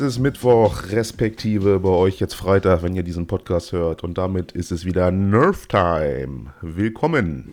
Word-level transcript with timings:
Es 0.00 0.06
ist 0.06 0.18
Mittwoch, 0.18 0.84
respektive 0.92 1.78
bei 1.80 1.90
euch 1.90 2.20
jetzt 2.20 2.32
Freitag, 2.32 2.82
wenn 2.82 2.96
ihr 2.96 3.02
diesen 3.02 3.26
Podcast 3.26 3.72
hört. 3.72 4.02
Und 4.02 4.16
damit 4.16 4.50
ist 4.50 4.72
es 4.72 4.86
wieder 4.86 5.10
Nerf 5.10 5.66
Time. 5.66 6.54
Willkommen. 6.62 7.52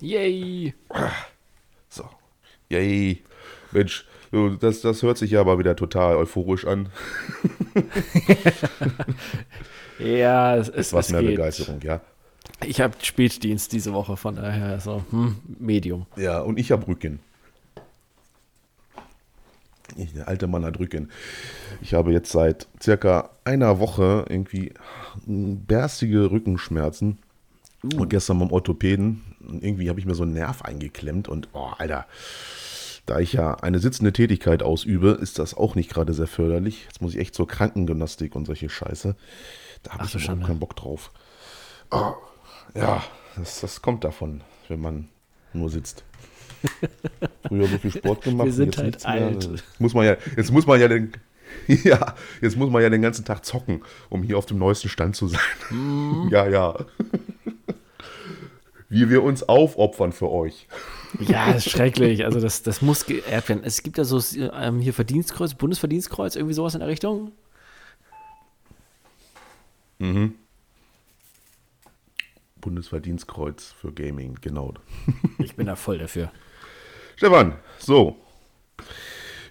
Yay! 0.00 0.74
So. 1.88 2.02
Yay. 2.68 3.22
Mensch, 3.70 4.08
das, 4.58 4.80
das 4.80 5.04
hört 5.04 5.18
sich 5.18 5.30
ja 5.30 5.40
aber 5.40 5.60
wieder 5.60 5.76
total 5.76 6.16
euphorisch 6.16 6.66
an. 6.66 6.88
ja, 10.00 10.56
es 10.56 10.70
ist 10.70 10.92
was 10.92 11.10
mehr 11.10 11.20
geht. 11.20 11.36
Begeisterung, 11.36 11.80
ja. 11.82 12.00
Ich 12.66 12.80
habe 12.80 12.94
Spätdienst 13.00 13.72
diese 13.72 13.92
Woche, 13.92 14.16
von 14.16 14.34
daher 14.34 14.80
so 14.80 15.04
hm, 15.10 15.36
Medium. 15.60 16.06
Ja, 16.16 16.40
und 16.40 16.58
ich 16.58 16.72
habe 16.72 16.88
Rücken. 16.88 17.20
Ich, 19.96 20.12
der 20.12 20.28
alte 20.28 20.46
Mann 20.46 20.64
hat 20.64 20.78
Rücken. 20.78 21.10
Ich 21.80 21.94
habe 21.94 22.12
jetzt 22.12 22.30
seit 22.30 22.68
circa 22.80 23.30
einer 23.44 23.80
Woche 23.80 24.24
irgendwie 24.28 24.72
berstige 25.26 26.30
Rückenschmerzen. 26.30 27.18
Uh. 27.84 28.02
Und 28.02 28.08
gestern 28.08 28.38
beim 28.40 28.50
Orthopäden, 28.50 29.22
irgendwie 29.60 29.88
habe 29.88 30.00
ich 30.00 30.06
mir 30.06 30.14
so 30.14 30.24
einen 30.24 30.32
Nerv 30.32 30.62
eingeklemmt 30.62 31.28
und, 31.28 31.48
oh, 31.52 31.70
Alter, 31.78 32.06
da 33.06 33.20
ich 33.20 33.32
ja 33.32 33.54
eine 33.54 33.78
sitzende 33.78 34.12
Tätigkeit 34.12 34.62
ausübe, 34.62 35.10
ist 35.10 35.38
das 35.38 35.54
auch 35.54 35.74
nicht 35.74 35.90
gerade 35.90 36.12
sehr 36.12 36.26
förderlich. 36.26 36.84
Jetzt 36.84 37.00
muss 37.00 37.14
ich 37.14 37.20
echt 37.20 37.34
zur 37.34 37.48
Krankengymnastik 37.48 38.36
und 38.36 38.44
solche 38.44 38.68
Scheiße. 38.68 39.16
Da 39.82 39.92
habe 39.92 40.04
ich 40.04 40.14
überhaupt 40.14 40.46
keinen 40.46 40.60
Bock 40.60 40.76
drauf. 40.76 41.10
Oh, 41.90 42.12
ja, 42.74 43.02
das, 43.36 43.60
das 43.60 43.80
kommt 43.80 44.04
davon, 44.04 44.42
wenn 44.68 44.80
man 44.80 45.08
nur 45.54 45.70
sitzt. 45.70 46.04
Früher 47.46 47.66
so 47.66 47.78
viel 47.78 47.90
Sport 47.92 48.22
gemacht. 48.22 48.46
Wir 48.46 48.52
sind 48.52 48.76
halt 48.78 49.04
alt. 49.06 49.44
Jetzt 49.44 49.80
muss 49.80 49.94
man 49.94 50.06
ja, 50.06 50.16
jetzt 50.36 50.50
muss 50.52 50.66
man 50.66 50.80
ja 50.80 50.88
den, 50.88 51.12
ja, 51.66 52.14
jetzt 52.40 52.56
muss 52.56 52.70
man 52.70 52.82
ja 52.82 52.90
den 52.90 53.02
ganzen 53.02 53.24
Tag 53.24 53.44
zocken, 53.44 53.82
um 54.08 54.22
hier 54.22 54.38
auf 54.38 54.46
dem 54.46 54.58
neuesten 54.58 54.88
Stand 54.88 55.16
zu 55.16 55.28
sein. 55.28 55.40
Mm. 55.70 56.28
Ja, 56.30 56.46
ja. 56.46 56.74
Wie 58.90 59.10
wir 59.10 59.22
uns 59.22 59.42
aufopfern 59.42 60.12
für 60.12 60.30
euch. 60.30 60.66
Ja, 61.20 61.52
ist 61.52 61.70
schrecklich. 61.70 62.24
Also 62.24 62.40
das, 62.40 62.62
das 62.62 62.80
muss 62.80 63.06
geehrt 63.06 63.48
werden. 63.48 63.62
Es 63.62 63.82
gibt 63.82 63.98
ja 63.98 64.04
so 64.04 64.20
ähm, 64.36 64.80
hier 64.80 64.94
Verdienstkreuz, 64.94 65.54
Bundesverdienstkreuz, 65.54 66.36
irgendwie 66.36 66.54
sowas 66.54 66.74
in 66.74 66.80
der 66.80 66.88
Richtung. 66.88 67.32
Mhm. 69.98 70.34
Bundesverdienstkreuz 72.60 73.72
für 73.78 73.92
Gaming, 73.92 74.38
genau. 74.40 74.74
Ich 75.38 75.54
bin 75.54 75.66
da 75.66 75.76
voll 75.76 75.98
dafür. 75.98 76.30
Stefan, 77.18 77.54
so. 77.80 78.16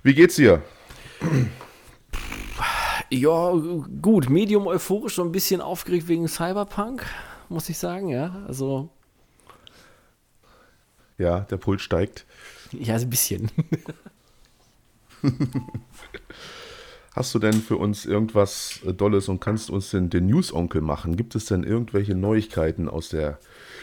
Wie 0.02 0.14
geht's 0.14 0.38
dir? 0.38 0.62
Ja, 3.10 3.52
gut. 4.02 4.30
Medium 4.30 4.68
euphorisch, 4.68 5.16
so 5.16 5.22
ein 5.22 5.34
bisschen 5.34 5.60
aufgeregt 5.60 6.08
wegen 6.08 6.30
Cyberpunk, 6.30 7.06
muss 7.50 7.68
ich 7.68 7.78
sagen, 7.78 8.08
ja. 8.08 8.42
Also. 8.48 8.88
Ja, 11.18 11.42
der 11.42 11.58
Puls 11.58 11.82
steigt. 11.82 12.26
Ja, 12.72 12.96
ein 12.96 13.10
bisschen. 13.10 13.52
Hast 17.14 17.36
du 17.36 17.40
denn 17.40 17.56
für 17.56 17.76
uns 17.76 18.06
irgendwas 18.06 18.80
äh, 18.86 18.94
Dolles 18.94 19.28
und 19.28 19.42
kannst 19.42 19.70
uns 19.70 19.90
denn 19.90 20.10
den 20.10 20.28
News-Onkel 20.28 20.80
machen? 20.80 21.18
Gibt 21.18 21.36
es 21.36 21.48
denn 21.48 21.64
irgendwelche 21.64 22.16
Neuigkeiten 22.16 22.88
aus 22.88 23.10
der 23.10 23.40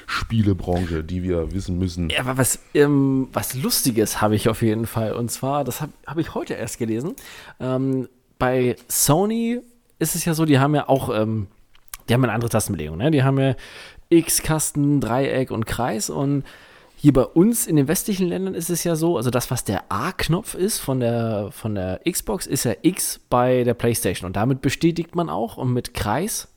Spielebranche, 0.06 1.04
die 1.04 1.22
wir 1.22 1.52
wissen 1.52 1.78
müssen? 1.78 2.10
Ja, 2.10 2.20
aber 2.20 2.38
was, 2.38 2.58
ähm, 2.74 3.28
was 3.32 3.54
Lustiges 3.54 4.20
habe 4.20 4.36
ich 4.36 4.48
auf 4.48 4.62
jeden 4.62 4.86
Fall. 4.86 5.12
Und 5.12 5.30
zwar, 5.30 5.64
das 5.64 5.80
habe 5.80 5.92
hab 6.06 6.18
ich 6.18 6.34
heute 6.34 6.54
erst 6.54 6.78
gelesen. 6.78 7.14
Ähm, 7.60 8.08
bei 8.38 8.76
Sony 8.88 9.60
ist 9.98 10.14
es 10.14 10.24
ja 10.24 10.34
so, 10.34 10.44
die 10.44 10.58
haben 10.58 10.74
ja 10.74 10.88
auch, 10.88 11.08
ähm, 11.14 11.46
die 12.08 12.14
haben 12.14 12.24
eine 12.24 12.32
andere 12.32 12.50
Tastenbelegung. 12.50 12.98
Ne? 12.98 13.10
Die 13.10 13.22
haben 13.22 13.38
ja 13.38 13.54
X-Kasten, 14.10 15.00
Dreieck 15.00 15.50
und 15.50 15.66
Kreis 15.66 16.10
und 16.10 16.44
hier 17.04 17.12
bei 17.12 17.24
uns 17.24 17.66
in 17.66 17.76
den 17.76 17.86
westlichen 17.86 18.26
Ländern 18.28 18.54
ist 18.54 18.70
es 18.70 18.82
ja 18.82 18.96
so, 18.96 19.18
also 19.18 19.28
das, 19.28 19.50
was 19.50 19.62
der 19.62 19.92
A-Knopf 19.92 20.54
ist 20.54 20.78
von 20.78 21.00
der, 21.00 21.50
von 21.52 21.74
der 21.74 22.00
Xbox, 22.10 22.46
ist 22.46 22.64
ja 22.64 22.72
X 22.80 23.20
bei 23.28 23.62
der 23.62 23.74
PlayStation. 23.74 24.26
Und 24.26 24.36
damit 24.36 24.62
bestätigt 24.62 25.14
man 25.14 25.28
auch. 25.28 25.58
Und 25.58 25.74
mit 25.74 25.92
Kreis, 25.92 26.48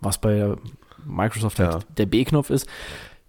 was 0.00 0.16
bei 0.16 0.56
Microsoft 1.04 1.58
halt 1.58 1.68
ja. 1.68 1.74
halt 1.74 1.86
der 1.98 2.06
B-Knopf 2.06 2.50
ist, 2.50 2.66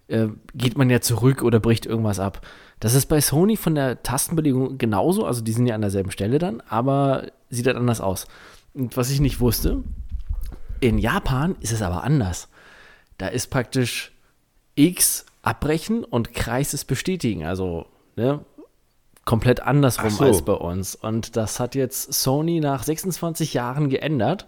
äh, 0.07 0.27
geht 0.53 0.77
man 0.77 0.89
ja 0.89 1.01
zurück 1.01 1.41
oder 1.41 1.59
bricht 1.59 1.85
irgendwas 1.85 2.19
ab. 2.19 2.45
Das 2.79 2.93
ist 2.93 3.05
bei 3.07 3.21
Sony 3.21 3.57
von 3.57 3.75
der 3.75 4.01
Tastenbelegung 4.03 4.77
genauso, 4.77 5.25
also 5.25 5.41
die 5.41 5.51
sind 5.51 5.67
ja 5.67 5.75
an 5.75 5.81
derselben 5.81 6.11
Stelle 6.11 6.39
dann, 6.39 6.61
aber 6.67 7.27
sieht 7.49 7.67
halt 7.67 7.77
anders 7.77 8.01
aus. 8.01 8.27
Und 8.73 8.97
was 8.97 9.09
ich 9.11 9.19
nicht 9.19 9.39
wusste, 9.39 9.83
in 10.79 10.97
Japan 10.97 11.55
ist 11.59 11.71
es 11.71 11.81
aber 11.81 12.03
anders. 12.03 12.49
Da 13.17 13.27
ist 13.27 13.51
praktisch 13.51 14.11
X 14.75 15.25
abbrechen 15.43 16.03
und 16.03 16.33
Kreis 16.33 16.73
ist 16.73 16.85
bestätigen. 16.85 17.45
Also, 17.45 17.85
ne? 18.15 18.43
Komplett 19.25 19.61
andersrum 19.61 20.09
so. 20.09 20.23
als 20.25 20.41
bei 20.41 20.53
uns. 20.53 20.95
Und 20.95 21.35
das 21.35 21.59
hat 21.59 21.75
jetzt 21.75 22.11
Sony 22.13 22.59
nach 22.59 22.81
26 22.81 23.53
Jahren 23.53 23.89
geändert. 23.89 24.47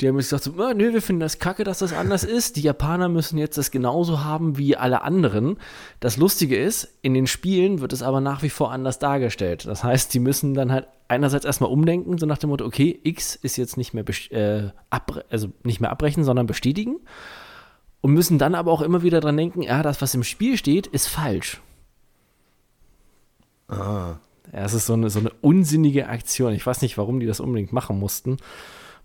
Die 0.00 0.08
haben 0.08 0.16
gesagt, 0.16 0.44
so, 0.44 0.52
ah, 0.62 0.72
nö, 0.72 0.92
wir 0.92 1.02
finden 1.02 1.20
das 1.20 1.38
kacke, 1.38 1.62
dass 1.62 1.80
das 1.80 1.92
anders 1.92 2.24
ist. 2.24 2.56
Die 2.56 2.62
Japaner 2.62 3.08
müssen 3.08 3.36
jetzt 3.36 3.58
das 3.58 3.70
genauso 3.70 4.24
haben 4.24 4.56
wie 4.56 4.76
alle 4.76 5.02
anderen. 5.02 5.58
Das 6.00 6.16
Lustige 6.16 6.56
ist, 6.56 6.88
in 7.02 7.12
den 7.12 7.26
Spielen 7.26 7.80
wird 7.80 7.92
es 7.92 8.02
aber 8.02 8.20
nach 8.20 8.42
wie 8.42 8.48
vor 8.48 8.72
anders 8.72 8.98
dargestellt. 8.98 9.66
Das 9.66 9.84
heißt, 9.84 10.14
die 10.14 10.20
müssen 10.20 10.54
dann 10.54 10.72
halt 10.72 10.86
einerseits 11.08 11.44
erstmal 11.44 11.70
umdenken, 11.70 12.16
so 12.16 12.24
nach 12.24 12.38
dem 12.38 12.50
Motto, 12.50 12.64
okay, 12.64 12.98
X 13.02 13.34
ist 13.34 13.56
jetzt 13.56 13.76
nicht 13.76 13.92
mehr, 13.92 14.04
äh, 14.30 14.70
also 15.28 15.48
nicht 15.64 15.80
mehr 15.80 15.90
abbrechen, 15.90 16.24
sondern 16.24 16.46
bestätigen 16.46 17.00
und 18.00 18.12
müssen 18.12 18.38
dann 18.38 18.54
aber 18.54 18.72
auch 18.72 18.82
immer 18.82 19.02
wieder 19.02 19.20
dran 19.20 19.36
denken, 19.36 19.62
ja, 19.62 19.82
das, 19.82 20.00
was 20.00 20.14
im 20.14 20.22
Spiel 20.22 20.56
steht, 20.56 20.86
ist 20.86 21.08
falsch. 21.08 21.60
Ah. 23.68 24.16
Ja, 24.52 24.64
es 24.64 24.74
ist 24.74 24.86
so 24.86 24.94
eine, 24.94 25.10
so 25.10 25.20
eine 25.20 25.30
unsinnige 25.42 26.08
Aktion. 26.08 26.54
Ich 26.54 26.66
weiß 26.66 26.82
nicht, 26.82 26.98
warum 26.98 27.20
die 27.20 27.26
das 27.26 27.40
unbedingt 27.40 27.72
machen 27.72 27.98
mussten, 27.98 28.38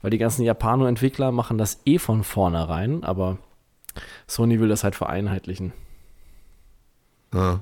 weil 0.06 0.12
die 0.12 0.20
ganzen 0.20 0.44
Japano-Entwickler 0.44 1.32
machen 1.32 1.58
das 1.58 1.82
eh 1.86 1.98
von 1.98 2.24
vornherein, 2.24 3.04
aber 3.04 3.40
Sony 4.28 4.60
will 4.60 4.70
das 4.70 4.84
halt 4.84 4.94
vereinheitlichen. 4.94 5.74
Ah. 7.32 7.62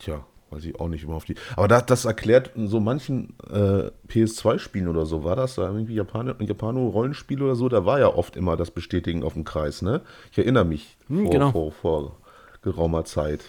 Tja, 0.00 0.24
Weiß 0.50 0.64
ich 0.64 0.80
auch 0.80 0.88
nicht 0.88 1.04
immer 1.04 1.14
auf 1.14 1.24
die. 1.24 1.36
Aber 1.54 1.68
das, 1.68 1.86
das 1.86 2.04
erklärt 2.04 2.50
so 2.56 2.80
manchen 2.80 3.36
äh, 3.48 3.92
PS2-Spielen 4.08 4.88
oder 4.88 5.06
so, 5.06 5.22
war 5.22 5.36
das 5.36 5.54
da 5.54 5.68
irgendwie 5.68 5.94
Japan 5.94 6.34
Japano-Rollenspiel 6.36 7.40
oder 7.40 7.54
so, 7.54 7.68
da 7.68 7.84
war 7.84 8.00
ja 8.00 8.08
oft 8.08 8.34
immer 8.34 8.56
das 8.56 8.72
Bestätigen 8.72 9.22
auf 9.22 9.34
dem 9.34 9.44
Kreis, 9.44 9.82
ne? 9.82 10.00
Ich 10.32 10.38
erinnere 10.38 10.64
mich 10.64 10.96
hm, 11.06 11.26
vor, 11.26 11.30
genau. 11.30 11.52
vor, 11.52 11.70
vor 11.70 12.16
geraumer 12.62 13.04
Zeit. 13.04 13.44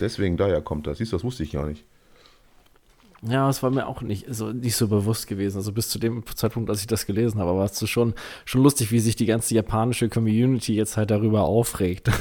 Deswegen 0.00 0.36
daher 0.36 0.62
kommt 0.62 0.88
das. 0.88 0.98
Siehst 0.98 1.12
du, 1.12 1.16
das 1.16 1.22
wusste 1.24 1.44
ich 1.44 1.52
gar 1.52 1.66
nicht. 1.66 1.84
Ja, 3.28 3.48
es 3.48 3.62
war 3.62 3.70
mir 3.70 3.86
auch 3.86 4.02
nicht 4.02 4.26
so, 4.28 4.52
nicht 4.52 4.76
so 4.76 4.88
bewusst 4.88 5.26
gewesen. 5.26 5.56
Also 5.56 5.72
bis 5.72 5.88
zu 5.88 5.98
dem 5.98 6.24
Zeitpunkt, 6.34 6.68
als 6.70 6.80
ich 6.80 6.86
das 6.86 7.06
gelesen 7.06 7.40
habe, 7.40 7.56
war 7.56 7.64
es 7.64 7.88
schon, 7.88 8.14
schon 8.44 8.62
lustig, 8.62 8.92
wie 8.92 9.00
sich 9.00 9.16
die 9.16 9.26
ganze 9.26 9.54
japanische 9.54 10.08
Community 10.08 10.74
jetzt 10.74 10.96
halt 10.96 11.10
darüber 11.10 11.42
aufregt. 11.42 12.10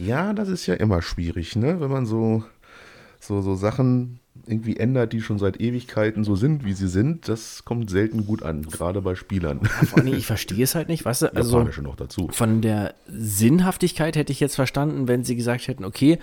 Ja, 0.00 0.32
das 0.32 0.48
ist 0.48 0.66
ja 0.66 0.74
immer 0.74 1.02
schwierig, 1.02 1.56
ne? 1.56 1.78
Wenn 1.78 1.90
man 1.90 2.06
so, 2.06 2.42
so, 3.20 3.42
so 3.42 3.54
Sachen 3.54 4.18
irgendwie 4.46 4.78
ändert, 4.78 5.12
die 5.12 5.20
schon 5.20 5.38
seit 5.38 5.60
Ewigkeiten 5.60 6.24
so 6.24 6.36
sind, 6.36 6.64
wie 6.64 6.72
sie 6.72 6.88
sind, 6.88 7.28
das 7.28 7.66
kommt 7.66 7.90
selten 7.90 8.24
gut 8.24 8.42
an, 8.42 8.62
gerade 8.62 9.02
bei 9.02 9.14
Spielern. 9.14 9.60
Allem, 9.92 10.14
ich 10.14 10.24
verstehe 10.24 10.64
es 10.64 10.74
halt 10.74 10.88
nicht, 10.88 11.04
weißt 11.04 11.22
du, 11.22 11.26
also 11.34 11.62
noch 11.82 11.96
dazu. 11.96 12.28
von 12.32 12.62
der 12.62 12.94
Sinnhaftigkeit 13.08 14.16
hätte 14.16 14.32
ich 14.32 14.40
jetzt 14.40 14.54
verstanden, 14.54 15.06
wenn 15.06 15.22
sie 15.22 15.36
gesagt 15.36 15.68
hätten, 15.68 15.84
okay, 15.84 16.18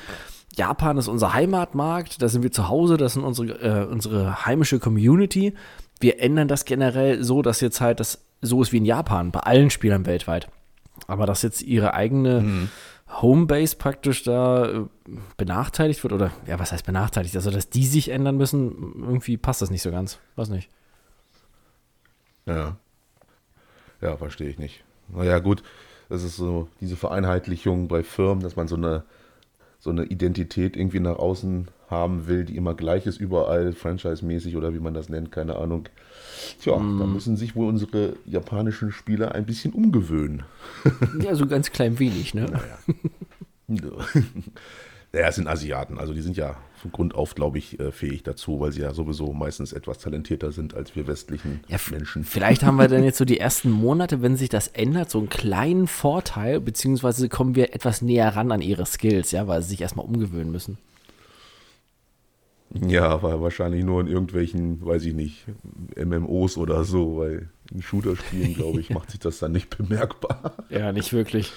Japan 0.58 0.98
ist 0.98 1.08
unser 1.08 1.34
Heimatmarkt, 1.34 2.22
da 2.22 2.30
sind 2.30 2.44
wir 2.44 2.52
zu 2.52 2.68
Hause, 2.68 2.98
das 2.98 3.14
sind 3.14 3.24
unsere, 3.24 3.50
äh, 3.62 3.86
unsere 3.86 4.46
heimische 4.46 4.80
Community. 4.80 5.54
Wir 6.00 6.20
ändern 6.20 6.48
das 6.48 6.66
generell 6.66 7.24
so, 7.24 7.42
dass 7.42 7.62
jetzt 7.62 7.82
halt 7.82 8.00
das 8.00 8.26
so 8.42 8.62
ist 8.62 8.72
wie 8.72 8.78
in 8.78 8.86
Japan, 8.86 9.32
bei 9.32 9.40
allen 9.40 9.70
Spielern 9.70 10.06
weltweit. 10.06 10.50
Aber 11.08 11.26
dass 11.26 11.42
jetzt 11.42 11.62
ihre 11.62 11.94
eigene 11.94 12.42
mhm 12.42 12.70
Homebase 13.10 13.78
praktisch 13.78 14.24
da 14.24 14.66
äh, 14.66 14.86
benachteiligt 15.38 16.04
wird 16.04 16.14
oder 16.14 16.32
ja, 16.46 16.60
was 16.60 16.72
heißt 16.72 16.86
benachteiligt? 16.86 17.36
Also, 17.36 17.52
dass 17.52 17.70
die 17.70 17.86
sich 17.86 18.10
ändern 18.10 18.38
müssen, 18.38 18.96
irgendwie 19.00 19.38
passt 19.38 19.62
das 19.62 19.72
nicht 19.72 19.82
so 19.82 19.92
ganz. 19.92 20.20
Weiß 20.36 20.50
nicht. 20.50 20.70
Ja. 22.46 22.78
Ja, 24.02 24.18
verstehe 24.18 24.50
ich 24.50 24.60
nicht. 24.60 24.84
Naja, 25.08 25.40
gut, 25.40 25.64
das 26.10 26.24
ist 26.24 26.36
so 26.36 26.68
diese 26.82 26.98
Vereinheitlichung 26.98 27.88
bei 27.88 28.04
Firmen, 28.04 28.44
dass 28.44 28.56
man 28.56 28.68
so 28.68 28.76
eine, 28.76 29.04
so 29.88 29.92
eine 29.92 30.04
Identität 30.04 30.76
irgendwie 30.76 31.00
nach 31.00 31.16
außen 31.16 31.70
haben 31.90 32.28
will, 32.28 32.44
die 32.44 32.58
immer 32.58 32.74
gleich 32.74 33.06
ist, 33.06 33.22
überall, 33.22 33.72
franchise-mäßig 33.72 34.58
oder 34.58 34.74
wie 34.74 34.82
man 34.82 34.94
das 34.94 35.08
nennt, 35.08 35.32
keine 35.32 35.56
Ahnung. 35.56 35.88
Tja, 36.60 36.78
mm. 36.78 37.00
da 37.00 37.06
müssen 37.06 37.38
sich 37.38 37.56
wohl 37.56 37.70
unsere 37.70 38.18
japanischen 38.26 38.92
Spieler 38.92 39.34
ein 39.34 39.46
bisschen 39.46 39.72
umgewöhnen. 39.72 40.44
Ja, 41.24 41.36
so 41.36 41.48
ganz 41.48 41.72
klein 41.72 42.00
wenig, 42.00 42.34
ne? 42.34 42.48
Naja. 42.52 42.78
Naja, 45.14 45.30
es 45.30 45.36
sind 45.36 45.48
Asiaten, 45.48 45.98
also 45.98 46.14
die 46.14 46.22
sind 46.22 46.36
ja 46.36 46.58
von 46.78 46.92
Grund 46.92 47.16
auf, 47.16 47.36
glaube 47.36 47.58
ich, 47.58 47.80
äh, 47.80 47.92
fähig 47.92 48.24
dazu, 48.24 48.60
weil 48.60 48.72
sie 48.72 48.82
ja 48.82 48.94
sowieso 48.94 49.34
meistens 49.34 49.74
etwas 49.74 50.00
talentierter 50.00 50.52
sind 50.52 50.76
als 50.76 50.96
wir 50.96 51.08
westlichen 51.08 51.62
Ja, 51.68 51.78
Menschen. 51.92 52.24
Vielleicht 52.24 52.64
haben 52.64 52.78
wir 52.78 52.88
dann 52.88 53.04
jetzt 53.04 53.18
so 53.18 53.26
die 53.26 53.40
ersten 53.40 53.70
Monate, 53.72 54.22
wenn 54.22 54.36
sich 54.36 54.50
das 54.50 54.68
ändert, 54.68 55.10
so 55.10 55.18
einen 55.18 55.30
kleinen 55.30 55.88
Vorteil, 55.88 56.60
beziehungsweise 56.62 57.30
kommen 57.30 57.56
wir 57.56 57.74
etwas 57.74 58.02
näher 58.02 58.36
ran 58.36 58.52
an 58.52 58.62
ihre 58.62 58.86
Skills, 58.86 59.32
ja, 59.32 59.48
weil 59.48 59.62
sie 59.62 59.70
sich 59.70 59.82
erstmal 59.82 60.06
umgewöhnen 60.06 60.52
müssen. 60.52 60.78
Ja, 62.86 63.08
aber 63.08 63.42
wahrscheinlich 63.42 63.84
nur 63.84 64.02
in 64.02 64.08
irgendwelchen, 64.08 64.86
weiß 64.86 65.06
ich 65.06 65.14
nicht, 65.14 65.46
MMOs 65.96 66.58
oder 66.58 66.84
so, 66.84 67.18
weil 67.18 67.50
in 67.72 67.82
Shooter-Spielen, 67.82 68.56
glaube 68.56 68.80
ich, 68.82 68.90
macht 68.92 69.12
sich 69.12 69.20
das 69.20 69.40
dann 69.40 69.54
nicht 69.54 69.76
bemerkbar. 69.76 70.54
Ja, 70.70 70.92
nicht 70.92 71.14
wirklich. 71.14 71.52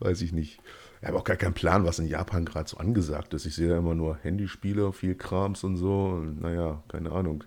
weiß 0.00 0.22
ich 0.22 0.32
nicht. 0.32 0.58
Ich 1.00 1.06
habe 1.06 1.16
auch 1.16 1.24
gar 1.24 1.36
keinen 1.36 1.54
Plan, 1.54 1.84
was 1.84 1.98
in 1.98 2.08
Japan 2.08 2.44
gerade 2.44 2.68
so 2.68 2.76
angesagt 2.78 3.34
ist. 3.34 3.46
Ich 3.46 3.54
sehe 3.54 3.68
ja 3.68 3.78
immer 3.78 3.94
nur 3.94 4.18
Handyspiele, 4.22 4.92
viel 4.92 5.14
Krams 5.14 5.62
und 5.64 5.76
so. 5.76 6.20
Und 6.20 6.40
naja, 6.40 6.82
keine 6.88 7.12
Ahnung. 7.12 7.44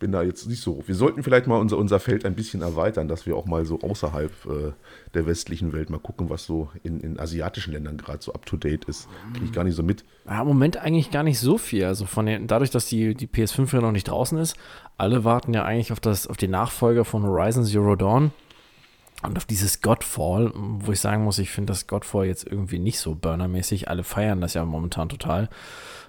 Bin 0.00 0.12
da 0.12 0.22
jetzt 0.22 0.46
nicht 0.46 0.62
so. 0.62 0.80
Wir 0.86 0.94
sollten 0.94 1.24
vielleicht 1.24 1.48
mal 1.48 1.56
unser, 1.56 1.76
unser 1.76 1.98
Feld 1.98 2.24
ein 2.24 2.36
bisschen 2.36 2.62
erweitern, 2.62 3.08
dass 3.08 3.26
wir 3.26 3.36
auch 3.36 3.46
mal 3.46 3.64
so 3.64 3.80
außerhalb 3.80 4.30
äh, 4.46 4.72
der 5.14 5.26
westlichen 5.26 5.72
Welt 5.72 5.90
mal 5.90 5.98
gucken, 5.98 6.30
was 6.30 6.44
so 6.44 6.70
in, 6.84 7.00
in 7.00 7.18
asiatischen 7.18 7.72
Ländern 7.72 7.96
gerade 7.96 8.22
so 8.22 8.32
up 8.32 8.46
to 8.46 8.56
date 8.56 8.84
ist. 8.84 9.08
Kriege 9.32 9.46
ich 9.46 9.52
gar 9.52 9.64
nicht 9.64 9.74
so 9.74 9.82
mit. 9.82 10.04
Ja, 10.24 10.42
Im 10.42 10.46
Moment 10.46 10.76
eigentlich 10.76 11.10
gar 11.10 11.24
nicht 11.24 11.40
so 11.40 11.58
viel. 11.58 11.84
Also 11.84 12.06
von 12.06 12.26
den, 12.26 12.46
dadurch, 12.46 12.70
dass 12.70 12.86
die, 12.86 13.14
die 13.16 13.26
PS5 13.26 13.74
ja 13.74 13.80
noch 13.80 13.90
nicht 13.90 14.06
draußen 14.06 14.38
ist, 14.38 14.56
alle 14.96 15.24
warten 15.24 15.52
ja 15.52 15.64
eigentlich 15.64 15.90
auf, 15.90 15.98
das, 15.98 16.28
auf 16.28 16.36
den 16.36 16.52
Nachfolger 16.52 17.04
von 17.04 17.24
Horizon 17.24 17.64
Zero 17.64 17.96
Dawn 17.96 18.30
und 19.22 19.36
auf 19.36 19.46
dieses 19.46 19.80
Godfall, 19.80 20.52
wo 20.54 20.92
ich 20.92 21.00
sagen 21.00 21.24
muss, 21.24 21.38
ich 21.38 21.50
finde 21.50 21.72
das 21.72 21.86
Godfall 21.86 22.26
jetzt 22.26 22.46
irgendwie 22.46 22.78
nicht 22.78 23.00
so 23.00 23.14
burnermäßig. 23.16 23.88
Alle 23.88 24.04
feiern 24.04 24.40
das 24.40 24.54
ja 24.54 24.64
momentan 24.64 25.08
total. 25.08 25.48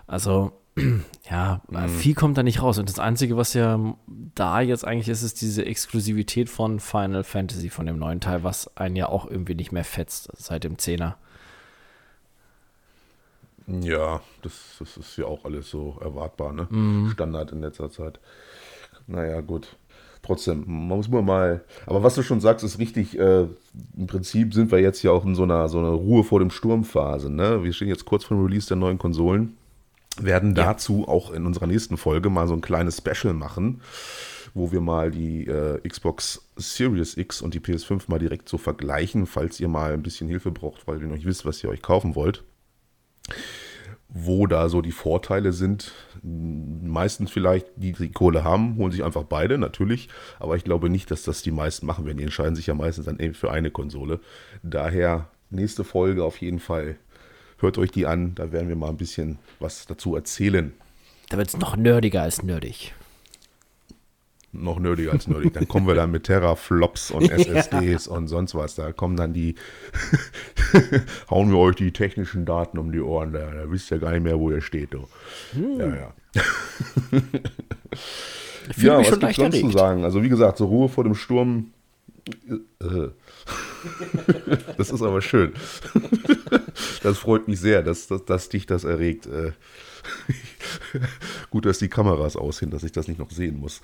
Also, 0.05 0.51
ja, 1.29 1.61
viel 1.87 2.13
kommt 2.13 2.37
da 2.37 2.43
nicht 2.43 2.61
raus. 2.61 2.77
Und 2.77 2.87
das 2.87 2.99
Einzige, 2.99 3.35
was 3.35 3.53
ja 3.53 3.95
da 4.35 4.61
jetzt 4.61 4.85
eigentlich 4.85 5.09
ist, 5.09 5.23
ist 5.23 5.41
diese 5.41 5.65
Exklusivität 5.65 6.49
von 6.49 6.79
Final 6.79 7.23
Fantasy, 7.23 7.69
von 7.69 7.87
dem 7.87 7.97
neuen 7.97 8.21
Teil, 8.21 8.43
was 8.43 8.77
einen 8.77 8.95
ja 8.95 9.09
auch 9.09 9.29
irgendwie 9.29 9.55
nicht 9.55 9.71
mehr 9.71 9.83
fetzt 9.83 10.29
seit 10.37 10.63
dem 10.63 10.77
Zehner. 10.77 11.17
Ja, 13.67 14.21
das, 14.41 14.77
das 14.79 14.97
ist 14.97 15.17
ja 15.17 15.25
auch 15.25 15.45
alles 15.45 15.69
so 15.69 15.97
erwartbar, 16.01 16.53
ne? 16.53 16.67
Standard 17.11 17.51
in 17.51 17.61
letzter 17.61 17.91
Zeit. 17.91 18.19
Naja, 19.05 19.41
gut. 19.41 19.75
Trotzdem, 20.21 20.63
man 20.67 20.97
muss 20.97 21.07
nur 21.07 21.21
mal. 21.21 21.63
Aber 21.85 22.03
was 22.03 22.15
du 22.15 22.23
schon 22.23 22.41
sagst, 22.41 22.63
ist 22.63 22.79
richtig. 22.79 23.17
Äh, 23.17 23.47
Im 23.97 24.07
Prinzip 24.07 24.53
sind 24.53 24.71
wir 24.71 24.79
jetzt 24.79 25.01
ja 25.03 25.11
auch 25.11 25.25
in 25.25 25.35
so 25.35 25.43
einer, 25.43 25.69
so 25.69 25.79
einer 25.79 25.89
Ruhe 25.89 26.23
vor 26.23 26.39
dem 26.39 26.51
Sturmphase. 26.51 27.29
Ne? 27.29 27.63
Wir 27.63 27.73
stehen 27.73 27.87
jetzt 27.87 28.05
kurz 28.05 28.25
vor 28.25 28.37
dem 28.37 28.45
Release 28.45 28.67
der 28.67 28.77
neuen 28.77 28.97
Konsolen. 28.97 29.57
Werden 30.19 30.53
dazu 30.55 31.07
auch 31.07 31.31
in 31.31 31.45
unserer 31.45 31.67
nächsten 31.67 31.95
Folge 31.95 32.29
mal 32.29 32.47
so 32.47 32.53
ein 32.53 32.61
kleines 32.61 32.97
Special 32.97 33.33
machen, 33.33 33.81
wo 34.53 34.71
wir 34.71 34.81
mal 34.81 35.11
die 35.11 35.47
äh, 35.47 35.79
Xbox 35.87 36.49
Series 36.57 37.15
X 37.15 37.41
und 37.41 37.53
die 37.53 37.61
PS5 37.61 38.03
mal 38.07 38.19
direkt 38.19 38.49
so 38.49 38.57
vergleichen, 38.57 39.25
falls 39.25 39.59
ihr 39.61 39.69
mal 39.69 39.93
ein 39.93 40.03
bisschen 40.03 40.27
Hilfe 40.27 40.51
braucht, 40.51 40.87
weil 40.87 40.99
ihr 40.99 41.07
noch 41.07 41.15
nicht 41.15 41.25
wisst, 41.25 41.45
was 41.45 41.63
ihr 41.63 41.69
euch 41.69 41.81
kaufen 41.81 42.15
wollt 42.15 42.43
wo 44.09 44.47
da 44.47 44.69
so 44.69 44.81
die 44.81 44.91
Vorteile 44.91 45.53
sind. 45.53 45.93
Meistens 46.23 47.31
vielleicht, 47.31 47.67
die 47.75 47.93
die 47.93 48.11
Kohle 48.11 48.43
haben, 48.43 48.75
holen 48.77 48.91
sich 48.91 49.03
einfach 49.03 49.23
beide, 49.23 49.57
natürlich. 49.57 50.09
Aber 50.39 50.55
ich 50.55 50.63
glaube 50.63 50.89
nicht, 50.89 51.11
dass 51.11 51.23
das 51.23 51.43
die 51.43 51.51
meisten 51.51 51.85
machen 51.85 52.05
werden. 52.05 52.17
Die 52.17 52.23
entscheiden 52.23 52.55
sich 52.55 52.67
ja 52.67 52.73
meistens 52.73 53.05
dann 53.05 53.19
eben 53.19 53.35
für 53.35 53.51
eine 53.51 53.71
Konsole. 53.71 54.19
Daher 54.63 55.29
nächste 55.51 55.83
Folge 55.83 56.23
auf 56.23 56.37
jeden 56.37 56.59
Fall. 56.59 56.97
Hört 57.59 57.77
euch 57.77 57.91
die 57.91 58.05
an, 58.05 58.35
da 58.35 58.51
werden 58.51 58.69
wir 58.69 58.75
mal 58.75 58.89
ein 58.89 58.97
bisschen 58.97 59.37
was 59.59 59.85
dazu 59.85 60.15
erzählen. 60.15 60.73
Da 61.29 61.37
wird 61.37 61.49
es 61.49 61.57
noch 61.57 61.75
nerdiger 61.75 62.23
als 62.23 62.41
nerdig. 62.41 62.93
Noch 64.51 64.79
nerdiger 64.79 65.11
als 65.11 65.27
nerdig. 65.27 65.53
Dann 65.53 65.67
kommen 65.67 65.85
wir 65.87 65.93
dann 65.93 66.09
mit 66.09 66.23
Terraflops 66.23 67.11
und 67.11 67.29
SSDs 67.31 68.07
und 68.07 68.27
sonst 68.27 68.55
was. 68.55 68.75
Da 68.75 68.91
kommen 68.91 69.15
dann 69.15 69.31
die, 69.31 69.55
hauen 71.29 71.51
wir 71.51 71.57
euch 71.57 71.75
die 71.75 71.91
technischen 71.91 72.45
Daten 72.45 72.79
um 72.79 72.91
die 72.91 72.99
Ohren. 72.99 73.31
Da, 73.33 73.51
da 73.51 73.71
wisst 73.71 73.91
ihr 73.91 73.99
gar 73.99 74.11
nicht 74.11 74.23
mehr, 74.23 74.39
wo 74.39 74.49
ihr 74.49 74.61
steht. 74.61 74.93
Du. 74.93 75.07
Ja, 75.77 75.95
ja. 75.95 76.13
Ich 78.69 78.75
fühle 78.75 78.97
mich 78.97 79.07
schon 79.07 79.19
gibt's 79.19 79.35
sonst 79.35 79.55
zu 79.55 79.61
erregt. 79.61 79.77
sagen? 79.77 80.03
Also 80.03 80.23
wie 80.23 80.29
gesagt, 80.29 80.57
so 80.57 80.65
Ruhe 80.65 80.89
vor 80.89 81.03
dem 81.03 81.15
Sturm. 81.15 81.71
äh, 82.81 83.09
Das 84.77 84.91
ist 84.91 85.01
aber 85.01 85.21
schön. 85.21 85.53
Das 87.03 87.17
freut 87.17 87.47
mich 87.47 87.59
sehr, 87.59 87.81
dass, 87.81 88.07
dass, 88.07 88.25
dass 88.25 88.49
dich 88.49 88.65
das 88.65 88.83
erregt. 88.83 89.25
Äh, 89.25 89.51
Gut, 91.49 91.65
dass 91.65 91.79
die 91.79 91.87
Kameras 91.87 92.35
aus 92.35 92.57
sind, 92.57 92.73
dass 92.73 92.83
ich 92.83 92.91
das 92.91 93.07
nicht 93.07 93.19
noch 93.19 93.31
sehen 93.31 93.59
muss. 93.59 93.81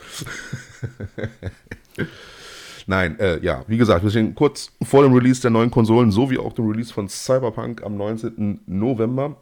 Nein, 2.88 3.18
äh, 3.20 3.44
ja, 3.44 3.64
wie 3.68 3.78
gesagt, 3.78 4.04
wir 4.04 4.12
stehen 4.12 4.36
kurz 4.36 4.72
vor 4.84 5.04
dem 5.04 5.14
Release 5.14 5.42
der 5.42 5.50
neuen 5.50 5.72
Konsolen, 5.72 6.12
so 6.12 6.30
wie 6.30 6.38
auch 6.38 6.54
dem 6.54 6.70
Release 6.70 6.94
von 6.94 7.10
Cyberpunk 7.10 7.84
am 7.84 7.98
19. 7.98 8.62
November. 8.68 9.38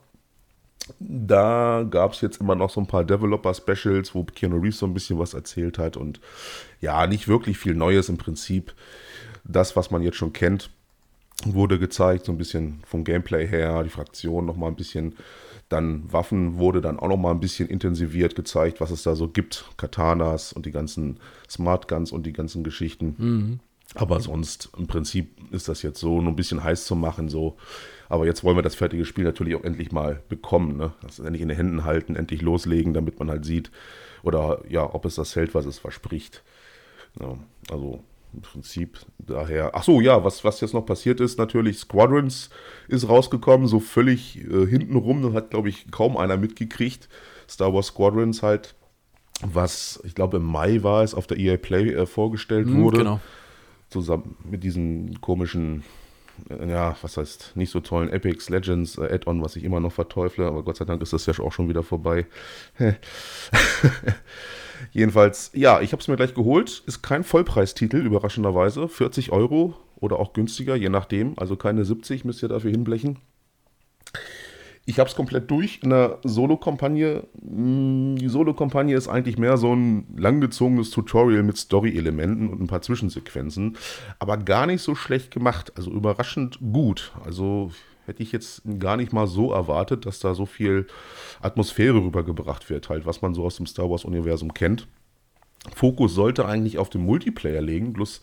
Da 0.99 1.85
gab 1.89 2.13
es 2.13 2.21
jetzt 2.21 2.41
immer 2.41 2.55
noch 2.55 2.69
so 2.69 2.79
ein 2.79 2.87
paar 2.87 3.03
Developer-Specials, 3.03 4.15
wo 4.15 4.23
Keanu 4.23 4.57
Reeves 4.57 4.79
so 4.79 4.85
ein 4.85 4.93
bisschen 4.93 5.19
was 5.19 5.33
erzählt 5.33 5.77
hat 5.77 5.97
und 5.97 6.19
ja, 6.81 7.07
nicht 7.07 7.27
wirklich 7.27 7.57
viel 7.57 7.75
Neues 7.75 8.09
im 8.09 8.17
Prinzip. 8.17 8.73
Das, 9.43 9.75
was 9.75 9.91
man 9.91 10.01
jetzt 10.01 10.17
schon 10.17 10.33
kennt, 10.33 10.69
wurde 11.45 11.79
gezeigt, 11.79 12.25
so 12.25 12.31
ein 12.31 12.37
bisschen 12.37 12.81
vom 12.85 13.03
Gameplay 13.03 13.47
her, 13.47 13.83
die 13.83 13.89
Fraktion 13.89 14.45
noch 14.45 14.55
mal 14.55 14.67
ein 14.67 14.75
bisschen. 14.75 15.15
Dann 15.69 16.11
Waffen 16.11 16.57
wurde 16.57 16.81
dann 16.81 16.99
auch 16.99 17.07
noch 17.07 17.17
mal 17.17 17.31
ein 17.31 17.39
bisschen 17.39 17.67
intensiviert 17.67 18.35
gezeigt, 18.35 18.79
was 18.79 18.91
es 18.91 19.03
da 19.03 19.15
so 19.15 19.27
gibt. 19.27 19.65
Katanas 19.77 20.53
und 20.53 20.65
die 20.65 20.71
ganzen 20.71 21.19
Smart 21.49 21.87
Guns 21.87 22.11
und 22.11 22.25
die 22.25 22.33
ganzen 22.33 22.63
Geschichten. 22.63 23.59
Aber 23.95 24.19
sonst, 24.19 24.69
im 24.77 24.87
Prinzip 24.87 25.31
ist 25.51 25.67
das 25.67 25.81
jetzt 25.81 25.99
so, 25.99 26.21
nur 26.21 26.31
ein 26.31 26.35
bisschen 26.35 26.63
heiß 26.63 26.85
zu 26.85 26.95
machen, 26.95 27.29
so. 27.29 27.57
Aber 28.09 28.25
jetzt 28.25 28.43
wollen 28.43 28.57
wir 28.57 28.63
das 28.63 28.75
fertige 28.75 29.05
Spiel 29.05 29.23
natürlich 29.23 29.55
auch 29.55 29.63
endlich 29.63 29.91
mal 29.91 30.21
bekommen, 30.29 30.77
ne? 30.77 30.93
Das 31.01 31.19
endlich 31.19 31.41
in 31.41 31.47
den 31.47 31.57
Händen 31.57 31.83
halten, 31.83 32.15
endlich 32.15 32.41
loslegen, 32.41 32.93
damit 32.93 33.19
man 33.19 33.29
halt 33.29 33.45
sieht, 33.45 33.71
oder 34.23 34.61
ja, 34.69 34.93
ob 34.93 35.05
es 35.05 35.15
das 35.15 35.35
hält, 35.35 35.53
was 35.53 35.65
es 35.65 35.79
verspricht. 35.79 36.43
Ja, 37.19 37.37
also 37.71 38.03
im 38.33 38.41
Prinzip 38.41 38.99
daher. 39.19 39.71
Ach 39.73 39.83
so, 39.83 40.01
ja, 40.01 40.23
was, 40.23 40.43
was 40.43 40.59
jetzt 40.61 40.73
noch 40.73 40.85
passiert 40.85 41.19
ist, 41.19 41.37
natürlich 41.37 41.79
Squadrons 41.79 42.49
ist 42.87 43.07
rausgekommen, 43.07 43.67
so 43.67 43.79
völlig 43.79 44.37
äh, 44.37 44.65
hintenrum, 44.65 45.21
das 45.23 45.33
hat, 45.33 45.49
glaube 45.51 45.69
ich, 45.69 45.91
kaum 45.91 46.17
einer 46.17 46.37
mitgekriegt. 46.37 47.09
Star 47.49 47.73
Wars 47.73 47.87
Squadrons 47.87 48.41
halt, 48.43 48.75
was, 49.41 49.99
ich 50.03 50.15
glaube, 50.15 50.37
im 50.37 50.43
Mai 50.43 50.83
war 50.83 51.03
es, 51.03 51.13
auf 51.13 51.27
der 51.27 51.37
EA 51.37 51.57
Play 51.57 51.91
äh, 51.93 52.05
vorgestellt 52.05 52.67
Hm, 52.67 52.81
wurde 52.81 52.97
Genau. 52.99 53.19
zusammen 53.89 54.35
mit 54.43 54.63
diesem 54.63 55.19
komischen, 55.21 55.83
äh, 56.49 56.69
ja, 56.69 56.95
was 57.01 57.17
heißt, 57.17 57.51
nicht 57.55 57.69
so 57.71 57.79
tollen 57.81 58.09
Epics 58.09 58.49
Legends 58.49 58.97
äh, 58.97 59.13
Add-on, 59.13 59.43
was 59.43 59.55
ich 59.55 59.63
immer 59.63 59.79
noch 59.79 59.91
verteufle, 59.91 60.47
aber 60.47 60.63
Gott 60.63 60.77
sei 60.77 60.85
Dank 60.85 61.01
ist 61.01 61.13
das 61.13 61.25
ja 61.25 61.33
auch 61.39 61.51
schon 61.51 61.69
wieder 61.69 61.83
vorbei. 61.83 62.25
Jedenfalls, 64.91 65.51
ja, 65.53 65.81
ich 65.81 65.91
habe 65.91 66.01
es 66.01 66.07
mir 66.07 66.15
gleich 66.15 66.33
geholt. 66.33 66.83
Ist 66.85 67.01
kein 67.01 67.23
Vollpreistitel, 67.23 67.97
überraschenderweise. 67.97 68.87
40 68.87 69.31
Euro 69.31 69.75
oder 69.99 70.19
auch 70.19 70.33
günstiger, 70.33 70.75
je 70.75 70.89
nachdem. 70.89 71.33
Also 71.37 71.55
keine 71.55 71.85
70 71.85 72.25
müsst 72.25 72.43
ihr 72.43 72.49
dafür 72.49 72.71
hinblechen. 72.71 73.19
Ich 74.85 74.99
habe 74.99 75.09
es 75.09 75.15
komplett 75.15 75.49
durch 75.49 75.79
in 75.81 75.91
der 75.91 76.19
Solo-Kampagne. 76.23 77.23
Mm, 77.41 78.15
Die 78.17 78.27
Solo-Kampagne 78.27 78.95
ist 78.95 79.07
eigentlich 79.07 79.37
mehr 79.37 79.57
so 79.57 79.73
ein 79.73 80.05
langgezogenes 80.17 80.89
Tutorial 80.89 81.43
mit 81.43 81.57
Story-Elementen 81.57 82.49
und 82.49 82.61
ein 82.61 82.67
paar 82.67 82.81
Zwischensequenzen, 82.81 83.77
aber 84.19 84.37
gar 84.37 84.65
nicht 84.65 84.81
so 84.81 84.93
schlecht 84.95 85.31
gemacht. 85.31 85.71
Also 85.77 85.91
überraschend 85.91 86.59
gut. 86.59 87.13
Also 87.23 87.71
hätte 88.05 88.23
ich 88.23 88.33
jetzt 88.33 88.61
gar 88.79 88.97
nicht 88.97 89.13
mal 89.13 89.27
so 89.27 89.53
erwartet, 89.53 90.05
dass 90.05 90.19
da 90.19 90.33
so 90.33 90.45
viel 90.45 90.87
Atmosphäre 91.41 92.03
rübergebracht 92.03 92.69
wird, 92.69 92.89
halt, 92.89 93.05
was 93.05 93.21
man 93.21 93.33
so 93.33 93.45
aus 93.45 93.55
dem 93.55 93.65
Star 93.65 93.89
Wars-Universum 93.89 94.53
kennt. 94.53 94.87
Fokus 95.73 96.13
sollte 96.13 96.45
eigentlich 96.45 96.77
auf 96.77 96.89
dem 96.89 97.05
Multiplayer 97.05 97.61
legen, 97.61 97.93
bloß 97.93 98.19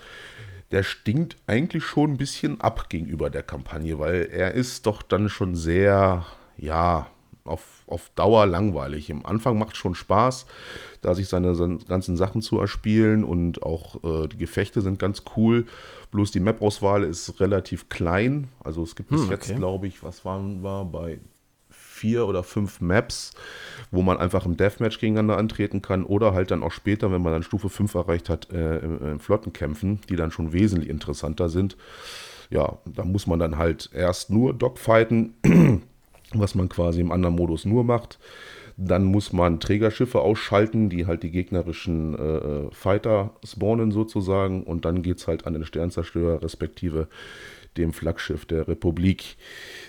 der 0.72 0.82
stinkt 0.82 1.36
eigentlich 1.46 1.84
schon 1.84 2.12
ein 2.12 2.16
bisschen 2.16 2.60
ab 2.60 2.90
gegenüber 2.90 3.30
der 3.30 3.42
Kampagne, 3.42 3.98
weil 3.98 4.28
er 4.30 4.52
ist 4.52 4.86
doch 4.86 5.02
dann 5.02 5.28
schon 5.28 5.56
sehr, 5.56 6.26
ja, 6.60 7.06
auf, 7.44 7.84
auf 7.86 8.10
Dauer 8.14 8.46
langweilig. 8.46 9.10
Im 9.10 9.24
Anfang 9.24 9.58
macht 9.58 9.76
schon 9.76 9.94
Spaß, 9.94 10.46
da 11.00 11.14
sich 11.14 11.28
seine, 11.28 11.54
seine 11.54 11.78
ganzen 11.78 12.16
Sachen 12.16 12.42
zu 12.42 12.58
erspielen 12.58 13.24
und 13.24 13.62
auch 13.62 14.04
äh, 14.04 14.28
die 14.28 14.36
Gefechte 14.36 14.80
sind 14.82 14.98
ganz 14.98 15.24
cool. 15.36 15.66
Bloß 16.10 16.30
die 16.30 16.40
Map-Auswahl 16.40 17.04
ist 17.04 17.40
relativ 17.40 17.88
klein. 17.88 18.48
Also 18.62 18.82
es 18.82 18.94
gibt 18.94 19.10
bis 19.10 19.22
Hm, 19.22 19.30
jetzt, 19.30 19.48
okay. 19.50 19.58
glaube 19.58 19.86
ich, 19.86 20.02
was 20.02 20.24
waren 20.24 20.62
wir 20.62 20.84
bei 20.84 21.18
vier 21.70 22.26
oder 22.26 22.42
fünf 22.42 22.80
Maps, 22.80 23.32
wo 23.90 24.02
man 24.02 24.16
einfach 24.18 24.46
im 24.46 24.56
Deathmatch 24.56 24.98
gegeneinander 24.98 25.36
antreten 25.36 25.82
kann 25.82 26.04
oder 26.04 26.32
halt 26.32 26.50
dann 26.50 26.62
auch 26.62 26.72
später, 26.72 27.12
wenn 27.12 27.22
man 27.22 27.32
dann 27.32 27.42
Stufe 27.42 27.68
5 27.68 27.94
erreicht 27.94 28.28
hat, 28.28 28.50
äh, 28.52 28.78
im, 28.78 29.02
im 29.02 29.20
Flottenkämpfen, 29.20 30.00
die 30.08 30.16
dann 30.16 30.30
schon 30.30 30.52
wesentlich 30.52 30.88
interessanter 30.88 31.48
sind. 31.48 31.76
Ja, 32.48 32.78
da 32.86 33.04
muss 33.04 33.26
man 33.26 33.38
dann 33.38 33.58
halt 33.58 33.90
erst 33.92 34.30
nur 34.30 34.54
Dogfighten 34.54 35.34
was 36.34 36.54
man 36.54 36.68
quasi 36.68 37.00
im 37.00 37.12
anderen 37.12 37.36
Modus 37.36 37.64
nur 37.64 37.84
macht. 37.84 38.18
Dann 38.76 39.04
muss 39.04 39.32
man 39.32 39.60
Trägerschiffe 39.60 40.20
ausschalten, 40.20 40.88
die 40.88 41.06
halt 41.06 41.22
die 41.22 41.30
gegnerischen 41.30 42.14
äh, 42.14 42.36
äh 42.36 42.70
Fighter 42.70 43.34
spawnen 43.44 43.90
sozusagen. 43.90 44.62
Und 44.64 44.84
dann 44.84 45.02
geht 45.02 45.18
es 45.18 45.28
halt 45.28 45.46
an 45.46 45.52
den 45.52 45.64
Sternzerstörer, 45.64 46.42
respektive 46.42 47.08
dem 47.76 47.92
Flaggschiff 47.92 48.46
der 48.46 48.68
Republik. 48.68 49.36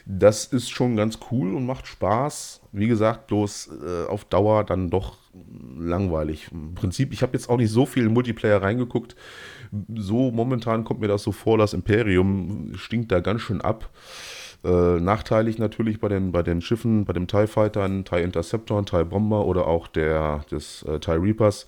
Das 0.05 0.45
ist 0.45 0.69
schon 0.69 0.95
ganz 0.95 1.19
cool 1.31 1.55
und 1.55 1.65
macht 1.65 1.87
Spaß. 1.87 2.61
Wie 2.71 2.87
gesagt, 2.87 3.27
bloß 3.27 3.69
äh, 3.83 4.07
auf 4.07 4.25
Dauer 4.25 4.63
dann 4.63 4.89
doch 4.89 5.17
langweilig. 5.77 6.49
Im 6.51 6.75
Prinzip, 6.75 7.13
ich 7.13 7.21
habe 7.21 7.33
jetzt 7.33 7.49
auch 7.49 7.57
nicht 7.57 7.71
so 7.71 7.85
viel 7.85 8.09
Multiplayer 8.09 8.61
reingeguckt. 8.61 9.15
So 9.95 10.31
momentan 10.31 10.83
kommt 10.83 10.99
mir 10.99 11.07
das 11.07 11.23
so 11.23 11.31
vor, 11.31 11.57
das 11.57 11.73
Imperium 11.73 12.73
stinkt 12.75 13.11
da 13.11 13.19
ganz 13.19 13.41
schön 13.41 13.61
ab. 13.61 13.89
Äh, 14.63 14.99
nachteilig 14.99 15.57
natürlich 15.57 15.99
bei 15.99 16.07
den, 16.07 16.31
bei 16.31 16.43
den 16.43 16.61
Schiffen, 16.61 17.05
bei 17.05 17.13
dem 17.13 17.27
TIE 17.27 17.47
Fightern, 17.47 18.05
TIE 18.05 18.21
Interceptor, 18.21 18.85
TIE 18.85 19.03
Bomber 19.03 19.45
oder 19.45 19.65
auch 19.67 19.87
der, 19.87 20.45
des 20.51 20.83
äh, 20.83 20.99
TIE 20.99 21.21
Reapers. 21.21 21.65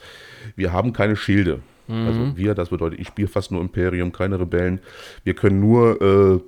Wir 0.55 0.71
haben 0.71 0.93
keine 0.93 1.15
Schilde. 1.15 1.61
Mhm. 1.87 2.07
Also 2.07 2.37
wir, 2.37 2.53
das 2.53 2.69
bedeutet, 2.69 2.99
ich 2.99 3.07
spiele 3.07 3.27
fast 3.27 3.51
nur 3.51 3.61
Imperium, 3.61 4.11
keine 4.11 4.39
Rebellen. 4.39 4.79
Wir 5.23 5.33
können 5.33 5.59
nur 5.59 6.01
äh, 6.01 6.39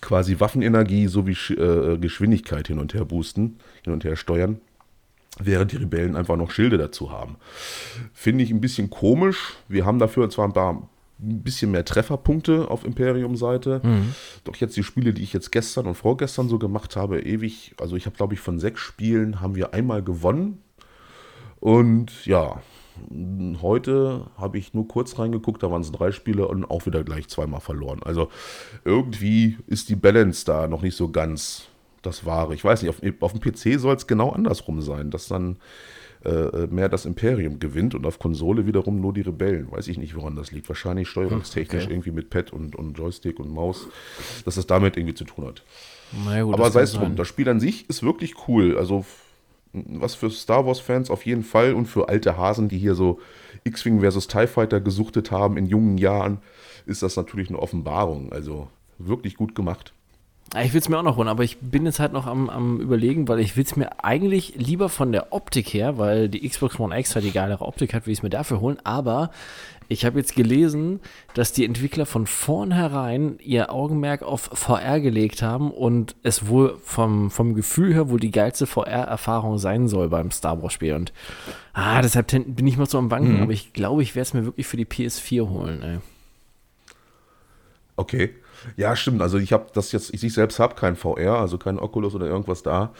quasi 0.00 0.40
Waffenenergie 0.40 1.06
sowie 1.06 1.36
äh, 1.54 1.98
Geschwindigkeit 1.98 2.66
hin 2.66 2.80
und 2.80 2.92
her 2.92 3.04
boosten, 3.04 3.58
hin 3.84 3.92
und 3.92 4.02
her 4.04 4.16
steuern 4.16 4.60
während 5.38 5.72
die 5.72 5.76
Rebellen 5.76 6.16
einfach 6.16 6.36
noch 6.36 6.50
Schilde 6.50 6.76
dazu 6.76 7.12
haben. 7.12 7.36
Finde 8.12 8.44
ich 8.44 8.50
ein 8.50 8.60
bisschen 8.60 8.90
komisch. 8.90 9.54
Wir 9.68 9.86
haben 9.86 9.98
dafür 9.98 10.28
zwar 10.28 10.46
ein 10.46 10.52
paar 10.52 10.89
ein 11.22 11.42
bisschen 11.42 11.70
mehr 11.70 11.84
Trefferpunkte 11.84 12.70
auf 12.70 12.84
Imperium-Seite. 12.84 13.80
Mhm. 13.82 14.14
Doch 14.44 14.56
jetzt 14.56 14.76
die 14.76 14.82
Spiele, 14.82 15.12
die 15.12 15.22
ich 15.22 15.32
jetzt 15.32 15.52
gestern 15.52 15.86
und 15.86 15.94
vorgestern 15.94 16.48
so 16.48 16.58
gemacht 16.58 16.96
habe, 16.96 17.20
ewig, 17.20 17.74
also 17.80 17.96
ich 17.96 18.06
habe 18.06 18.16
glaube 18.16 18.34
ich 18.34 18.40
von 18.40 18.58
sechs 18.58 18.80
Spielen 18.80 19.40
haben 19.40 19.54
wir 19.54 19.74
einmal 19.74 20.02
gewonnen. 20.02 20.62
Und 21.60 22.24
ja, 22.24 22.62
heute 23.60 24.26
habe 24.36 24.58
ich 24.58 24.74
nur 24.74 24.88
kurz 24.88 25.18
reingeguckt, 25.18 25.62
da 25.62 25.70
waren 25.70 25.82
es 25.82 25.92
drei 25.92 26.12
Spiele 26.12 26.48
und 26.48 26.64
auch 26.64 26.86
wieder 26.86 27.04
gleich 27.04 27.28
zweimal 27.28 27.60
verloren. 27.60 28.00
Also 28.02 28.30
irgendwie 28.84 29.58
ist 29.66 29.88
die 29.88 29.96
Balance 29.96 30.44
da 30.44 30.68
noch 30.68 30.82
nicht 30.82 30.96
so 30.96 31.10
ganz 31.10 31.68
das 32.02 32.24
Wahre. 32.24 32.54
Ich 32.54 32.64
weiß 32.64 32.82
nicht, 32.82 32.90
auf, 32.90 33.02
auf 33.20 33.32
dem 33.32 33.40
PC 33.40 33.78
soll 33.78 33.96
es 33.96 34.06
genau 34.06 34.30
andersrum 34.30 34.80
sein, 34.80 35.10
dass 35.10 35.28
dann 35.28 35.58
äh, 36.24 36.66
mehr 36.66 36.88
das 36.88 37.06
Imperium 37.06 37.60
gewinnt 37.60 37.94
und 37.94 38.04
auf 38.06 38.18
Konsole 38.18 38.66
wiederum 38.66 39.00
nur 39.00 39.14
die 39.14 39.22
Rebellen. 39.22 39.70
Weiß 39.70 39.88
ich 39.88 39.98
nicht, 39.98 40.14
woran 40.14 40.36
das 40.36 40.52
liegt. 40.52 40.68
Wahrscheinlich 40.68 41.08
steuerungstechnisch 41.08 41.84
okay. 41.84 41.92
irgendwie 41.92 42.10
mit 42.10 42.30
Pad 42.30 42.52
und, 42.52 42.76
und 42.76 42.98
Joystick 42.98 43.40
und 43.40 43.52
Maus, 43.52 43.88
dass 44.44 44.56
das 44.56 44.66
damit 44.66 44.96
irgendwie 44.96 45.14
zu 45.14 45.24
tun 45.24 45.46
hat. 45.46 45.62
Gut, 46.12 46.54
Aber 46.54 46.70
sei 46.70 46.82
es 46.82 46.92
drum, 46.92 47.16
das 47.16 47.28
Spiel 47.28 47.48
an 47.48 47.60
sich 47.60 47.88
ist 47.88 48.02
wirklich 48.02 48.34
cool. 48.48 48.76
Also 48.76 49.06
was 49.72 50.14
für 50.14 50.30
Star 50.30 50.66
Wars-Fans 50.66 51.10
auf 51.10 51.24
jeden 51.24 51.44
Fall 51.44 51.74
und 51.74 51.86
für 51.86 52.08
alte 52.08 52.36
Hasen, 52.36 52.68
die 52.68 52.78
hier 52.78 52.94
so 52.94 53.20
X-Wing 53.64 54.00
versus 54.00 54.26
TIE 54.26 54.46
Fighter 54.46 54.80
gesuchtet 54.80 55.30
haben 55.30 55.56
in 55.56 55.66
jungen 55.66 55.96
Jahren, 55.98 56.38
ist 56.86 57.02
das 57.02 57.16
natürlich 57.16 57.48
eine 57.48 57.58
Offenbarung. 57.58 58.32
Also 58.32 58.68
wirklich 58.98 59.36
gut 59.36 59.54
gemacht. 59.54 59.94
Ich 60.58 60.72
will 60.72 60.80
es 60.80 60.88
mir 60.88 60.98
auch 60.98 61.04
noch 61.04 61.16
holen, 61.16 61.28
aber 61.28 61.44
ich 61.44 61.58
bin 61.58 61.86
jetzt 61.86 62.00
halt 62.00 62.12
noch 62.12 62.26
am, 62.26 62.50
am 62.50 62.80
überlegen, 62.80 63.28
weil 63.28 63.38
ich 63.38 63.56
will 63.56 63.62
es 63.62 63.76
mir 63.76 64.04
eigentlich 64.04 64.54
lieber 64.56 64.88
von 64.88 65.12
der 65.12 65.32
Optik 65.32 65.72
her, 65.72 65.96
weil 65.96 66.28
die 66.28 66.48
Xbox 66.48 66.80
One 66.80 66.98
X 66.98 67.14
halt 67.14 67.24
die 67.24 67.30
geilere 67.30 67.64
Optik 67.64 67.94
hat, 67.94 68.06
will 68.06 68.12
ich 68.12 68.18
es 68.18 68.22
mir 68.24 68.30
dafür 68.30 68.60
holen. 68.60 68.78
Aber 68.82 69.30
ich 69.86 70.04
habe 70.04 70.18
jetzt 70.18 70.34
gelesen, 70.34 70.98
dass 71.34 71.52
die 71.52 71.64
Entwickler 71.64 72.04
von 72.04 72.26
vornherein 72.26 73.38
ihr 73.40 73.72
Augenmerk 73.72 74.22
auf 74.22 74.50
VR 74.52 74.98
gelegt 74.98 75.40
haben 75.40 75.70
und 75.70 76.16
es 76.24 76.48
wohl 76.48 76.78
vom, 76.82 77.30
vom 77.30 77.54
Gefühl 77.54 77.94
her 77.94 78.08
wohl 78.08 78.18
die 78.18 78.32
geilste 78.32 78.66
VR-Erfahrung 78.66 79.58
sein 79.58 79.86
soll 79.86 80.08
beim 80.08 80.32
Star 80.32 80.60
Wars-Spiel. 80.60 80.94
Und 80.94 81.12
ah, 81.74 82.02
deshalb 82.02 82.26
bin 82.28 82.66
ich 82.66 82.76
mal 82.76 82.86
so 82.86 82.98
am 82.98 83.08
Banken, 83.08 83.36
mhm. 83.36 83.42
aber 83.42 83.52
ich 83.52 83.72
glaube, 83.72 84.02
ich 84.02 84.16
werde 84.16 84.22
es 84.22 84.34
mir 84.34 84.44
wirklich 84.44 84.66
für 84.66 84.76
die 84.76 84.86
PS4 84.86 85.48
holen. 85.48 85.82
Ey. 85.82 85.98
Okay. 87.94 88.34
Ja, 88.76 88.96
stimmt. 88.96 89.22
Also 89.22 89.38
ich 89.38 89.52
habe 89.52 89.66
das 89.72 89.92
jetzt, 89.92 90.12
ich, 90.12 90.32
selbst 90.32 90.58
habe 90.58 90.74
kein 90.74 90.96
VR, 90.96 91.38
also 91.38 91.58
kein 91.58 91.78
Oculus 91.78 92.14
oder 92.14 92.26
irgendwas 92.26 92.62
da, 92.62 92.92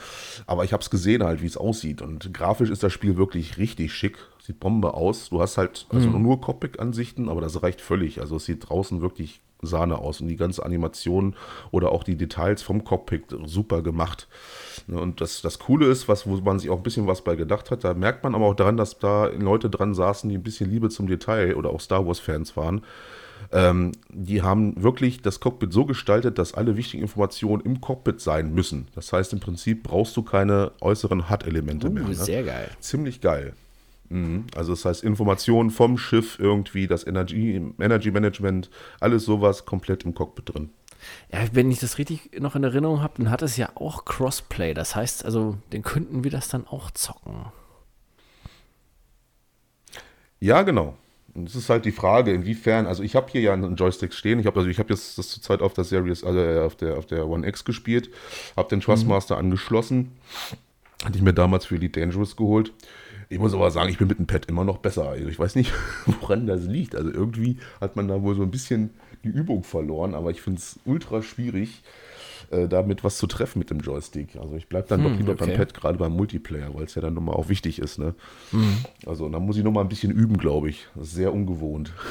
aber 0.47 0.65
ich 0.65 0.73
habe 0.73 0.83
es 0.83 0.91
gesehen 0.91 1.25
halt, 1.25 1.43
wie 1.43 1.47
es 1.47 1.57
aussieht. 1.57 2.03
Und 2.03 2.33
grafisch 2.33 2.71
ist 2.71 2.83
das 2.83 2.93
Spiel 2.93 3.17
wirklich 3.17 3.59
richtig 3.59 3.93
schick. 3.93 4.19
Sieht 4.43 4.61
Bombe 4.61 4.95
aus. 4.95 5.29
Du 5.29 5.41
hast 5.41 5.59
halt 5.59 5.87
also 5.91 6.09
mhm. 6.09 6.23
nur 6.23 6.41
Cockpit-Ansichten, 6.41 7.29
aber 7.29 7.41
das 7.41 7.63
reicht 7.63 7.81
völlig. 7.81 8.21
Also 8.21 8.37
es 8.37 8.47
sieht 8.47 8.69
draußen 8.69 9.03
wirklich 9.03 9.41
Sahne 9.63 9.99
aus 9.99 10.21
und 10.21 10.29
die 10.29 10.37
ganze 10.37 10.65
Animation 10.65 11.35
oder 11.71 11.93
auch 11.93 12.05
die 12.05 12.17
Details 12.17 12.63
vom 12.63 12.85
Cockpit 12.85 13.25
super 13.45 13.83
gemacht. 13.83 14.29
Ne, 14.87 14.99
und 14.99 15.21
das, 15.21 15.43
das 15.43 15.59
Coole 15.59 15.87
ist, 15.87 16.09
was, 16.09 16.27
wo 16.27 16.37
man 16.37 16.59
sich 16.59 16.71
auch 16.71 16.79
ein 16.79 16.83
bisschen 16.83 17.07
was 17.07 17.23
bei 17.23 17.37
gedacht 17.37 17.71
hat, 17.71 17.85
da 17.85 17.95
merkt 17.95 18.25
man 18.25 18.35
aber 18.35 18.47
auch 18.47 18.55
daran, 18.55 18.77
dass 18.77 18.99
da 18.99 19.27
Leute 19.27 19.69
dran 19.69 19.95
saßen, 19.95 20.31
die 20.31 20.37
ein 20.39 20.43
bisschen 20.43 20.71
Liebe 20.71 20.89
zum 20.89 21.07
Detail 21.07 21.57
oder 21.57 21.71
auch 21.71 21.81
Star 21.81 22.07
Wars-Fans 22.07 22.57
waren 22.57 22.83
ähm, 23.53 23.93
die 24.09 24.43
haben 24.43 24.81
wirklich 24.83 25.23
das 25.23 25.41
Cockpit 25.41 25.73
so 25.73 25.85
gestaltet, 25.85 26.39
dass 26.39 26.55
alle 26.55 26.77
wichtigen 26.77 27.03
Informationen 27.03 27.63
im 27.63 27.81
Cockpit 27.81 28.21
sein 28.21 28.55
müssen. 28.55 28.89
Das 28.95 29.13
heißt, 29.13 29.33
im 29.33 29.41
Prinzip 29.41 29.83
brauchst 29.83 30.17
du 30.17 30.23
keine 30.23 30.73
äußeren 30.81 31.29
HUD-Elemente 31.29 31.89
uh, 31.89 31.93
mehr. 31.93 32.05
Ne? 32.05 32.15
Sehr 32.15 32.45
geil. 32.45 32.71
Ziemlich 32.81 33.21
geil. 33.21 33.55
Mhm. 34.09 34.47
Also 34.55 34.73
das 34.73 34.85
heißt, 34.85 35.03
Informationen 35.03 35.71
vom 35.71 35.99
Schiff 35.99 36.39
irgendwie, 36.39 36.87
das 36.87 37.07
Energy, 37.07 37.61
Energy 37.81 38.11
Management, 38.11 38.71
alles 39.01 39.25
sowas 39.25 39.65
komplett 39.65 40.05
im 40.05 40.15
Cockpit 40.15 40.55
drin. 40.55 40.71
Ja, 41.33 41.41
wenn 41.53 41.71
ich 41.71 41.81
das 41.81 41.99
richtig 41.99 42.39
noch 42.41 42.55
in 42.55 42.63
Erinnerung 42.63 43.03
habe, 43.03 43.15
dann 43.17 43.31
hat 43.31 43.43
es 43.43 43.57
ja 43.57 43.71
auch 43.75 44.05
Crossplay. 44.05 44.75
Das 44.75 44.95
heißt, 44.95 45.25
also, 45.25 45.57
den 45.73 45.83
könnten 45.83 46.25
wir 46.25 46.31
das 46.31 46.49
dann 46.49 46.67
auch 46.67 46.91
zocken. 46.91 47.47
Ja, 50.41 50.63
genau. 50.63 50.97
Und 51.35 51.49
es 51.49 51.55
ist 51.55 51.71
halt 51.71 51.85
die 51.85 51.93
Frage, 51.93 52.33
inwiefern, 52.33 52.87
also 52.87 53.03
ich 53.03 53.15
habe 53.15 53.31
hier 53.31 53.41
ja 53.41 53.53
einen 53.53 53.77
Joystick 53.77 54.13
stehen, 54.13 54.41
ich 54.41 54.47
habe 54.47 54.59
also 54.59 54.69
ich 54.69 54.79
habe 54.79 54.93
jetzt 54.93 55.17
das 55.17 55.29
zurzeit 55.29 55.63
auf 55.63 55.75
der 55.75 55.85
Series, 55.85 56.25
also 56.25 56.41
äh, 56.41 56.61
auf 56.61 56.77
der 56.77 56.99
auf 56.99 57.07
der 57.07 57.29
One 57.29 57.47
X 57.47 57.65
gespielt, 57.65 58.11
habe 58.57 58.69
den 58.69 58.81
Trustmaster 58.81 59.37
mhm. 59.37 59.41
angeschlossen, 59.41 60.13
hatte 61.05 61.17
ich 61.17 61.23
mir 61.23 61.33
damals 61.33 61.67
für 61.67 61.77
Elite 61.77 62.01
Dangerous 62.01 62.37
geholt. 62.37 62.73
Ich 63.29 63.39
muss 63.39 63.55
aber 63.55 63.71
sagen, 63.71 63.91
ich 63.91 63.99
bin 63.99 64.09
mit 64.09 64.19
dem 64.19 64.27
Pad 64.27 64.47
immer 64.47 64.65
noch 64.65 64.79
besser. 64.79 65.09
Also 65.11 65.29
ich 65.29 65.39
weiß 65.39 65.55
nicht, 65.55 65.73
woran 66.07 66.49
das 66.49 66.65
liegt. 66.65 66.97
Also 66.97 67.11
irgendwie 67.11 67.59
hat 67.81 67.95
man 67.95 68.09
da 68.09 68.23
wohl 68.23 68.35
so 68.35 68.43
ein 68.43 68.51
bisschen 68.51 68.91
die 69.23 69.29
Übung 69.29 69.63
verloren, 69.63 70.15
aber 70.15 70.33
ich 70.33 70.43
finde 70.43 70.59
es 70.59 70.81
ultra 70.85 71.23
schwierig, 71.23 71.83
äh, 72.51 72.69
damit 72.69 73.05
was 73.05 73.17
zu 73.17 73.27
treffen 73.27 73.59
mit 73.61 73.71
dem 73.71 73.81
Joystick. 73.81 74.37
Also 74.37 74.57
ich 74.57 74.69
bleibe 74.69 74.89
dann 74.89 75.05
hm, 75.05 75.11
doch 75.11 75.19
lieber 75.19 75.33
okay. 75.33 75.47
beim 75.47 75.57
Pad, 75.57 75.75
gerade 75.75 75.99
beim 75.99 76.13
Multiplayer, 76.13 76.75
weil 76.75 76.85
es 76.85 76.95
ja 76.95 77.03
dann 77.03 77.15
nochmal 77.15 77.37
auch 77.37 77.49
wichtig 77.49 77.79
ist. 77.79 77.99
Ne? 77.99 78.15
Hm. 78.51 78.79
Also 79.07 79.29
da 79.29 79.39
muss 79.39 79.57
ich 79.57 79.65
nochmal 79.65 79.85
ein 79.85 79.89
bisschen 79.89 80.11
üben, 80.11 80.37
glaube 80.37 80.69
ich. 80.69 80.89
Das 80.95 81.09
ist 81.09 81.15
sehr 81.15 81.33
ungewohnt. 81.33 81.93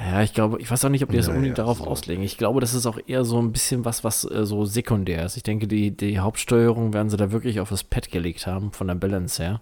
Ja, 0.00 0.22
ich 0.22 0.34
glaube, 0.34 0.60
ich 0.60 0.68
weiß 0.68 0.84
auch 0.84 0.88
nicht, 0.88 1.04
ob 1.04 1.10
die 1.10 1.16
das 1.16 1.28
ja, 1.28 1.32
unbedingt 1.32 1.56
ja, 1.56 1.62
darauf 1.64 1.78
so. 1.78 1.84
auslegen. 1.84 2.24
Ich 2.24 2.36
glaube, 2.36 2.60
das 2.60 2.74
ist 2.74 2.84
auch 2.84 2.98
eher 3.06 3.24
so 3.24 3.40
ein 3.40 3.52
bisschen 3.52 3.84
was, 3.84 4.02
was 4.02 4.28
äh, 4.28 4.44
so 4.44 4.64
sekundär 4.64 5.24
ist. 5.24 5.36
Ich 5.36 5.44
denke, 5.44 5.68
die, 5.68 5.92
die 5.92 6.18
Hauptsteuerung 6.18 6.92
werden 6.92 7.10
sie 7.10 7.16
da 7.16 7.30
wirklich 7.30 7.60
auf 7.60 7.68
das 7.68 7.84
Pad 7.84 8.10
gelegt 8.10 8.46
haben, 8.46 8.72
von 8.72 8.88
der 8.88 8.96
Balance 8.96 9.40
her. 9.40 9.60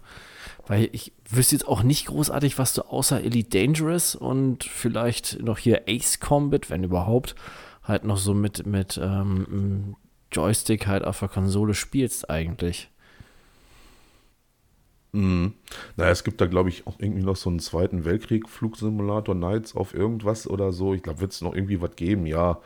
Weil 0.67 0.89
ich 0.93 1.13
wüsste 1.29 1.57
jetzt 1.57 1.67
auch 1.67 1.83
nicht 1.83 2.07
großartig, 2.07 2.59
was 2.59 2.75
du 2.75 2.83
außer 2.83 3.23
Elite 3.23 3.59
Dangerous 3.59 4.15
und 4.15 4.65
vielleicht 4.65 5.43
noch 5.43 5.59
hier 5.59 5.83
Ace 5.89 6.21
Combat, 6.21 6.71
wenn 6.71 6.85
überhaupt, 6.85 7.35
halt 7.83 8.05
noch 8.05 8.17
so 8.17 8.33
mit, 8.33 8.65
mit 8.67 8.99
ähm, 9.03 9.97
Joystick 10.31 10.87
halt 10.87 11.05
auf 11.05 11.19
der 11.19 11.29
Konsole 11.29 11.75
spielst 11.75 12.31
eigentlich. 12.31 12.91
Mhm. 15.13 15.53
Naja, 15.97 16.11
es 16.11 16.25
gibt 16.25 16.41
da, 16.41 16.47
glaube 16.47 16.71
ich, 16.71 16.87
auch 16.87 16.99
irgendwie 16.99 17.23
noch 17.23 17.37
so 17.37 17.51
einen 17.51 17.59
Zweiten 17.59 18.05
Weltkrieg-Flugsimulator 18.05 19.35
Nights 19.35 19.77
auf 19.77 19.95
irgendwas 19.95 20.49
oder 20.49 20.73
so. 20.73 20.95
Ich 20.95 21.03
glaube, 21.03 21.21
wird 21.21 21.33
es 21.33 21.43
noch 21.43 21.55
irgendwie 21.55 21.83
was 21.83 21.97
geben, 21.97 22.25
ja. 22.27 22.61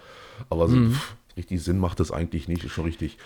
Aber 0.48 0.68
so, 0.68 0.76
mhm. 0.76 0.92
pff, 0.92 1.16
richtig 1.36 1.62
Sinn 1.62 1.78
macht 1.78 1.98
das 1.98 2.12
eigentlich 2.12 2.46
nicht, 2.46 2.62
ist 2.62 2.72
schon 2.72 2.84
richtig 2.84 3.18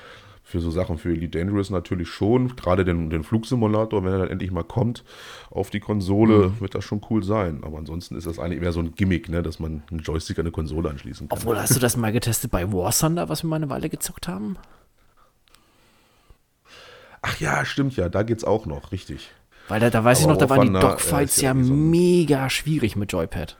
für 0.51 0.61
so 0.61 0.71
Sachen 0.71 0.99
für 0.99 1.11
Elite 1.11 1.39
Dangerous 1.39 1.71
natürlich 1.71 2.09
schon. 2.09 2.57
Gerade 2.57 2.85
den, 2.85 3.09
den 3.09 3.23
Flugsimulator, 3.23 4.05
wenn 4.05 4.13
er 4.13 4.19
dann 4.19 4.29
endlich 4.29 4.51
mal 4.51 4.65
kommt 4.65 5.05
auf 5.51 5.71
die 5.71 5.81
Konsole, 5.81 6.49
mhm. 6.49 6.61
wird 6.61 6.75
das 6.75 6.85
schon 6.85 7.01
cool 7.09 7.23
sein. 7.23 7.61
Aber 7.63 7.79
ansonsten 7.79 8.17
ist 8.17 8.27
das 8.27 8.39
eigentlich 8.39 8.61
mehr 8.61 8.73
so 8.73 8.81
ein 8.81 8.95
Gimmick, 8.95 9.29
ne, 9.29 9.43
dass 9.43 9.61
man 9.61 9.83
einen 9.91 10.01
Joystick 10.01 10.39
an 10.39 10.43
eine 10.43 10.51
Konsole 10.51 10.91
anschließen 10.91 11.29
kann. 11.29 11.39
Obwohl, 11.39 11.57
hast 11.57 11.77
du 11.77 11.81
das 11.81 11.97
mal 11.97 12.11
getestet 12.11 12.51
bei 12.51 12.71
War 12.73 12.91
Thunder, 12.91 13.29
was 13.29 13.45
wir 13.45 13.49
mal 13.49 13.57
eine 13.57 13.71
Weile 13.71 13.89
gezockt 13.89 14.27
haben? 14.27 14.57
Ach 17.23 17.39
ja, 17.39 17.65
stimmt 17.65 17.97
ja, 17.97 18.09
da 18.09 18.23
geht's 18.23 18.45
auch 18.45 18.67
noch, 18.67 18.93
richtig. 18.93 19.31
Weil 19.69 19.79
da, 19.79 19.91
da 19.91 20.03
weiß 20.03 20.25
Aber 20.25 20.33
ich 20.33 20.41
noch, 20.41 20.47
da 20.47 20.51
waren 20.51 20.73
die 20.73 20.81
Dogfights 20.81 21.39
äh, 21.39 21.45
ja, 21.45 21.55
ja 21.55 21.63
so 21.63 21.73
mega 21.75 22.51
schwierig 22.51 22.97
mit 22.97 23.13
Joypad. 23.13 23.57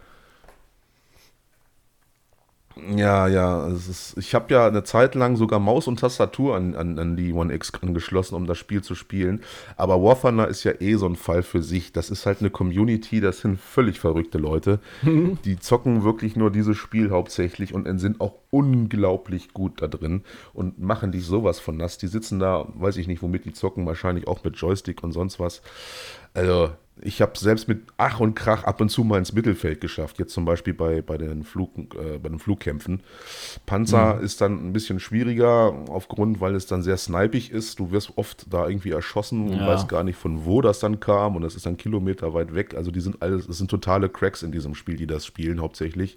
Ja, 2.97 3.27
ja. 3.29 3.67
Ist, 3.69 4.17
ich 4.17 4.35
habe 4.35 4.53
ja 4.53 4.67
eine 4.67 4.85
Zeit 4.85 5.15
lang 5.15 5.37
sogar 5.37 5.61
Maus 5.61 5.87
und 5.87 6.01
Tastatur 6.01 6.57
an, 6.57 6.75
an, 6.75 6.99
an 6.99 7.17
die 7.17 7.33
One 7.33 7.53
X 7.55 7.73
angeschlossen, 7.81 8.35
um 8.35 8.47
das 8.47 8.59
Spiel 8.59 8.83
zu 8.83 8.95
spielen. 8.95 9.43
Aber 9.77 10.03
War 10.03 10.21
Thunder 10.21 10.49
ist 10.49 10.65
ja 10.65 10.73
eh 10.81 10.95
so 10.95 11.07
ein 11.07 11.17
Fall 11.17 11.43
für 11.43 11.63
sich. 11.63 11.93
Das 11.93 12.11
ist 12.11 12.27
halt 12.27 12.41
eine 12.41 12.51
Community, 12.51 13.21
das 13.21 13.41
sind 13.41 13.61
völlig 13.61 14.01
verrückte 14.01 14.39
Leute. 14.39 14.81
die 15.45 15.59
zocken 15.59 16.05
wirklich 16.05 16.37
nur 16.37 16.51
dieses 16.51 16.77
Spiel 16.77 17.11
hauptsächlich 17.11 17.75
und 17.75 17.87
sind 17.99 18.21
auch 18.21 18.35
unglaublich 18.51 19.53
gut 19.53 19.83
da 19.83 19.89
drin 19.89 20.23
und 20.53 20.81
machen 20.81 21.13
die 21.13 21.21
sowas 21.21 21.61
von 21.61 21.77
nass. 21.77 21.99
Die 21.99 22.09
sitzen 22.09 22.39
da, 22.39 22.67
weiß 22.75 22.97
ich 22.97 23.07
nicht, 23.07 23.23
womit 23.23 23.45
die 23.45 23.53
zocken, 23.53 23.87
wahrscheinlich 23.87 24.27
auch 24.27 24.43
mit 24.45 24.57
Joystick 24.57 25.03
und 25.03 25.13
sonst 25.13 25.39
was. 25.39 25.63
Also, 26.35 26.71
ich 27.03 27.23
habe 27.23 27.39
selbst 27.39 27.69
mit 27.69 27.83
Ach 27.97 28.21
und 28.21 28.35
Krach 28.35 28.65
ab 28.65 28.81
und 28.81 28.89
zu 28.91 29.05
mal 29.05 29.19
ins 29.19 29.33
Mittelfeld 29.33 29.81
geschafft. 29.81 30.19
Jetzt 30.19 30.33
zum 30.33 30.45
Beispiel 30.45 30.75
bei, 30.75 31.03
bei, 31.03 31.17
den, 31.17 31.45
Flug, 31.45 31.71
äh, 31.95 32.19
bei 32.19 32.29
den 32.29 32.39
Flugkämpfen. 32.39 33.03
Panzer 33.67 34.17
mhm. 34.17 34.25
ist 34.25 34.41
dann 34.41 34.67
ein 34.67 34.73
bisschen 34.73 35.01
schwieriger, 35.01 35.75
aufgrund, 35.89 36.41
weil 36.41 36.55
es 36.55 36.67
dann 36.67 36.83
sehr 36.83 36.97
snipig 36.97 37.51
ist. 37.51 37.79
Du 37.79 37.91
wirst 37.91 38.17
oft 38.17 38.53
da 38.53 38.69
irgendwie 38.69 38.91
erschossen 38.91 39.49
und 39.49 39.59
ja. 39.59 39.67
weißt 39.67 39.89
gar 39.89 40.05
nicht, 40.05 40.17
von 40.17 40.45
wo 40.45 40.61
das 40.61 40.81
dann 40.81 41.01
kam. 41.01 41.37
Und 41.37 41.43
das 41.43 41.55
ist 41.55 41.67
dann 41.67 41.77
Kilometer 41.77 42.35
weit 42.35 42.55
weg. 42.55 42.75
Also 42.75 42.91
die 42.91 43.01
sind 43.01 43.23
alles, 43.23 43.49
es 43.49 43.59
sind 43.59 43.71
totale 43.71 44.09
Cracks 44.09 44.43
in 44.43 44.53
diesem 44.53 44.75
Spiel, 44.75 44.97
die 44.97 45.07
das 45.07 45.27
spielen 45.27 45.61
hauptsächlich. 45.61 46.17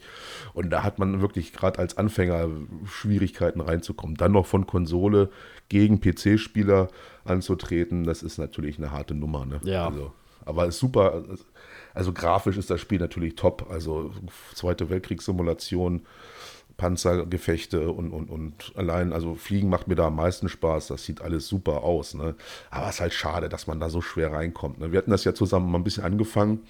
Und 0.54 0.70
da 0.70 0.84
hat 0.84 1.00
man 1.00 1.22
wirklich 1.22 1.54
gerade 1.54 1.80
als 1.80 1.98
Anfänger 1.98 2.50
Schwierigkeiten 2.86 3.62
reinzukommen. 3.62 4.16
Dann 4.16 4.34
noch 4.34 4.46
von 4.46 4.68
Konsole 4.68 5.30
gegen 5.70 6.02
PC-Spieler 6.02 6.90
anzutreten, 7.26 8.04
das 8.04 8.22
ist 8.22 8.38
natürlich 8.38 8.78
eine 8.78 8.92
harte 8.92 9.16
Nummer. 9.16 9.46
Ne? 9.46 9.62
Ja. 9.64 9.88
Also, 9.88 10.12
aber 10.46 10.68
ist 10.68 10.80
super. 10.80 11.24
Also 11.94 12.14
grafisch 12.14 12.58
ist 12.58 12.70
das 12.70 12.82
Spiel 12.82 13.00
natürlich 13.00 13.36
top. 13.36 13.68
Also 13.70 14.12
Zweite 14.54 14.90
Weltkriegssimulation, 14.90 16.06
Panzergefechte 16.78 17.92
und, 17.92 18.12
und, 18.12 18.30
und 18.30 18.74
allein, 18.76 19.14
also 19.14 19.36
Fliegen 19.36 19.70
macht 19.70 19.88
mir 19.88 19.96
da 19.96 20.08
am 20.08 20.16
meisten 20.16 20.50
Spaß. 20.50 20.88
Das 20.88 21.06
sieht 21.06 21.22
alles 21.22 21.48
super 21.48 21.84
aus. 21.84 22.14
Ne? 22.14 22.36
Aber 22.72 22.88
es 22.88 22.96
ist 22.96 23.02
halt 23.02 23.14
schade, 23.14 23.50
dass 23.50 23.68
man 23.68 23.80
da 23.80 23.90
so 23.90 24.02
schwer 24.02 24.32
reinkommt. 24.32 24.80
Ne? 24.80 24.92
Wir 24.92 24.98
hatten 24.98 25.12
das 25.12 25.24
ja 25.24 25.34
zusammen 25.34 25.72
mal 25.72 25.78
ein 25.78 25.84
bisschen 25.84 26.04
angefangen. 26.04 26.62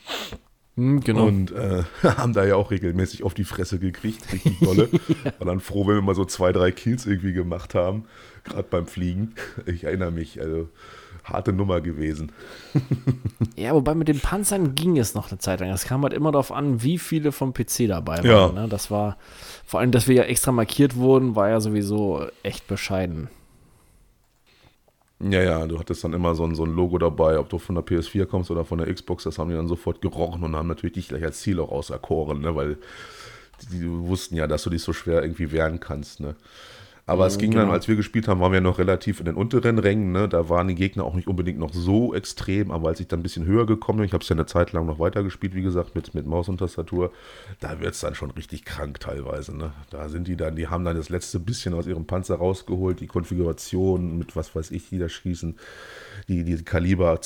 Hm, 0.75 1.01
genau. 1.01 1.27
Und 1.27 1.51
äh, 1.51 1.83
haben 2.03 2.33
da 2.33 2.45
ja 2.45 2.55
auch 2.55 2.71
regelmäßig 2.71 3.23
auf 3.23 3.33
die 3.33 3.43
Fresse 3.43 3.79
gekriegt, 3.79 4.31
richtig 4.33 4.59
dolle. 4.59 4.89
War 5.39 5.47
dann 5.47 5.59
froh, 5.59 5.87
wenn 5.87 5.95
wir 5.95 6.01
mal 6.01 6.15
so 6.15 6.25
zwei, 6.25 6.51
drei 6.51 6.71
Kills 6.71 7.05
irgendwie 7.05 7.33
gemacht 7.33 7.75
haben, 7.75 8.05
gerade 8.43 8.67
beim 8.69 8.87
Fliegen. 8.87 9.35
Ich 9.67 9.83
erinnere 9.83 10.11
mich, 10.11 10.41
also 10.41 10.69
harte 11.23 11.53
Nummer 11.53 11.81
gewesen. 11.81 12.31
ja, 13.55 13.73
wobei 13.73 13.95
mit 13.95 14.07
den 14.07 14.19
Panzern 14.19 14.75
ging 14.75 14.97
es 14.97 15.15
noch 15.15 15.31
eine 15.31 15.39
Zeit 15.39 15.59
lang. 15.59 15.69
Es 15.69 15.85
kam 15.85 16.03
halt 16.03 16.13
immer 16.13 16.31
darauf 16.31 16.51
an, 16.51 16.83
wie 16.83 16.97
viele 16.97 17.31
vom 17.31 17.53
PC 17.53 17.87
dabei 17.87 18.17
waren. 18.17 18.25
Ja. 18.25 18.51
Ne? 18.51 18.67
Das 18.67 18.91
war, 18.91 19.17
vor 19.65 19.79
allem, 19.79 19.91
dass 19.91 20.07
wir 20.07 20.15
ja 20.15 20.23
extra 20.23 20.51
markiert 20.51 20.95
wurden, 20.95 21.35
war 21.35 21.49
ja 21.49 21.59
sowieso 21.59 22.25
echt 22.43 22.67
bescheiden. 22.67 23.29
Ja, 25.19 25.41
ja, 25.41 25.65
du 25.65 25.79
hattest 25.79 26.03
dann 26.03 26.11
immer 26.11 26.35
so 26.35 26.43
ein, 26.43 26.53
so 26.53 26.65
ein 26.65 26.75
Logo 26.75 26.97
dabei, 26.97 27.39
ob 27.39 27.47
du 27.47 27.57
von 27.57 27.75
der 27.75 27.85
PS4 27.85 28.25
kommst 28.25 28.51
oder 28.51 28.65
von 28.65 28.79
der 28.79 28.93
Xbox, 28.93 29.23
das 29.23 29.39
haben 29.39 29.49
die 29.49 29.55
dann 29.55 29.69
sofort 29.69 30.01
gerochen 30.01 30.43
und 30.43 30.55
haben 30.55 30.67
natürlich 30.67 30.95
dich 30.95 31.07
gleich 31.07 31.23
als 31.23 31.39
Ziel 31.39 31.61
auch 31.61 31.71
auserkoren, 31.71 32.41
ne? 32.41 32.53
weil 32.55 32.77
die, 33.61 33.79
die 33.79 33.89
wussten 33.89 34.35
ja, 34.35 34.47
dass 34.47 34.63
du 34.63 34.69
dich 34.69 34.83
so 34.83 34.91
schwer 34.91 35.21
irgendwie 35.21 35.51
wehren 35.51 35.79
kannst. 35.79 36.19
Ne? 36.19 36.35
Aber 37.05 37.27
es 37.27 37.37
ging 37.37 37.51
genau. 37.51 37.63
dann, 37.63 37.73
als 37.73 37.89
wir 37.89 37.97
gespielt 37.97 38.29
haben, 38.29 38.39
waren 38.39 38.53
wir 38.53 38.61
noch 38.61 38.79
relativ 38.79 39.19
in 39.19 39.25
den 39.25 39.35
unteren 39.35 39.77
Rängen. 39.77 40.13
Ne? 40.13 40.29
Da 40.29 40.47
waren 40.47 40.69
die 40.69 40.75
Gegner 40.75 41.03
auch 41.03 41.15
nicht 41.15 41.27
unbedingt 41.27 41.59
noch 41.59 41.73
so 41.73 42.13
extrem, 42.15 42.71
aber 42.71 42.87
als 42.87 43.01
ich 43.01 43.09
dann 43.09 43.19
ein 43.19 43.23
bisschen 43.23 43.45
höher 43.45 43.65
gekommen 43.65 43.99
bin, 43.99 44.05
ich 44.05 44.13
habe 44.13 44.21
es 44.21 44.29
ja 44.29 44.35
eine 44.35 44.45
Zeit 44.45 44.71
lang 44.71 44.85
noch 44.85 44.99
weitergespielt, 44.99 45.53
wie 45.53 45.61
gesagt, 45.61 45.95
mit, 45.95 46.13
mit 46.13 46.25
Maus 46.25 46.47
und 46.47 46.59
Tastatur, 46.59 47.11
da 47.59 47.81
wird 47.81 47.93
es 47.93 47.99
dann 47.99 48.15
schon 48.15 48.31
richtig 48.31 48.63
krank 48.63 49.01
teilweise. 49.01 49.55
Ne? 49.55 49.73
Da 49.89 50.07
sind 50.07 50.29
die 50.29 50.37
dann, 50.37 50.55
die 50.55 50.67
haben 50.67 50.85
dann 50.85 50.95
das 50.95 51.09
letzte 51.09 51.39
bisschen 51.39 51.73
aus 51.73 51.87
ihrem 51.87 52.05
Panzer 52.05 52.35
rausgeholt, 52.35 53.01
die 53.01 53.07
Konfiguration 53.07 54.17
mit 54.17 54.37
was 54.37 54.55
weiß 54.55 54.71
ich, 54.71 54.87
die 54.87 54.97
da 54.97 55.09
schießen, 55.09 55.57
die, 56.29 56.45
die 56.45 56.63
Kaliber 56.63 57.19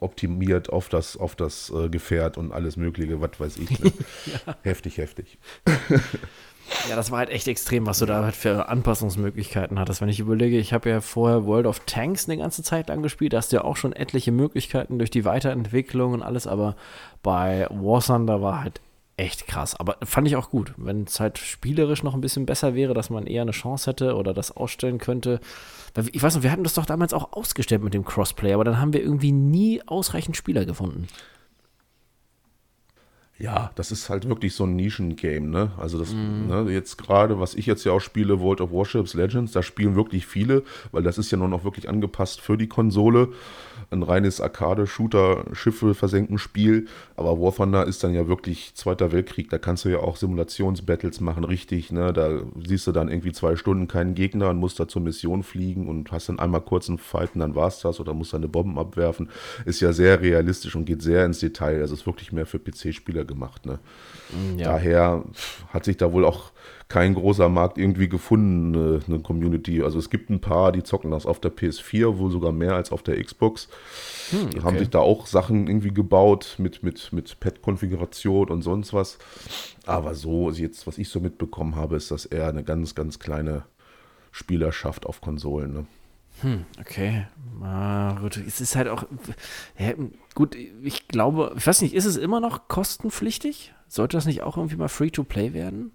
optimiert 0.00 0.68
auf 0.68 0.90
das, 0.90 1.16
auf 1.16 1.34
das 1.34 1.72
äh, 1.74 1.88
Gefährt 1.88 2.36
und 2.36 2.52
alles 2.52 2.76
Mögliche, 2.76 3.22
was 3.22 3.40
weiß 3.40 3.56
ich. 3.56 3.82
Ne? 3.82 3.90
ja. 4.26 4.56
Heftig, 4.62 4.98
heftig. 4.98 5.38
Ja, 6.88 6.96
das 6.96 7.10
war 7.10 7.18
halt 7.18 7.30
echt 7.30 7.48
extrem, 7.48 7.86
was 7.86 7.98
du 7.98 8.06
da 8.06 8.22
halt 8.22 8.36
für 8.36 8.68
Anpassungsmöglichkeiten 8.68 9.78
hattest. 9.78 10.00
Wenn 10.00 10.08
ich 10.08 10.20
überlege, 10.20 10.58
ich 10.58 10.72
habe 10.72 10.90
ja 10.90 11.00
vorher 11.00 11.46
World 11.46 11.66
of 11.66 11.80
Tanks 11.86 12.28
eine 12.28 12.38
ganze 12.38 12.62
Zeit 12.62 12.88
lang 12.88 13.02
gespielt, 13.02 13.32
da 13.32 13.38
hast 13.38 13.52
du 13.52 13.56
ja 13.56 13.64
auch 13.64 13.76
schon 13.76 13.92
etliche 13.92 14.32
Möglichkeiten 14.32 14.98
durch 14.98 15.10
die 15.10 15.24
Weiterentwicklung 15.24 16.12
und 16.12 16.22
alles, 16.22 16.46
aber 16.46 16.76
bei 17.22 17.66
War 17.70 18.02
Thunder 18.02 18.42
war 18.42 18.62
halt 18.62 18.80
echt 19.16 19.46
krass. 19.46 19.76
Aber 19.76 19.96
fand 20.02 20.26
ich 20.26 20.36
auch 20.36 20.50
gut, 20.50 20.74
wenn 20.76 21.04
es 21.04 21.20
halt 21.20 21.38
spielerisch 21.38 22.02
noch 22.02 22.14
ein 22.14 22.20
bisschen 22.20 22.46
besser 22.46 22.74
wäre, 22.74 22.94
dass 22.94 23.10
man 23.10 23.26
eher 23.26 23.42
eine 23.42 23.52
Chance 23.52 23.90
hätte 23.90 24.16
oder 24.16 24.34
das 24.34 24.56
ausstellen 24.56 24.98
könnte. 24.98 25.40
Ich 26.12 26.22
weiß 26.22 26.34
noch, 26.34 26.42
wir 26.42 26.50
hatten 26.50 26.64
das 26.64 26.74
doch 26.74 26.86
damals 26.86 27.14
auch 27.14 27.32
ausgestellt 27.32 27.82
mit 27.82 27.94
dem 27.94 28.04
Crossplay, 28.04 28.52
aber 28.52 28.64
dann 28.64 28.80
haben 28.80 28.92
wir 28.92 29.02
irgendwie 29.02 29.32
nie 29.32 29.80
ausreichend 29.86 30.36
Spieler 30.36 30.64
gefunden. 30.64 31.06
Ja, 33.36 33.72
das 33.74 33.90
ist 33.90 34.10
halt 34.10 34.28
wirklich 34.28 34.54
so 34.54 34.62
ein 34.62 34.76
Nischen-Game, 34.76 35.50
ne? 35.50 35.72
Also 35.76 35.98
das, 35.98 36.12
mm. 36.12 36.46
ne, 36.46 36.66
jetzt 36.70 36.98
gerade, 36.98 37.40
was 37.40 37.56
ich 37.56 37.66
jetzt 37.66 37.82
ja 37.82 37.90
auch 37.90 38.00
spiele, 38.00 38.38
World 38.38 38.60
of 38.60 38.70
Warships 38.70 39.14
Legends, 39.14 39.50
da 39.50 39.64
spielen 39.64 39.96
wirklich 39.96 40.24
viele, 40.24 40.62
weil 40.92 41.02
das 41.02 41.18
ist 41.18 41.32
ja 41.32 41.38
nur 41.38 41.48
noch 41.48 41.64
wirklich 41.64 41.88
angepasst 41.88 42.40
für 42.40 42.56
die 42.56 42.68
Konsole. 42.68 43.30
Ein 43.90 44.04
reines 44.04 44.40
Arcade-Shooter, 44.40 45.46
Schiffe 45.52 45.94
versenken 45.94 46.38
Spiel. 46.38 46.86
Aber 47.16 47.40
War 47.40 47.52
Thunder 47.52 47.84
ist 47.86 48.04
dann 48.04 48.14
ja 48.14 48.28
wirklich 48.28 48.72
Zweiter 48.76 49.10
Weltkrieg, 49.10 49.50
da 49.50 49.58
kannst 49.58 49.84
du 49.84 49.88
ja 49.88 49.98
auch 49.98 50.16
Simulationsbattles 50.16 51.20
machen, 51.20 51.42
richtig, 51.42 51.90
ne? 51.90 52.12
Da 52.12 52.40
siehst 52.64 52.86
du 52.86 52.92
dann 52.92 53.08
irgendwie 53.08 53.32
zwei 53.32 53.56
Stunden 53.56 53.88
keinen 53.88 54.14
Gegner 54.14 54.50
und 54.50 54.58
musst 54.58 54.78
da 54.78 54.86
zur 54.86 55.02
Mission 55.02 55.42
fliegen 55.42 55.88
und 55.88 56.12
hast 56.12 56.28
dann 56.28 56.38
einmal 56.38 56.60
kurz 56.60 56.88
einen 56.88 56.98
Fight 56.98 57.30
und 57.34 57.40
dann 57.40 57.56
war's 57.56 57.80
das 57.80 57.98
oder 57.98 58.14
musst 58.14 58.32
deine 58.32 58.46
Bomben 58.46 58.78
abwerfen. 58.78 59.28
Ist 59.64 59.80
ja 59.80 59.92
sehr 59.92 60.20
realistisch 60.20 60.76
und 60.76 60.84
geht 60.84 61.02
sehr 61.02 61.26
ins 61.26 61.40
Detail. 61.40 61.80
Also 61.80 61.94
ist 61.94 62.06
wirklich 62.06 62.30
mehr 62.30 62.46
für 62.46 62.60
PC-Spieler 62.60 63.23
gemacht. 63.24 63.66
Ne? 63.66 63.78
Mm, 64.30 64.58
ja. 64.58 64.72
Daher 64.72 65.24
hat 65.68 65.84
sich 65.84 65.96
da 65.96 66.12
wohl 66.12 66.24
auch 66.24 66.52
kein 66.88 67.14
großer 67.14 67.48
Markt 67.48 67.78
irgendwie 67.78 68.08
gefunden, 68.08 68.74
eine, 68.74 69.00
eine, 69.06 69.18
Community. 69.20 69.82
Also 69.82 69.98
es 69.98 70.10
gibt 70.10 70.30
ein 70.30 70.40
paar, 70.40 70.70
die 70.70 70.82
zocken 70.82 71.10
das 71.10 71.26
auf 71.26 71.40
der 71.40 71.50
PS4, 71.50 72.18
wohl 72.18 72.30
sogar 72.30 72.52
mehr 72.52 72.74
als 72.74 72.92
auf 72.92 73.02
der 73.02 73.22
Xbox. 73.22 73.68
Hm, 74.30 74.46
okay. 74.46 74.62
Haben 74.62 74.78
sich 74.78 74.90
da 74.90 75.00
auch 75.00 75.26
Sachen 75.26 75.66
irgendwie 75.66 75.92
gebaut 75.92 76.56
mit, 76.58 76.82
mit, 76.82 77.12
mit 77.12 77.40
Pad-Konfiguration 77.40 78.48
und 78.50 78.62
sonst 78.62 78.92
was. 78.92 79.18
Aber 79.86 80.14
so, 80.14 80.50
jetzt, 80.50 80.86
was 80.86 80.98
ich 80.98 81.08
so 81.08 81.20
mitbekommen 81.20 81.76
habe, 81.76 81.96
ist 81.96 82.10
das 82.10 82.26
eher 82.26 82.48
eine 82.48 82.64
ganz, 82.64 82.94
ganz 82.94 83.18
kleine 83.18 83.64
Spielerschaft 84.30 85.06
auf 85.06 85.20
Konsolen. 85.20 85.72
Ne? 85.72 85.86
Hm, 86.40 86.64
okay. 86.80 87.26
Ah, 87.62 88.18
gut. 88.20 88.36
Es 88.36 88.60
ist 88.60 88.76
halt 88.76 88.88
auch. 88.88 89.04
Ja, 89.78 89.92
gut, 90.34 90.56
ich 90.82 91.08
glaube, 91.08 91.54
ich 91.56 91.66
weiß 91.66 91.82
nicht, 91.82 91.94
ist 91.94 92.04
es 92.04 92.16
immer 92.16 92.40
noch 92.40 92.68
kostenpflichtig? 92.68 93.72
Sollte 93.88 94.16
das 94.16 94.26
nicht 94.26 94.42
auch 94.42 94.56
irgendwie 94.56 94.76
mal 94.76 94.88
Free-to-Play 94.88 95.52
werden? 95.52 95.92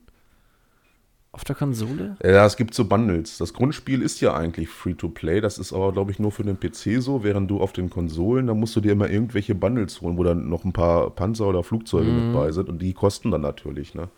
Auf 1.31 1.43
der 1.43 1.55
Konsole? 1.55 2.17
Ja, 2.23 2.45
es 2.45 2.57
gibt 2.57 2.73
so 2.73 2.85
Bundles. 2.85 3.37
Das 3.37 3.53
Grundspiel 3.53 4.01
ist 4.01 4.19
ja 4.19 4.33
eigentlich 4.33 4.69
Free-to-Play. 4.69 5.41
Das 5.41 5.59
ist 5.59 5.73
aber, 5.73 5.91
glaube 5.91 6.11
ich, 6.11 6.17
nur 6.17 6.31
für 6.31 6.43
den 6.43 6.59
PC 6.59 7.01
so. 7.01 7.23
Während 7.23 7.51
du 7.51 7.61
auf 7.61 7.71
den 7.71 7.91
Konsolen, 7.91 8.47
da 8.47 8.55
musst 8.55 8.75
du 8.75 8.81
dir 8.81 8.93
immer 8.93 9.09
irgendwelche 9.09 9.53
Bundles 9.53 10.01
holen, 10.01 10.17
wo 10.17 10.23
dann 10.23 10.49
noch 10.49 10.63
ein 10.63 10.73
paar 10.73 11.11
Panzer 11.11 11.47
oder 11.47 11.61
Flugzeuge 11.61 12.09
mhm. 12.09 12.25
mit 12.25 12.33
bei 12.33 12.51
sind. 12.51 12.67
Und 12.67 12.81
die 12.81 12.93
kosten 12.93 13.29
dann 13.29 13.41
natürlich, 13.41 13.93
ne? 13.93 14.09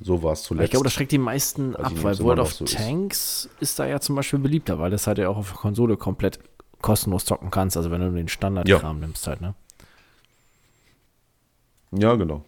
So 0.00 0.22
war 0.22 0.32
es 0.32 0.42
zuletzt. 0.42 0.64
Ich 0.64 0.70
glaube, 0.70 0.84
das 0.84 0.94
schreckt 0.94 1.12
die 1.12 1.18
meisten 1.18 1.76
ab, 1.76 1.92
weil 1.96 2.18
World 2.20 2.40
of 2.40 2.54
so 2.54 2.64
Tanks 2.64 3.50
ist. 3.60 3.62
ist. 3.62 3.78
da 3.78 3.86
ja 3.86 4.00
zum 4.00 4.16
Beispiel 4.16 4.38
beliebter, 4.38 4.78
weil 4.78 4.90
das 4.90 5.06
halt 5.06 5.18
ja 5.18 5.28
auch 5.28 5.36
auf 5.36 5.50
der 5.50 5.58
Konsole 5.58 5.96
komplett 5.96 6.38
kostenlos 6.80 7.24
zocken 7.24 7.50
kannst. 7.50 7.76
Also 7.76 7.90
wenn 7.90 8.00
du 8.00 8.10
den 8.10 8.28
Standardkram 8.28 8.96
ja. 9.00 9.06
nimmst 9.06 9.26
halt, 9.26 9.40
ne? 9.40 9.54
Ja, 11.92 12.14
genau. 12.14 12.44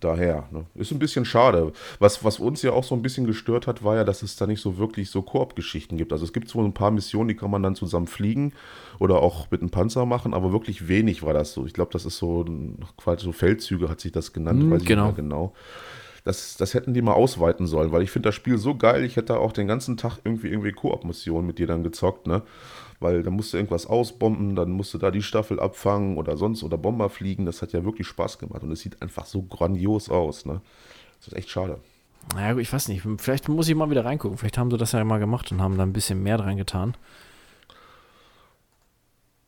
Daher, 0.00 0.48
ne? 0.52 0.64
Ist 0.76 0.92
ein 0.92 1.00
bisschen 1.00 1.24
schade. 1.24 1.72
Was, 1.98 2.22
was 2.22 2.38
uns 2.38 2.62
ja 2.62 2.70
auch 2.70 2.84
so 2.84 2.94
ein 2.94 3.02
bisschen 3.02 3.26
gestört 3.26 3.66
hat, 3.66 3.82
war 3.82 3.96
ja, 3.96 4.04
dass 4.04 4.22
es 4.22 4.36
da 4.36 4.46
nicht 4.46 4.60
so 4.60 4.78
wirklich 4.78 5.10
so 5.10 5.22
Koop-Geschichten 5.22 5.96
gibt. 5.96 6.12
Also 6.12 6.24
es 6.24 6.32
gibt 6.32 6.48
so 6.48 6.60
ein 6.60 6.72
paar 6.72 6.92
Missionen, 6.92 7.28
die 7.28 7.34
kann 7.34 7.50
man 7.50 7.64
dann 7.64 7.74
zusammen 7.74 8.06
fliegen 8.06 8.52
oder 9.00 9.20
auch 9.20 9.50
mit 9.50 9.60
einem 9.60 9.70
Panzer 9.70 10.06
machen, 10.06 10.34
aber 10.34 10.52
wirklich 10.52 10.86
wenig 10.86 11.24
war 11.24 11.34
das 11.34 11.52
so. 11.52 11.66
Ich 11.66 11.72
glaube, 11.72 11.90
das 11.92 12.04
ist 12.04 12.18
so 12.18 12.44
quasi 12.96 13.24
so 13.24 13.32
Feldzüge, 13.32 13.88
hat 13.88 14.00
sich 14.00 14.12
das 14.12 14.32
genannt, 14.32 14.62
mm, 14.62 14.70
weiß 14.70 14.84
genau. 14.84 15.12
genau. 15.12 15.52
Das, 16.28 16.58
das 16.58 16.74
hätten 16.74 16.92
die 16.92 17.00
mal 17.00 17.14
ausweiten 17.14 17.66
sollen, 17.66 17.90
weil 17.90 18.02
ich 18.02 18.10
finde 18.10 18.28
das 18.28 18.34
Spiel 18.34 18.58
so 18.58 18.74
geil, 18.74 19.02
ich 19.02 19.16
hätte 19.16 19.38
auch 19.38 19.50
den 19.50 19.66
ganzen 19.66 19.96
Tag 19.96 20.18
irgendwie 20.24 20.48
irgendwie 20.48 20.72
Koop-Missionen 20.72 21.46
mit 21.46 21.58
dir 21.58 21.66
dann 21.66 21.82
gezockt, 21.82 22.26
ne? 22.26 22.42
Weil 23.00 23.22
da 23.22 23.30
musst 23.30 23.54
du 23.54 23.56
irgendwas 23.56 23.86
ausbomben, 23.86 24.54
dann 24.54 24.72
musst 24.72 24.92
du 24.92 24.98
da 24.98 25.10
die 25.10 25.22
Staffel 25.22 25.58
abfangen 25.58 26.18
oder 26.18 26.36
sonst 26.36 26.62
oder 26.62 26.76
Bomber 26.76 27.08
fliegen. 27.08 27.46
Das 27.46 27.62
hat 27.62 27.72
ja 27.72 27.82
wirklich 27.82 28.06
Spaß 28.08 28.38
gemacht 28.38 28.62
und 28.62 28.70
es 28.70 28.80
sieht 28.80 29.00
einfach 29.00 29.24
so 29.24 29.40
grandios 29.40 30.10
aus, 30.10 30.44
ne? 30.44 30.60
Das 31.18 31.28
ist 31.28 31.32
echt 31.32 31.48
schade. 31.48 31.80
Naja, 32.34 32.58
ich 32.58 32.70
weiß 32.70 32.88
nicht. 32.88 33.06
Vielleicht 33.16 33.48
muss 33.48 33.66
ich 33.66 33.74
mal 33.74 33.88
wieder 33.88 34.04
reingucken. 34.04 34.36
Vielleicht 34.36 34.58
haben 34.58 34.70
sie 34.70 34.76
das 34.76 34.92
ja 34.92 35.02
mal 35.04 35.20
gemacht 35.20 35.50
und 35.50 35.62
haben 35.62 35.78
da 35.78 35.82
ein 35.82 35.94
bisschen 35.94 36.22
mehr 36.22 36.36
dran 36.36 36.58
getan. 36.58 36.94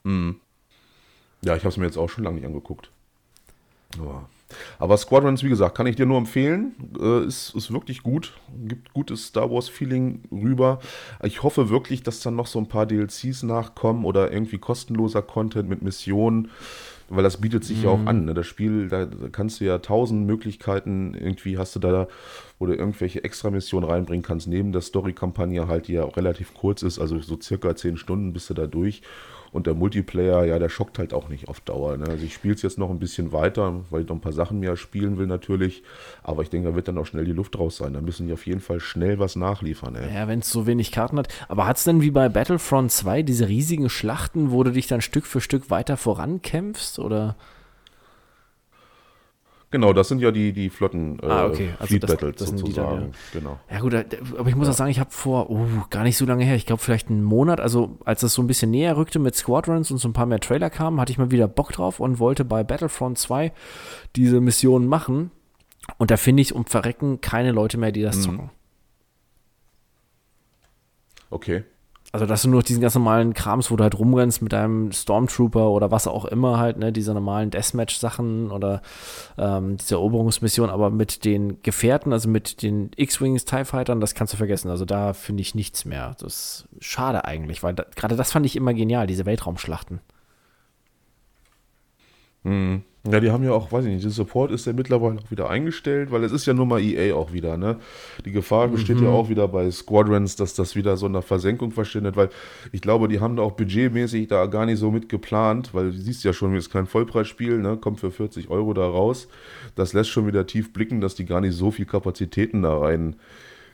Mhm. 0.05 0.41
Ja, 1.43 1.57
ich 1.57 1.63
habe 1.63 1.69
es 1.69 1.77
mir 1.77 1.85
jetzt 1.85 1.99
auch 1.99 2.09
schon 2.09 2.25
lange 2.25 2.37
nicht 2.37 2.47
angeguckt. 2.47 2.91
Aber 3.99 4.31
Aber 4.79 4.97
Squadrons, 4.97 5.43
wie 5.43 5.49
gesagt, 5.49 5.77
kann 5.77 5.87
ich 5.87 5.97
dir 5.97 6.07
nur 6.07 6.19
empfehlen. 6.19 6.75
Äh, 7.01 7.25
ist, 7.27 7.55
ist 7.55 7.73
wirklich 7.73 8.03
gut. 8.03 8.33
Gibt 8.65 8.93
gutes 8.93 9.27
Star 9.27 9.51
Wars-Feeling 9.51 10.23
rüber. 10.31 10.81
Ich 11.23 11.43
hoffe 11.43 11.71
wirklich, 11.71 12.03
dass 12.03 12.21
dann 12.21 12.37
noch 12.37 12.47
so 12.47 12.59
ein 12.59 12.69
paar 12.69 12.87
DLCs 12.87 13.43
nachkommen 13.43 14.05
oder 14.05 14.33
irgendwie 14.33 14.59
kostenloser 14.59 15.23
Content 15.23 15.69
mit 15.69 15.83
Missionen 15.83 16.49
weil 17.11 17.25
das 17.25 17.39
bietet 17.41 17.65
sich 17.65 17.79
mhm. 17.79 17.85
ja 17.85 17.91
auch 17.91 17.99
mhm. 17.99 18.09
an. 18.09 18.25
Ne? 18.25 18.35
Das 18.35 18.47
Spiel, 18.47 18.89
da 18.89 19.07
kannst 19.33 19.61
du 19.61 19.65
ja 19.65 19.79
tausend 19.79 20.27
Möglichkeiten, 20.27 21.15
irgendwie 21.15 21.59
hast 21.59 21.75
du 21.75 21.81
da, 21.81 22.07
wo 22.59 22.67
du 22.67 22.75
irgendwelche 22.75 23.23
Extra-Missionen 23.25 23.89
reinbringen 23.89 24.23
kannst, 24.23 24.47
neben 24.47 24.73
der 24.73 24.81
Story-Kampagne 24.81 25.67
halt, 25.69 25.89
die 25.89 25.95
ja 25.95 26.05
auch 26.05 26.17
relativ 26.17 26.55
kurz 26.55 26.83
ist, 26.83 26.99
also 26.99 27.19
so 27.21 27.39
circa 27.41 27.75
zehn 27.77 27.97
Stunden 27.97 28.33
bist 28.33 28.49
du 28.49 28.55
da 28.55 28.67
durch. 28.67 29.03
Und 29.53 29.67
der 29.67 29.75
Multiplayer, 29.75 30.45
ja, 30.45 30.59
der 30.59 30.69
schockt 30.69 30.99
halt 30.99 31.13
auch 31.13 31.29
nicht 31.29 31.49
auf 31.49 31.61
Dauer. 31.61 31.97
Ne? 31.97 32.07
Also 32.07 32.25
ich 32.25 32.35
spiele 32.35 32.55
es 32.55 32.63
jetzt 32.63 32.79
noch 32.79 32.91
ein 32.91 33.01
bisschen 33.01 33.33
weiter, 33.33 33.85
weil 33.91 34.03
ich 34.03 34.09
noch 34.09 34.17
ein 34.17 34.21
paar 34.21 34.33
Sachen 34.33 34.61
mehr 34.61 34.77
spielen 34.77 35.19
will 35.19 35.27
natürlich. 35.27 35.83
Aber 36.23 36.43
ich 36.43 36.51
denke, 36.51 36.69
da 36.69 36.77
wird 36.77 36.87
dann 36.89 36.99
auch 36.99 37.07
schnell 37.07 37.25
die 37.25 37.33
Luft 37.33 37.59
raus 37.59 37.77
sein. 37.77 37.95
Da 37.95 38.01
müssen 38.01 38.27
die 38.29 38.33
auf 38.33 38.47
jeden 38.47 38.61
Fall 38.61 38.79
schnell 38.79 39.19
was 39.19 39.35
nachliefern. 39.35 39.97
Ey. 39.97 40.15
Ja, 40.15 40.29
wenn 40.29 40.41
es 40.41 40.51
so 40.51 40.67
wenig 40.67 40.93
Karten 40.93 41.19
hat. 41.19 41.29
Aber 41.49 41.67
hat 41.67 41.79
es 41.79 41.85
denn 41.85 42.01
wie 42.01 42.13
bei 42.13 42.29
Battlefront 42.29 42.93
2 42.93 43.23
diese 43.23 43.49
riesigen 43.49 43.89
Schlachten, 43.91 44.53
wo 44.53 44.63
du 44.63 44.71
dich 44.71 44.87
dann 44.87 45.01
Stück 45.01 45.27
für 45.27 45.41
Stück 45.41 45.69
weiter 45.71 45.97
vorankämpfst? 45.97 46.99
Oder? 47.01 47.37
Genau, 49.73 49.93
das 49.93 50.09
sind 50.09 50.21
ja 50.21 50.33
die, 50.33 50.53
die 50.53 50.69
Flotten 50.69 51.21
äh, 51.23 51.27
ah, 51.27 51.47
okay. 51.47 51.71
also 51.79 51.87
Fleet 51.87 52.03
das, 52.03 52.11
Battles 52.11 52.37
das 52.37 52.49
sozusagen. 52.51 52.97
Dann, 52.97 53.03
ja. 53.03 53.19
Genau. 53.33 53.61
Ja 53.71 53.79
gut, 53.79 53.95
aber 54.37 54.49
ich 54.49 54.57
muss 54.57 54.67
ja. 54.67 54.73
auch 54.73 54.77
sagen, 54.77 54.91
ich 54.91 54.99
habe 54.99 55.13
vor 55.13 55.49
oh, 55.49 55.65
gar 55.91 56.03
nicht 56.03 56.17
so 56.17 56.27
lange 56.27 56.45
her, 56.45 56.57
ich 56.57 56.67
glaube 56.67 56.83
vielleicht 56.83 57.09
einen 57.09 57.23
Monat, 57.23 57.61
also 57.61 57.99
als 58.05 58.21
das 58.21 58.35
so 58.35 58.43
ein 58.43 58.49
bisschen 58.49 58.73
näher 58.73 58.97
rückte 58.97 59.21
mit 59.21 59.37
Squadrons 59.37 59.93
und 59.93 59.99
so 59.99 60.09
ein 60.09 60.13
paar 60.13 60.27
mehr 60.27 60.41
Trailer 60.41 60.71
kamen, 60.71 61.01
hatte 61.01 61.13
ich 61.13 61.19
mal 61.19 61.31
wieder 61.31 61.47
Bock 61.47 61.71
drauf 61.71 62.01
und 62.01 62.19
wollte 62.19 62.45
bei 62.45 62.65
Battlefront 62.65 63.17
2 63.19 63.53
diese 64.17 64.41
Mission 64.41 64.87
machen. 64.89 65.31
Und 65.99 66.11
da 66.11 66.17
finde 66.17 66.43
ich 66.43 66.53
um 66.53 66.67
Verrecken 66.67 67.21
keine 67.21 67.53
Leute 67.53 67.79
mehr, 67.79 67.93
die 67.93 68.03
das 68.03 68.17
mhm. 68.17 68.23
zocken. 68.23 68.51
Okay. 71.31 71.63
Also, 72.13 72.27
dass 72.27 72.43
du 72.43 72.49
nur 72.49 72.63
diesen 72.63 72.81
ganz 72.81 72.97
normalen 72.97 73.35
Krams, 73.35 73.71
wo 73.71 73.77
du 73.77 73.85
halt 73.85 73.97
rumrennst 73.97 74.43
mit 74.43 74.53
deinem 74.53 74.91
Stormtrooper 74.91 75.71
oder 75.71 75.93
was 75.93 76.09
auch 76.09 76.25
immer 76.25 76.59
halt, 76.59 76.77
ne, 76.77 76.93
diese 76.93 77.15
normalen 77.15 77.51
Deathmatch-Sachen 77.51 78.51
oder 78.51 78.83
ähm, 79.39 79.77
diese 79.77 79.95
Eroberungsmission, 79.95 80.71
aber 80.71 80.91
mit 80.91 81.25
den 81.25 81.63
Gefährten, 81.63 82.13
also 82.13 82.29
mit 82.29 82.63
den 82.63 82.91
X-Wings, 82.97 83.45
TIE 83.45 83.65
Fightern, 83.65 84.01
das 84.01 84.15
kannst 84.15 84.33
du 84.33 84.39
vergessen. 84.39 84.71
Also 84.71 84.85
da 84.85 85.13
finde 85.13 85.43
ich 85.43 85.55
nichts 85.55 85.85
mehr. 85.85 86.17
Das 86.19 86.35
ist 86.35 86.69
schade 86.81 87.25
eigentlich, 87.27 87.63
weil 87.63 87.75
da, 87.75 87.85
gerade 87.95 88.17
das 88.17 88.33
fand 88.33 88.45
ich 88.45 88.57
immer 88.57 88.75
genial, 88.75 89.07
diese 89.07 89.25
Weltraumschlachten. 89.25 90.01
Mhm. 92.43 92.83
Ja, 93.09 93.19
die 93.19 93.31
haben 93.31 93.43
ja 93.45 93.53
auch, 93.53 93.73
weiß 93.73 93.87
ich 93.87 93.93
nicht, 93.93 94.05
der 94.05 94.11
Support 94.11 94.51
ist 94.51 94.67
ja 94.67 94.75
mittlerweile 94.75 95.19
auch 95.19 95.31
wieder 95.31 95.49
eingestellt, 95.49 96.11
weil 96.11 96.23
es 96.23 96.33
ist 96.33 96.45
ja 96.45 96.53
nur 96.53 96.67
mal 96.67 96.83
EA 96.83 97.15
auch 97.15 97.33
wieder, 97.33 97.57
ne? 97.57 97.77
Die 98.27 98.31
Gefahr 98.31 98.69
besteht 98.69 98.99
mhm. 98.99 99.05
ja 99.05 99.09
auch 99.09 99.31
wieder 99.31 99.49
bei 99.49 99.71
Squadrons, 99.71 100.37
dass 100.37 100.53
das 100.53 100.77
wieder 100.77 100.99
so 100.99 101.07
eine 101.07 101.23
Versenkung 101.23 101.71
verschwindet, 101.71 102.17
weil 102.17 102.29
ich 102.73 102.83
glaube, 102.83 103.09
die 103.09 103.21
haben 103.21 103.37
da 103.37 103.43
auch 103.43 103.53
budgetmäßig 103.53 104.29
da 104.29 104.45
gar 104.47 104.67
nicht 104.67 104.79
so 104.79 104.91
mit 104.91 105.09
geplant, 105.09 105.71
weil 105.73 105.93
du 105.93 105.97
siehst 105.97 106.25
ja 106.25 106.35
schon, 106.35 106.55
es 106.55 106.67
ist 106.67 106.73
kein 106.73 106.87
Vollpreisspiel, 106.87 107.59
ne? 107.59 107.79
Kommt 107.79 108.01
für 108.01 108.11
40 108.11 108.51
Euro 108.51 108.75
da 108.75 108.87
raus. 108.87 109.29
Das 109.77 109.95
lässt 109.95 110.11
schon 110.11 110.27
wieder 110.27 110.47
tief 110.47 110.75
blicken, 110.75 111.01
dass 111.01 111.15
die 111.15 111.25
gar 111.25 111.41
nicht 111.41 111.55
so 111.55 111.71
viel 111.71 111.87
Kapazitäten 111.87 112.63
da 112.63 112.77
rein 112.77 113.17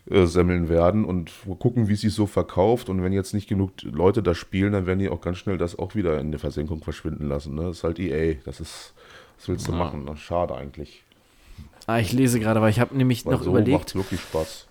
äh, 0.08 0.26
semmeln 0.26 0.68
werden 0.68 1.04
und 1.04 1.32
gucken, 1.58 1.88
wie 1.88 1.94
es 1.94 2.02
sich 2.02 2.14
so 2.14 2.26
verkauft. 2.26 2.88
Und 2.88 3.02
wenn 3.02 3.12
jetzt 3.12 3.34
nicht 3.34 3.48
genug 3.48 3.72
Leute 3.82 4.22
das 4.22 4.38
spielen, 4.38 4.72
dann 4.72 4.86
werden 4.86 5.00
die 5.00 5.08
auch 5.08 5.20
ganz 5.20 5.38
schnell 5.38 5.58
das 5.58 5.76
auch 5.76 5.96
wieder 5.96 6.20
in 6.20 6.30
der 6.30 6.38
Versenkung 6.38 6.80
verschwinden 6.84 7.26
lassen. 7.26 7.56
Ne? 7.56 7.62
Das 7.62 7.78
ist 7.78 7.84
halt 7.84 7.98
EA. 7.98 8.36
Das 8.44 8.60
ist 8.60 8.94
was 9.36 9.48
willst 9.48 9.68
du 9.68 9.72
ja. 9.72 9.78
machen? 9.78 10.04
Ne? 10.04 10.16
Schade 10.16 10.54
eigentlich. 10.54 11.02
Ah, 11.86 11.98
ich 11.98 12.12
lese 12.12 12.40
gerade, 12.40 12.60
weil 12.60 12.70
ich 12.70 12.80
habe 12.80 12.96
nämlich 12.96 13.24
weil 13.24 13.34
noch 13.34 13.42
so 13.42 13.50
überlegt. 13.50 13.78
Macht's 13.78 13.94
wirklich 13.94 14.20
Spaß. 14.20 14.66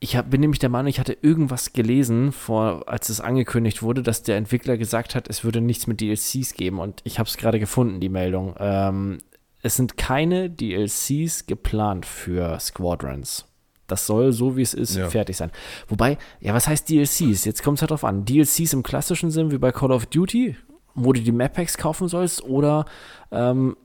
Ich 0.00 0.16
hab, 0.16 0.30
bin 0.30 0.40
nämlich 0.40 0.60
der 0.60 0.68
Meinung, 0.68 0.88
ich 0.88 1.00
hatte 1.00 1.16
irgendwas 1.22 1.72
gelesen, 1.72 2.30
vor, 2.30 2.84
als 2.86 3.08
es 3.08 3.20
angekündigt 3.20 3.82
wurde, 3.82 4.04
dass 4.04 4.22
der 4.22 4.36
Entwickler 4.36 4.76
gesagt 4.76 5.16
hat, 5.16 5.28
es 5.28 5.42
würde 5.42 5.60
nichts 5.60 5.88
mit 5.88 6.00
DLCs 6.00 6.54
geben. 6.54 6.78
Und 6.78 7.00
ich 7.02 7.18
habe 7.18 7.28
es 7.28 7.36
gerade 7.36 7.58
gefunden, 7.58 7.98
die 7.98 8.08
Meldung. 8.08 8.54
Ähm, 8.60 9.18
es 9.62 9.74
sind 9.74 9.96
keine 9.96 10.48
DLCs 10.50 11.46
geplant 11.46 12.06
für 12.06 12.60
Squadrons. 12.60 13.44
Das 13.88 14.06
soll, 14.06 14.32
so 14.32 14.56
wie 14.56 14.62
es 14.62 14.74
ist, 14.74 14.96
ja. 14.96 15.08
fertig 15.08 15.36
sein. 15.36 15.50
Wobei, 15.88 16.18
ja, 16.40 16.54
was 16.54 16.68
heißt 16.68 16.88
DLCs? 16.88 17.44
Jetzt 17.44 17.64
kommt 17.64 17.78
es 17.78 17.82
halt 17.82 17.90
drauf 17.90 18.04
an. 18.04 18.24
DLCs 18.24 18.74
im 18.74 18.84
klassischen 18.84 19.32
Sinn, 19.32 19.50
wie 19.50 19.58
bei 19.58 19.72
Call 19.72 19.90
of 19.90 20.06
Duty, 20.06 20.56
wo 20.98 21.12
du 21.12 21.20
die 21.20 21.32
Map 21.32 21.54
Packs 21.54 21.76
kaufen 21.76 22.08
sollst, 22.08 22.42
oder 22.44 22.84
ähm, 23.30 23.76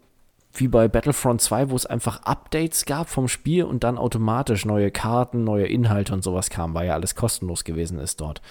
wie 0.54 0.68
bei 0.68 0.88
Battlefront 0.88 1.42
2, 1.42 1.70
wo 1.70 1.76
es 1.76 1.86
einfach 1.86 2.24
Updates 2.24 2.86
gab 2.86 3.10
vom 3.10 3.28
Spiel 3.28 3.64
und 3.64 3.84
dann 3.84 3.98
automatisch 3.98 4.66
neue 4.66 4.92
Karten, 4.92 5.44
neue 5.44 5.66
Inhalte 5.66 6.14
und 6.14 6.24
sowas 6.24 6.50
kamen, 6.50 6.74
weil 6.74 6.88
ja 6.88 6.94
alles 6.94 7.16
kostenlos 7.16 7.64
gewesen 7.64 8.00
ist 8.00 8.22
dort. 8.22 8.42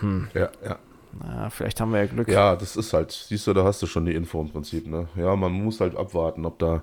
Hm. 0.00 0.28
Ja, 0.34 0.50
ja. 0.64 0.78
Na, 1.18 1.48
vielleicht 1.50 1.80
haben 1.80 1.92
wir 1.92 2.00
ja 2.00 2.06
Glück. 2.06 2.28
Ja, 2.28 2.54
das 2.54 2.76
ist 2.76 2.92
halt, 2.92 3.12
siehst 3.12 3.46
du, 3.46 3.54
da 3.54 3.64
hast 3.64 3.82
du 3.82 3.86
schon 3.86 4.04
die 4.04 4.14
Info 4.14 4.40
im 4.40 4.50
Prinzip, 4.50 4.86
ne? 4.86 5.08
Ja, 5.16 5.34
man 5.36 5.52
muss 5.52 5.80
halt 5.80 5.96
abwarten, 5.96 6.44
ob 6.44 6.58
da 6.58 6.82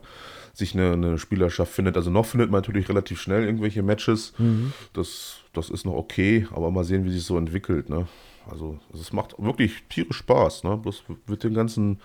sich 0.53 0.73
eine, 0.73 0.93
eine 0.93 1.17
Spielerschaft 1.17 1.71
findet. 1.71 1.95
Also 1.95 2.09
noch 2.09 2.25
findet 2.25 2.49
man 2.49 2.61
natürlich 2.61 2.89
relativ 2.89 3.21
schnell 3.21 3.43
irgendwelche 3.43 3.83
Matches. 3.83 4.33
Mhm. 4.37 4.73
Das, 4.93 5.37
das 5.53 5.69
ist 5.69 5.85
noch 5.85 5.93
okay, 5.93 6.47
aber 6.51 6.71
mal 6.71 6.83
sehen, 6.83 7.05
wie 7.05 7.11
sich 7.11 7.23
so 7.23 7.37
entwickelt, 7.37 7.89
ne? 7.89 8.07
Also 8.49 8.79
es 8.93 9.13
macht 9.13 9.35
wirklich 9.37 9.83
tierisch 9.89 10.17
Spaß, 10.17 10.63
ne? 10.63 10.77
Bloß 10.77 11.03
mit 11.27 11.43
den 11.43 11.53
ganzen 11.53 11.99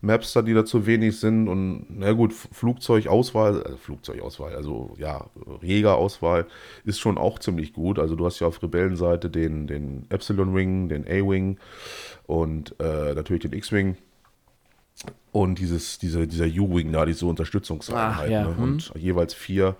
Maps 0.00 0.32
da, 0.32 0.42
die 0.42 0.54
da 0.54 0.64
zu 0.64 0.86
wenig 0.86 1.18
sind 1.18 1.48
und 1.48 1.86
na 1.88 2.12
gut, 2.12 2.32
Flugzeugauswahl, 2.32 3.62
also 3.62 3.76
Flugzeugauswahl, 3.76 4.54
also 4.54 4.94
ja, 4.98 5.26
Jägerauswahl 5.62 6.46
ist 6.84 7.00
schon 7.00 7.18
auch 7.18 7.38
ziemlich 7.38 7.72
gut. 7.72 7.98
Also 7.98 8.14
du 8.14 8.26
hast 8.26 8.40
ja 8.40 8.46
auf 8.46 8.62
Rebellenseite 8.62 9.30
den, 9.30 9.66
den 9.66 10.06
Epsilon 10.10 10.54
Wing, 10.54 10.88
den 10.88 11.04
A-Wing 11.06 11.58
und 12.26 12.74
äh, 12.78 13.14
natürlich 13.14 13.42
den 13.42 13.52
X-Wing 13.52 13.96
und 15.32 15.58
dieses, 15.58 15.98
diese, 15.98 16.26
dieser 16.26 16.46
U-Wing 16.46 16.92
da, 16.92 17.04
diese 17.04 17.26
Unterstützungseinheit 17.26 18.30
ja. 18.30 18.44
ne? 18.44 18.56
und 18.56 18.92
hm. 18.94 19.00
jeweils 19.00 19.34
vier 19.34 19.76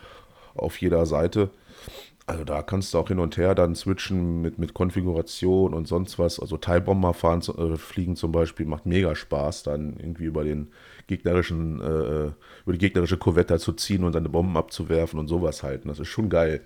auf 0.55 0.81
jeder 0.81 1.07
Seite. 1.07 1.50
Also 2.28 2.42
da 2.42 2.60
kannst 2.62 2.92
du 2.92 2.98
auch 2.98 3.06
hin 3.06 3.20
und 3.20 3.36
her 3.36 3.54
dann 3.54 3.76
switchen 3.76 4.42
mit, 4.42 4.58
mit 4.58 4.74
Konfiguration 4.74 5.72
und 5.72 5.86
sonst 5.86 6.18
was. 6.18 6.40
Also 6.40 6.56
Teilbomber 6.56 7.14
fahren, 7.14 7.40
äh, 7.56 7.76
fliegen 7.76 8.16
zum 8.16 8.32
Beispiel 8.32 8.66
macht 8.66 8.84
mega 8.84 9.14
Spaß, 9.14 9.62
dann 9.62 9.96
irgendwie 9.96 10.24
über 10.24 10.42
den 10.42 10.72
gegnerischen, 11.06 11.80
äh, 11.80 12.32
über 12.64 12.72
die 12.72 12.78
gegnerische 12.78 13.16
Korvette 13.16 13.60
zu 13.60 13.72
ziehen 13.74 14.02
und 14.02 14.12
dann 14.12 14.24
Bomben 14.24 14.56
abzuwerfen 14.56 15.20
und 15.20 15.28
sowas 15.28 15.62
halt. 15.62 15.84
Und 15.84 15.88
das 15.90 16.00
ist 16.00 16.08
schon 16.08 16.28
geil. 16.28 16.62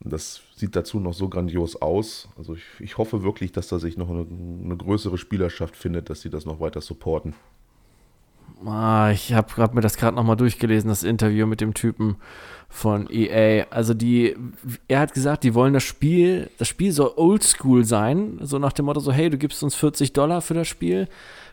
Das 0.00 0.40
sieht 0.56 0.74
dazu 0.74 1.00
noch 1.00 1.12
so 1.12 1.28
grandios 1.28 1.76
aus. 1.82 2.30
Also 2.38 2.54
ich, 2.54 2.64
ich 2.80 2.96
hoffe 2.96 3.22
wirklich, 3.22 3.52
dass 3.52 3.68
da 3.68 3.78
sich 3.78 3.98
noch 3.98 4.08
eine, 4.08 4.26
eine 4.64 4.76
größere 4.76 5.18
Spielerschaft 5.18 5.76
findet, 5.76 6.08
dass 6.08 6.22
sie 6.22 6.30
das 6.30 6.46
noch 6.46 6.60
weiter 6.60 6.80
supporten. 6.80 7.34
Ah, 8.64 9.10
ich 9.12 9.32
habe 9.32 9.56
hab 9.56 9.74
mir 9.74 9.80
das 9.80 9.96
gerade 9.96 10.16
nochmal 10.16 10.36
durchgelesen, 10.36 10.88
das 10.88 11.04
Interview 11.04 11.46
mit 11.46 11.60
dem 11.60 11.74
Typen 11.74 12.16
von 12.68 13.08
EA. 13.10 13.66
Also 13.70 13.94
die, 13.94 14.36
er 14.88 15.00
hat 15.00 15.14
gesagt, 15.14 15.44
die 15.44 15.54
wollen 15.54 15.74
das 15.74 15.84
Spiel, 15.84 16.50
das 16.58 16.68
Spiel 16.68 16.92
soll 16.92 17.12
oldschool 17.16 17.84
sein, 17.84 18.38
so 18.42 18.58
nach 18.58 18.72
dem 18.72 18.86
Motto 18.86 19.00
so, 19.00 19.12
hey, 19.12 19.30
du 19.30 19.38
gibst 19.38 19.62
uns 19.62 19.74
40 19.74 20.12
Dollar 20.12 20.40
für 20.40 20.54
das 20.54 20.66
Spiel. 20.66 21.08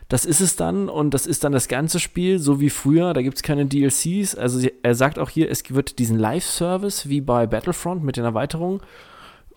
Das 0.08 0.24
ist 0.24 0.40
es 0.40 0.54
dann 0.54 0.88
und 0.88 1.14
das 1.14 1.26
ist 1.26 1.42
dann 1.42 1.52
das 1.52 1.68
ganze 1.68 1.98
Spiel, 1.98 2.38
so 2.38 2.60
wie 2.60 2.70
früher, 2.70 3.12
da 3.12 3.22
gibt 3.22 3.36
es 3.36 3.42
keine 3.42 3.66
DLCs. 3.66 4.36
Also 4.36 4.68
er 4.82 4.94
sagt 4.94 5.18
auch 5.18 5.30
hier, 5.30 5.50
es 5.50 5.62
wird 5.74 5.98
diesen 5.98 6.18
Live-Service 6.18 7.08
wie 7.08 7.20
bei 7.20 7.46
Battlefront 7.46 8.04
mit 8.04 8.16
den 8.16 8.24
Erweiterungen 8.24 8.80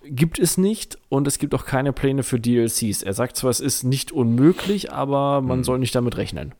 gibt 0.06 0.40
es 0.40 0.58
nicht 0.58 0.98
und 1.10 1.28
es 1.28 1.40
gibt 1.40 1.54
auch 1.54 1.66
keine 1.66 1.94
Pläne 1.94 2.24
für 2.24 2.40
DLCs. 2.40 3.04
Er 3.04 3.14
sagt 3.14 3.36
zwar, 3.36 3.52
es 3.52 3.60
ist 3.60 3.84
nicht 3.84 4.12
unmöglich, 4.12 4.92
aber 4.92 5.42
man 5.42 5.60
hm. 5.60 5.64
soll 5.64 5.80
nicht 5.80 5.94
damit 5.94 6.18
rechnen. 6.18 6.54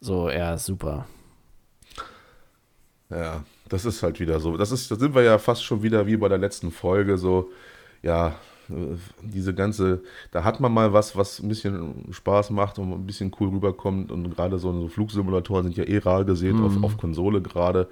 So, 0.00 0.30
ja, 0.30 0.56
super. 0.56 1.06
Ja, 3.10 3.44
das 3.68 3.84
ist 3.84 4.02
halt 4.02 4.20
wieder 4.20 4.38
so. 4.40 4.56
Das 4.56 4.70
ist, 4.70 4.90
da 4.90 4.96
sind 4.96 5.14
wir 5.14 5.22
ja 5.22 5.38
fast 5.38 5.64
schon 5.64 5.82
wieder 5.82 6.06
wie 6.06 6.16
bei 6.16 6.28
der 6.28 6.38
letzten 6.38 6.70
Folge, 6.70 7.18
so, 7.18 7.50
ja, 8.02 8.36
diese 9.22 9.54
ganze, 9.54 10.02
da 10.30 10.44
hat 10.44 10.60
man 10.60 10.72
mal 10.72 10.92
was, 10.92 11.16
was 11.16 11.40
ein 11.40 11.48
bisschen 11.48 12.12
Spaß 12.12 12.50
macht 12.50 12.78
und 12.78 12.92
ein 12.92 13.06
bisschen 13.06 13.32
cool 13.40 13.48
rüberkommt. 13.48 14.12
Und 14.12 14.34
gerade 14.34 14.58
so, 14.58 14.72
so 14.72 14.88
Flugsimulatoren 14.88 15.64
sind 15.64 15.76
ja 15.76 15.84
eh 15.84 15.98
rar 15.98 16.24
gesehen 16.24 16.58
mhm. 16.58 16.64
auf, 16.64 16.84
auf 16.84 16.96
Konsole 16.98 17.40
gerade. 17.40 17.88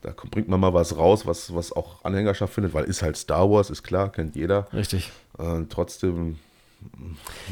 Da 0.00 0.12
bringt 0.30 0.48
man 0.48 0.58
mal 0.58 0.74
was 0.74 0.96
raus, 0.96 1.26
was, 1.26 1.54
was 1.54 1.72
auch 1.72 2.04
Anhängerschaft 2.04 2.52
findet, 2.52 2.74
weil 2.74 2.84
ist 2.84 3.02
halt 3.02 3.16
Star 3.16 3.48
Wars, 3.48 3.70
ist 3.70 3.84
klar, 3.84 4.10
kennt 4.10 4.34
jeder. 4.34 4.66
Richtig. 4.72 5.12
Äh, 5.38 5.62
trotzdem 5.68 6.36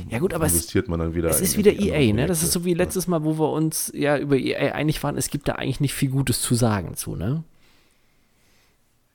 ja 0.09 0.19
gut, 0.19 0.35
aber 0.35 0.47
investiert 0.47 0.89
man 0.89 1.01
dann 1.01 1.15
wieder. 1.15 1.29
Es 1.29 1.41
ist 1.41 1.57
wieder 1.57 1.73
EA, 1.73 2.13
ne? 2.13 2.27
Das 2.27 2.43
ist 2.43 2.53
so 2.53 2.65
wie 2.65 2.75
letztes 2.75 3.07
Mal, 3.07 3.25
wo 3.25 3.39
wir 3.39 3.51
uns 3.51 3.93
ja 3.95 4.19
über 4.19 4.37
EA 4.37 4.75
einig 4.75 5.03
waren, 5.03 5.17
es 5.17 5.31
gibt 5.31 5.49
da 5.49 5.53
eigentlich 5.53 5.81
nicht 5.81 5.95
viel 5.95 6.11
Gutes 6.11 6.41
zu 6.43 6.55
sagen 6.55 6.95
zu, 6.97 7.17
ne? 7.17 7.45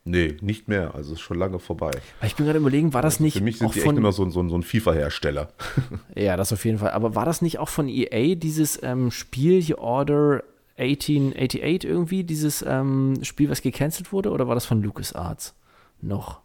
Nee, 0.08 0.38
nicht 0.42 0.68
mehr. 0.68 0.94
Also 0.94 1.14
ist 1.14 1.22
schon 1.22 1.40
lange 1.40 1.58
vorbei. 1.58 1.90
Ich 2.24 2.36
bin 2.36 2.46
gerade 2.46 2.60
überlegen, 2.60 2.94
war 2.94 3.02
das 3.02 3.20
nicht. 3.20 3.38
Für 3.38 3.44
mich 3.44 3.58
sind 3.58 3.74
die 3.74 3.80
von, 3.80 3.96
echt 3.96 3.98
immer 3.98 4.12
so, 4.12 4.30
so, 4.30 4.48
so 4.48 4.56
ein 4.56 4.62
FIFA-Hersteller. 4.62 5.50
ja, 6.16 6.38
das 6.38 6.54
auf 6.54 6.64
jeden 6.64 6.78
Fall. 6.78 6.92
Aber 6.92 7.16
war 7.16 7.26
das 7.26 7.42
nicht 7.42 7.58
auch 7.58 7.70
von 7.70 7.90
EA, 7.90 8.36
dieses 8.36 8.82
ähm, 8.84 9.10
Spiel 9.10 9.60
hier 9.60 9.80
Order 9.80 10.44
1888 10.78 11.90
irgendwie, 11.90 12.24
dieses 12.24 12.62
ähm, 12.62 13.16
Spiel, 13.24 13.50
was 13.50 13.64
gecancelt 13.64 14.12
wurde, 14.12 14.30
oder 14.30 14.48
war 14.48 14.54
das 14.54 14.66
von 14.66 14.84
LucasArts 14.84 15.56
noch? 16.02 16.42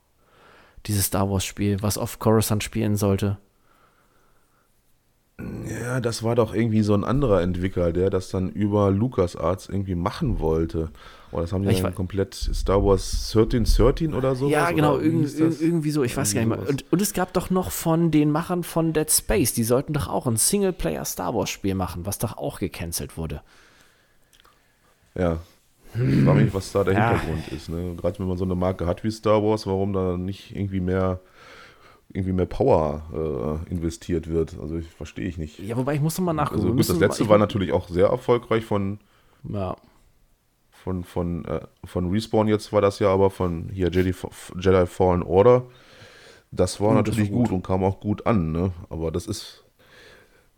Dieses 0.86 1.06
Star 1.06 1.28
Wars-Spiel, 1.28 1.82
was 1.82 1.98
auf 1.98 2.18
Coruscant 2.18 2.64
spielen 2.64 2.96
sollte. 2.96 3.36
Ja, 5.82 6.00
das 6.00 6.22
war 6.22 6.34
doch 6.34 6.54
irgendwie 6.54 6.82
so 6.82 6.94
ein 6.94 7.04
anderer 7.04 7.42
Entwickler, 7.42 7.92
der 7.92 8.10
das 8.10 8.30
dann 8.30 8.50
über 8.50 8.90
LucasArts 8.90 9.68
irgendwie 9.68 9.94
machen 9.94 10.40
wollte. 10.40 10.90
Oder 11.32 11.42
das 11.42 11.52
haben 11.52 11.62
die 11.62 11.70
Ich 11.70 11.82
dann 11.82 11.94
komplett 11.94 12.34
Star 12.34 12.84
Wars 12.84 13.32
1313 13.34 14.14
oder 14.14 14.34
so. 14.34 14.48
Ja, 14.48 14.70
genau, 14.72 14.98
irgend, 14.98 15.32
irgendwie 15.38 15.90
so, 15.92 16.02
ich 16.02 16.16
weiß 16.16 16.34
gar 16.34 16.40
nicht 16.40 16.48
mehr. 16.48 16.68
Und, 16.68 16.90
und 16.92 17.00
es 17.00 17.12
gab 17.12 17.32
doch 17.32 17.50
noch 17.50 17.70
von 17.70 18.10
den 18.10 18.32
Machern 18.32 18.64
von 18.64 18.92
Dead 18.92 19.10
Space, 19.10 19.52
die 19.52 19.62
sollten 19.62 19.92
doch 19.92 20.08
auch 20.08 20.26
ein 20.26 20.36
Singleplayer 20.36 21.04
Star 21.04 21.34
Wars 21.34 21.50
Spiel 21.50 21.74
machen, 21.74 22.04
was 22.04 22.18
doch 22.18 22.36
auch 22.36 22.58
gecancelt 22.58 23.16
wurde. 23.16 23.42
Ja. 25.14 25.38
Ich 25.94 26.24
frage 26.24 26.40
mich, 26.40 26.54
was 26.54 26.70
da 26.72 26.84
der 26.84 26.94
Ja. 26.94 27.10
Hintergrund 27.10 27.48
ist. 27.48 27.68
Ne? 27.68 27.94
Gerade 27.96 28.18
wenn 28.18 28.28
man 28.28 28.36
so 28.36 28.44
eine 28.44 28.54
Marke 28.54 28.86
hat 28.86 29.02
wie 29.02 29.10
Star 29.10 29.42
Wars, 29.42 29.66
warum 29.66 29.92
da 29.92 30.16
nicht 30.16 30.54
irgendwie 30.54 30.80
mehr, 30.80 31.20
irgendwie 32.12 32.32
mehr 32.32 32.46
Power 32.46 33.60
äh, 33.66 33.70
investiert 33.70 34.28
wird. 34.28 34.58
Also 34.60 34.76
ich 34.78 34.88
verstehe 34.88 35.26
ich 35.28 35.38
nicht. 35.38 35.58
Ja, 35.60 35.76
wobei 35.76 35.94
ich 35.94 36.00
muss 36.00 36.18
noch 36.18 36.24
mal 36.24 36.32
nachgucken. 36.32 36.60
Also 36.62 36.72
gut, 36.74 36.88
das 36.88 36.98
letzte 36.98 37.24
mal- 37.24 37.30
war 37.30 37.36
ich- 37.36 37.40
natürlich 37.40 37.72
auch 37.72 37.88
sehr 37.88 38.06
erfolgreich 38.08 38.64
von, 38.64 38.98
Ja, 39.48 39.76
von, 40.70 41.04
von, 41.04 41.44
äh, 41.44 41.60
von 41.84 42.10
Respawn 42.10 42.48
jetzt 42.48 42.72
war 42.72 42.80
das 42.80 42.98
ja, 43.00 43.08
aber 43.08 43.30
von 43.30 43.68
hier 43.72 43.90
Jedi, 43.90 44.14
Jedi 44.58 44.86
Fallen 44.86 45.22
Order. 45.22 45.64
Das 46.52 46.80
war 46.80 46.94
das 46.94 47.06
natürlich 47.14 47.30
war 47.30 47.38
gut. 47.38 47.48
gut. 47.48 47.54
und 47.56 47.62
kam 47.66 47.84
auch 47.84 48.00
gut 48.00 48.26
an, 48.26 48.50
ne? 48.52 48.72
Aber 48.88 49.10
das 49.12 49.26
ist 49.26 49.64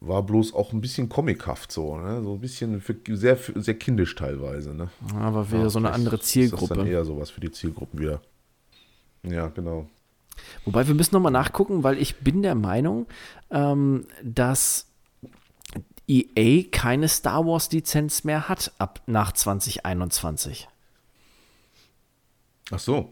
war 0.04 0.22
bloß 0.24 0.52
auch 0.54 0.72
ein 0.72 0.80
bisschen 0.80 1.08
comichaft 1.08 1.70
so, 1.70 1.96
ne? 1.96 2.22
So 2.24 2.32
ein 2.34 2.40
bisschen 2.40 2.80
für, 2.80 2.96
sehr, 3.10 3.36
sehr 3.36 3.74
kindisch 3.74 4.14
teilweise, 4.16 4.74
ne? 4.74 4.88
aber 5.20 5.48
wieder 5.48 5.60
Ja, 5.62 5.70
so 5.70 5.78
eine 5.78 5.92
andere 5.92 6.16
Ist 6.16 6.24
das 6.24 6.32
dann 6.32 6.48
Zielgruppe. 6.48 6.88
eher 6.88 7.04
sowas 7.04 7.30
für 7.30 7.40
die 7.40 7.52
Zielgruppen 7.52 8.00
wieder. 8.00 8.20
Ja, 9.22 9.46
genau. 9.48 9.86
Wobei 10.64 10.86
wir 10.86 10.94
müssen 10.94 11.14
noch 11.14 11.22
mal 11.22 11.30
nachgucken, 11.30 11.82
weil 11.82 11.98
ich 11.98 12.20
bin 12.20 12.42
der 12.42 12.54
Meinung, 12.54 13.06
ähm, 13.50 14.06
dass 14.22 14.86
EA 16.08 16.64
keine 16.70 17.08
Star 17.08 17.46
Wars 17.46 17.70
Lizenz 17.72 18.24
mehr 18.24 18.48
hat 18.48 18.72
ab 18.78 19.02
nach 19.06 19.32
2021. 19.32 20.68
Ach 22.70 22.78
so. 22.78 23.10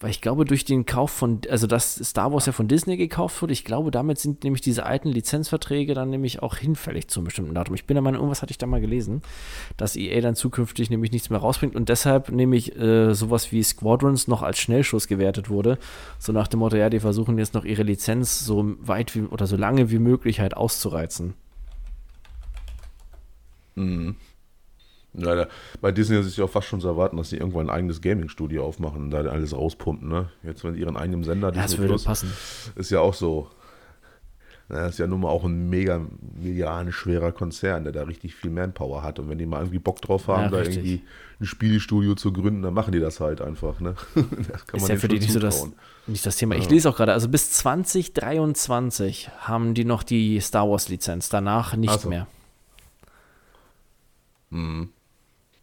Weil 0.00 0.10
ich 0.10 0.22
glaube, 0.22 0.46
durch 0.46 0.64
den 0.64 0.86
Kauf 0.86 1.10
von, 1.10 1.42
also 1.50 1.66
dass 1.66 1.96
Star 1.96 2.32
Wars 2.32 2.46
ja 2.46 2.52
von 2.52 2.68
Disney 2.68 2.96
gekauft 2.96 3.42
wurde, 3.42 3.52
ich 3.52 3.66
glaube, 3.66 3.90
damit 3.90 4.18
sind 4.18 4.44
nämlich 4.44 4.62
diese 4.62 4.86
alten 4.86 5.10
Lizenzverträge 5.10 5.92
dann 5.92 6.08
nämlich 6.08 6.42
auch 6.42 6.56
hinfällig 6.56 7.08
zu 7.08 7.20
einem 7.20 7.26
bestimmten 7.26 7.54
Datum. 7.54 7.74
Ich 7.74 7.84
bin 7.84 7.96
der 7.96 8.02
Meinung, 8.02 8.20
irgendwas 8.20 8.40
hatte 8.40 8.50
ich 8.50 8.56
da 8.56 8.66
mal 8.66 8.80
gelesen, 8.80 9.20
dass 9.76 9.96
EA 9.96 10.22
dann 10.22 10.36
zukünftig 10.36 10.88
nämlich 10.88 11.12
nichts 11.12 11.28
mehr 11.28 11.40
rausbringt 11.40 11.76
und 11.76 11.90
deshalb 11.90 12.30
nämlich 12.30 12.74
äh, 12.78 13.12
sowas 13.12 13.52
wie 13.52 13.62
Squadrons 13.62 14.26
noch 14.26 14.42
als 14.42 14.58
Schnellschuss 14.58 15.06
gewertet 15.06 15.50
wurde. 15.50 15.78
So 16.18 16.32
nach 16.32 16.48
dem 16.48 16.60
Motto, 16.60 16.76
ja, 16.76 16.88
die 16.88 17.00
versuchen 17.00 17.36
jetzt 17.36 17.52
noch 17.52 17.66
ihre 17.66 17.82
Lizenz 17.82 18.40
so 18.40 18.74
weit 18.80 19.14
wie 19.14 19.22
oder 19.22 19.46
so 19.46 19.56
lange 19.56 19.90
wie 19.90 19.98
möglich 19.98 20.40
halt 20.40 20.56
auszureizen. 20.56 21.34
Ja, 23.76 24.29
da, 25.12 25.46
bei 25.80 25.92
Disney 25.92 26.18
ist 26.18 26.26
es 26.26 26.36
ja 26.36 26.44
auch 26.44 26.50
fast 26.50 26.68
schon 26.68 26.80
zu 26.80 26.88
erwarten, 26.88 27.16
dass 27.16 27.30
sie 27.30 27.36
irgendwann 27.38 27.68
ein 27.68 27.74
eigenes 27.74 28.00
Gaming-Studio 28.00 28.64
aufmachen 28.64 29.02
und 29.04 29.10
da 29.10 29.20
alles 29.22 29.54
rauspumpen, 29.56 30.08
ne? 30.08 30.28
Jetzt 30.42 30.62
mit 30.64 30.76
ihren 30.76 30.96
eigenen 30.96 31.24
Sender, 31.24 31.48
Ja, 31.54 31.62
das 31.62 31.76
würde 31.78 31.88
Plus, 31.88 32.04
passen. 32.04 32.32
ist 32.76 32.90
ja 32.90 33.00
auch 33.00 33.14
so. 33.14 33.48
Das 34.68 34.90
ist 34.90 34.98
ja 35.00 35.08
nun 35.08 35.22
mal 35.22 35.30
auch 35.30 35.42
ein 35.42 35.68
mega 35.68 36.00
milliardenschwerer 36.40 37.32
Konzern, 37.32 37.82
der 37.82 37.92
da 37.92 38.04
richtig 38.04 38.36
viel 38.36 38.50
Manpower 38.52 39.02
hat. 39.02 39.18
Und 39.18 39.28
wenn 39.28 39.36
die 39.36 39.44
mal 39.46 39.58
irgendwie 39.58 39.80
Bock 39.80 40.00
drauf 40.00 40.28
haben, 40.28 40.44
Ja, 40.44 40.48
da 40.50 40.58
richtig. 40.58 40.76
irgendwie 40.76 41.02
ein 41.40 41.46
Spielestudio 41.46 42.14
zu 42.14 42.32
gründen, 42.32 42.62
dann 42.62 42.72
machen 42.72 42.92
die 42.92 43.00
das 43.00 43.18
halt 43.18 43.40
einfach, 43.40 43.80
ne? 43.80 43.96
Das 44.48 44.64
kann 44.68 44.78
Ist 44.78 44.88
ja 44.88 44.94
für 44.96 45.08
die 45.08 45.18
nicht 45.18 45.32
so, 45.32 45.40
das, 45.40 45.68
nicht 46.06 46.24
das 46.24 46.36
Thema. 46.36 46.54
Ich 46.54 46.70
lese 46.70 46.88
auch 46.88 46.96
gerade, 46.96 47.12
also 47.12 47.28
bis 47.28 47.50
2023 47.50 49.30
haben 49.40 49.74
die 49.74 49.84
noch 49.84 50.04
die 50.04 50.38
Star 50.38 50.70
Wars 50.70 50.88
Lizenz, 50.88 51.28
danach 51.28 51.74
nicht 51.74 52.00
so. 52.00 52.08
mehr. 52.08 52.28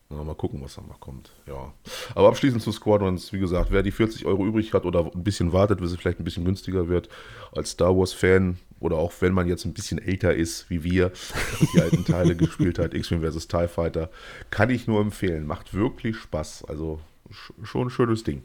Ja, 0.10 0.24
mal 0.24 0.36
gucken, 0.36 0.62
was 0.62 0.76
da 0.76 0.82
mal 0.82 0.96
kommt. 1.00 1.32
Ja. 1.48 1.74
Aber 2.16 2.30
abschließend 2.30 2.64
zu 2.64 2.72
Squadrons, 2.72 3.34
wie 3.34 3.40
gesagt, 3.40 3.72
wer 3.72 3.84
die 3.84 3.92
40 3.92 4.26
Euro 4.26 4.46
übrig 4.46 4.74
hat 4.74 4.86
oder 4.86 5.12
ein 5.14 5.24
bisschen 5.24 5.52
wartet, 5.52 5.82
bis 5.82 5.92
es 5.92 5.98
vielleicht 5.98 6.20
ein 6.20 6.24
bisschen 6.24 6.46
günstiger 6.46 6.88
wird, 6.88 7.10
als 7.52 7.72
Star 7.72 7.96
Wars-Fan 7.98 8.58
oder 8.80 8.96
auch 8.96 9.12
wenn 9.20 9.34
man 9.34 9.48
jetzt 9.48 9.66
ein 9.66 9.74
bisschen 9.74 9.98
älter 9.98 10.34
ist, 10.34 10.70
wie 10.70 10.84
wir, 10.84 11.12
die 11.74 11.82
alten 11.82 12.06
Teile 12.06 12.38
gespielt 12.38 12.80
hat, 12.80 12.94
X-Wing 12.94 13.22
vs. 13.22 13.50
TIE 13.50 13.68
Fighter, 13.68 14.10
kann 14.50 14.70
ich 14.70 14.88
nur 14.88 15.02
empfehlen. 15.02 15.46
Macht 15.46 15.74
wirklich 15.74 16.16
Spaß. 16.16 16.64
Also 16.70 17.02
sch 17.30 17.52
schon 17.64 17.88
ein 17.88 17.90
schönes 17.90 18.24
Ding. 18.24 18.44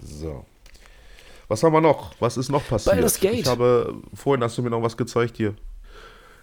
So. 0.00 0.44
Was 1.48 1.62
haben 1.62 1.72
wir 1.72 1.80
noch? 1.80 2.14
Was 2.20 2.36
ist 2.36 2.50
noch 2.50 2.66
passiert? 2.66 2.94
Baldur's 2.94 3.18
Gate. 3.18 3.40
Ich 3.40 3.46
habe, 3.46 4.02
vorhin 4.14 4.44
hast 4.44 4.58
du 4.58 4.62
mir 4.62 4.70
noch 4.70 4.82
was 4.82 4.96
gezeigt 4.96 5.36
hier. 5.38 5.54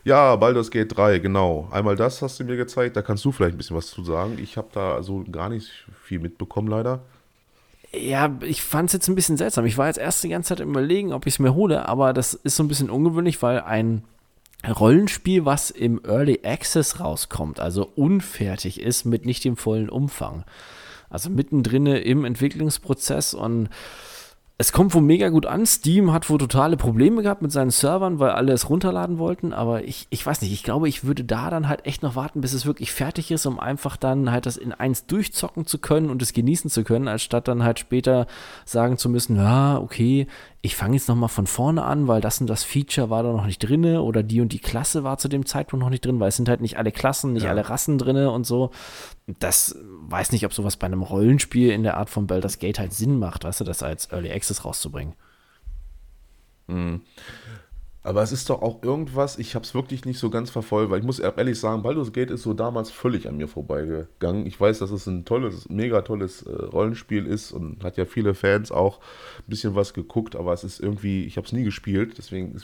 Ja, 0.08 0.38
Baldur's 0.38 0.72
Gate 0.72 0.96
3, 0.96 1.20
genau. 1.20 1.68
Einmal 1.70 1.98
das 1.98 2.22
hast 2.22 2.40
du 2.40 2.46
mir 2.46 2.56
gezeigt, 2.56 2.96
da 2.96 3.02
kannst 3.02 3.26
du 3.26 3.34
vielleicht 3.34 3.56
ein 3.56 3.58
bisschen 3.58 3.76
was 3.76 3.88
zu 3.88 4.06
sagen. 4.06 4.38
Ich 4.42 4.56
habe 4.56 4.70
da 4.72 4.96
also 4.96 5.26
gar 5.30 5.50
nicht 5.50 5.70
viel 6.02 6.20
mitbekommen, 6.20 6.70
leider. 6.70 7.02
Ja, 7.92 8.34
ich 8.40 8.62
fand 8.62 8.88
es 8.88 8.94
jetzt 8.94 9.10
ein 9.10 9.16
bisschen 9.16 9.36
seltsam. 9.36 9.66
Ich 9.66 9.78
war 9.78 9.88
jetzt 9.88 9.98
erst 10.00 10.24
die 10.24 10.30
ganze 10.30 10.48
Zeit 10.48 10.62
im 10.62 10.70
Überlegen, 10.70 11.12
ob 11.12 11.28
ich 11.28 11.34
es 11.34 11.40
mir 11.40 11.54
hole, 11.54 11.90
aber 11.90 12.14
das 12.14 12.36
ist 12.36 12.56
so 12.56 12.64
ein 12.64 12.70
bisschen 12.70 12.90
ungewöhnlich, 12.90 13.42
weil 13.42 13.60
ein 13.60 14.06
Rollenspiel, 14.66 15.44
was 15.44 15.72
im 15.72 16.00
Early 16.06 16.40
Access 16.42 17.02
rauskommt, 17.02 17.60
also 17.60 17.92
unfertig 17.98 18.80
ist 18.80 19.04
mit 19.04 19.26
nicht 19.26 19.44
dem 19.44 19.58
vollen 19.58 19.90
Umfang. 19.90 20.46
Also 21.10 21.30
mittendrin 21.30 21.86
im 21.86 22.24
Entwicklungsprozess 22.24 23.34
und 23.34 23.68
es 24.60 24.72
kommt 24.72 24.96
wohl 24.96 25.04
mega 25.04 25.30
gut 25.30 25.46
an. 25.46 25.68
Steam 25.68 26.12
hat 26.12 26.32
wohl 26.32 26.40
totale 26.40 26.78
Probleme 26.78 27.22
gehabt 27.22 27.44
mit 27.44 27.52
seinen 27.52 27.70
Servern, 27.70 28.18
weil 28.18 28.32
alle 28.32 28.54
es 28.54 28.70
runterladen 28.70 29.20
wollten. 29.20 29.54
Aber 29.54 29.84
ich, 29.84 30.08
ich 30.10 30.26
weiß 30.26 30.42
nicht, 30.42 30.52
ich 30.52 30.64
glaube, 30.64 30.90
ich 30.90 31.04
würde 31.04 31.24
da 31.24 31.52
dann 31.52 31.68
halt 31.68 31.86
echt 31.86 32.02
noch 32.02 32.16
warten, 32.16 32.42
bis 32.42 32.54
es 32.54 32.66
wirklich 32.66 32.92
fertig 32.92 33.30
ist, 33.30 33.46
um 33.46 33.60
einfach 33.60 33.98
dann 33.98 34.32
halt 34.32 34.48
das 34.48 34.58
in 34.58 34.72
eins 34.72 35.06
durchzocken 35.06 35.68
zu 35.68 35.78
können 35.78 36.10
und 36.10 36.24
es 36.24 36.34
genießen 36.34 36.72
zu 36.72 36.84
können, 36.84 37.08
als 37.08 37.22
statt 37.22 37.48
dann 37.48 37.64
halt 37.64 37.78
später 37.78 38.26
sagen 38.66 38.98
zu 38.98 39.10
müssen, 39.10 39.36
ja, 39.36 39.78
okay, 39.78 40.26
ich 40.68 40.76
fange 40.76 40.96
jetzt 40.96 41.08
nochmal 41.08 41.30
von 41.30 41.48
vorne 41.48 41.84
an, 41.84 42.08
weil 42.08 42.22
das 42.22 42.40
und 42.42 42.48
das 42.48 42.64
Feature 42.64 43.10
war 43.10 43.24
da 43.24 43.32
noch 43.32 43.46
nicht 43.46 43.60
drinne 43.60 44.02
oder 44.04 44.22
die 44.22 44.42
und 44.42 44.52
die 44.54 44.60
Klasse 44.60 45.04
war 45.04 45.18
zu 45.18 45.28
dem 45.30 45.46
Zeitpunkt 45.46 45.82
noch 45.84 45.90
nicht 45.90 46.06
drin, 46.06 46.20
weil 46.20 46.28
es 46.30 46.36
sind 46.36 46.50
halt 46.50 46.62
nicht 46.62 46.78
alle 46.78 46.92
Klassen, 46.92 47.34
nicht 47.34 47.44
Ja. 47.44 47.50
alle 47.50 47.70
Rassen 47.70 47.98
drinne 47.98 48.30
und 48.32 48.46
so. 48.46 48.72
Das 49.40 49.76
weiß 50.02 50.32
nicht, 50.32 50.46
ob 50.46 50.54
sowas 50.54 50.78
bei 50.78 50.86
einem 50.86 51.02
Rollenspiel 51.02 51.72
in 51.72 51.84
der 51.84 51.98
Art 51.98 52.10
von 52.10 52.28
Baldur's 52.28 52.60
Gate 52.60 52.80
halt 52.80 52.94
Sinn 52.94 53.18
macht, 53.18 53.44
weißt 53.46 53.62
du, 53.62 53.64
das 53.64 53.82
als 53.82 54.12
Early 54.12 54.32
Access 54.32 54.66
rauszubringen. 54.66 55.14
Aber 58.08 58.24
es 58.24 58.32
ist 58.32 58.50
doch 58.50 58.62
auch 58.62 58.84
irgendwas, 58.84 59.38
ich 59.38 59.54
habe 59.54 59.66
es 59.66 59.74
wirklich 59.74 60.06
nicht 60.06 60.18
so 60.18 60.30
ganz 60.30 60.50
verfolgt, 60.50 60.92
weil 60.92 61.00
ich 61.00 61.06
muss 61.06 61.20
ehrlich 61.20 61.60
sagen, 61.60 61.84
Baldur's 61.84 62.14
Gate 62.14 62.32
ist 62.32 62.44
so 62.44 62.54
damals 62.54 62.90
völlig 62.90 63.28
an 63.28 63.36
mir 63.36 63.50
vorbeigegangen. 63.50 64.46
Ich 64.46 64.58
weiß, 64.58 64.80
dass 64.80 64.92
es 64.92 65.08
ein 65.08 65.26
tolles, 65.26 65.68
mega 65.68 66.02
tolles 66.04 66.42
äh, 66.44 66.52
Rollenspiel 66.52 67.26
ist 67.26 67.52
und 67.52 67.84
hat 67.84 67.98
ja 67.98 68.06
viele 68.06 68.34
Fans 68.34 68.72
auch 68.72 69.00
ein 69.40 69.44
bisschen 69.48 69.76
was 69.76 69.94
geguckt, 69.94 70.38
aber 70.38 70.54
es 70.54 70.64
ist 70.64 70.80
irgendwie, 70.80 71.26
ich 71.26 71.36
habe 71.36 71.48
es 71.48 71.52
nie 71.52 71.66
gespielt, 71.66 72.18
deswegen 72.18 72.58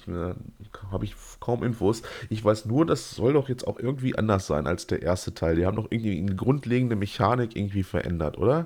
habe 0.90 1.04
ich 1.04 1.14
kaum 1.42 1.66
Infos. 1.66 2.04
Ich 2.30 2.46
weiß 2.46 2.64
nur, 2.64 2.86
das 2.86 3.12
soll 3.12 3.34
doch 3.34 3.50
jetzt 3.50 3.68
auch 3.68 3.78
irgendwie 3.78 4.18
anders 4.18 4.48
sein 4.48 4.66
als 4.66 4.88
der 4.88 5.02
erste 5.02 5.34
Teil. 5.34 5.58
Die 5.58 5.66
haben 5.66 5.76
doch 5.76 5.92
irgendwie 5.92 6.20
eine 6.20 6.38
grundlegende 6.38 6.96
Mechanik 6.96 7.58
irgendwie 7.58 7.84
verändert, 7.84 8.38
oder? 8.38 8.66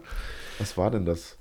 Was 0.59 0.77
war 0.77 0.91
denn 0.91 1.05
das? 1.05 1.36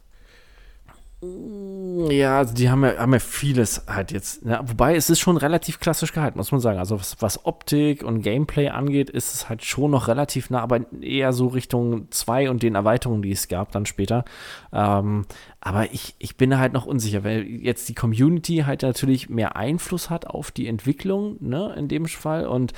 Ja, 2.11 2.39
also 2.39 2.55
die 2.55 2.69
haben 2.69 2.85
ja, 2.85 2.99
haben 2.99 3.13
ja 3.13 3.19
vieles 3.19 3.85
halt 3.87 4.13
jetzt. 4.13 4.45
Ja, 4.45 4.61
wobei 4.69 4.97
es 4.97 5.09
ist 5.09 5.19
schon 5.19 5.37
relativ 5.37 5.81
klassisch 5.81 6.13
gehalten, 6.13 6.39
muss 6.39 6.53
man 6.53 6.61
sagen. 6.61 6.79
Also 6.79 6.99
was, 6.99 7.17
was 7.21 7.47
Optik 7.47 8.03
und 8.03 8.23
Gameplay 8.23 8.69
angeht, 8.69 9.09
ist 9.09 9.35
es 9.35 9.49
halt 9.49 9.65
schon 9.65 9.91
noch 9.91 10.09
relativ 10.09 10.51
nah, 10.51 10.61
aber 10.61 10.81
eher 11.01 11.33
so 11.33 11.47
Richtung 11.47 12.11
2 12.11 12.51
und 12.51 12.63
den 12.63 12.75
Erweiterungen, 12.75 13.23
die 13.23 13.33
es 13.33 13.49
gab 13.49 13.73
dann 13.73 13.87
später. 13.87 14.25
Ähm, 14.73 15.25
aber 15.61 15.93
ich, 15.93 16.15
ich 16.19 16.37
bin 16.37 16.59
halt 16.59 16.75
noch 16.75 16.87
unsicher, 16.87 17.25
weil 17.25 17.45
jetzt 17.45 17.89
die 17.89 17.95
Community 17.95 18.65
halt 18.67 18.83
natürlich 18.83 19.31
mehr 19.31 19.57
Einfluss 19.57 20.11
hat 20.11 20.27
auf 20.27 20.51
die 20.51 20.69
Entwicklung, 20.69 21.37
ne, 21.41 21.75
in 21.77 21.89
dem 21.89 22.07
Fall. 22.07 22.47
Und 22.47 22.73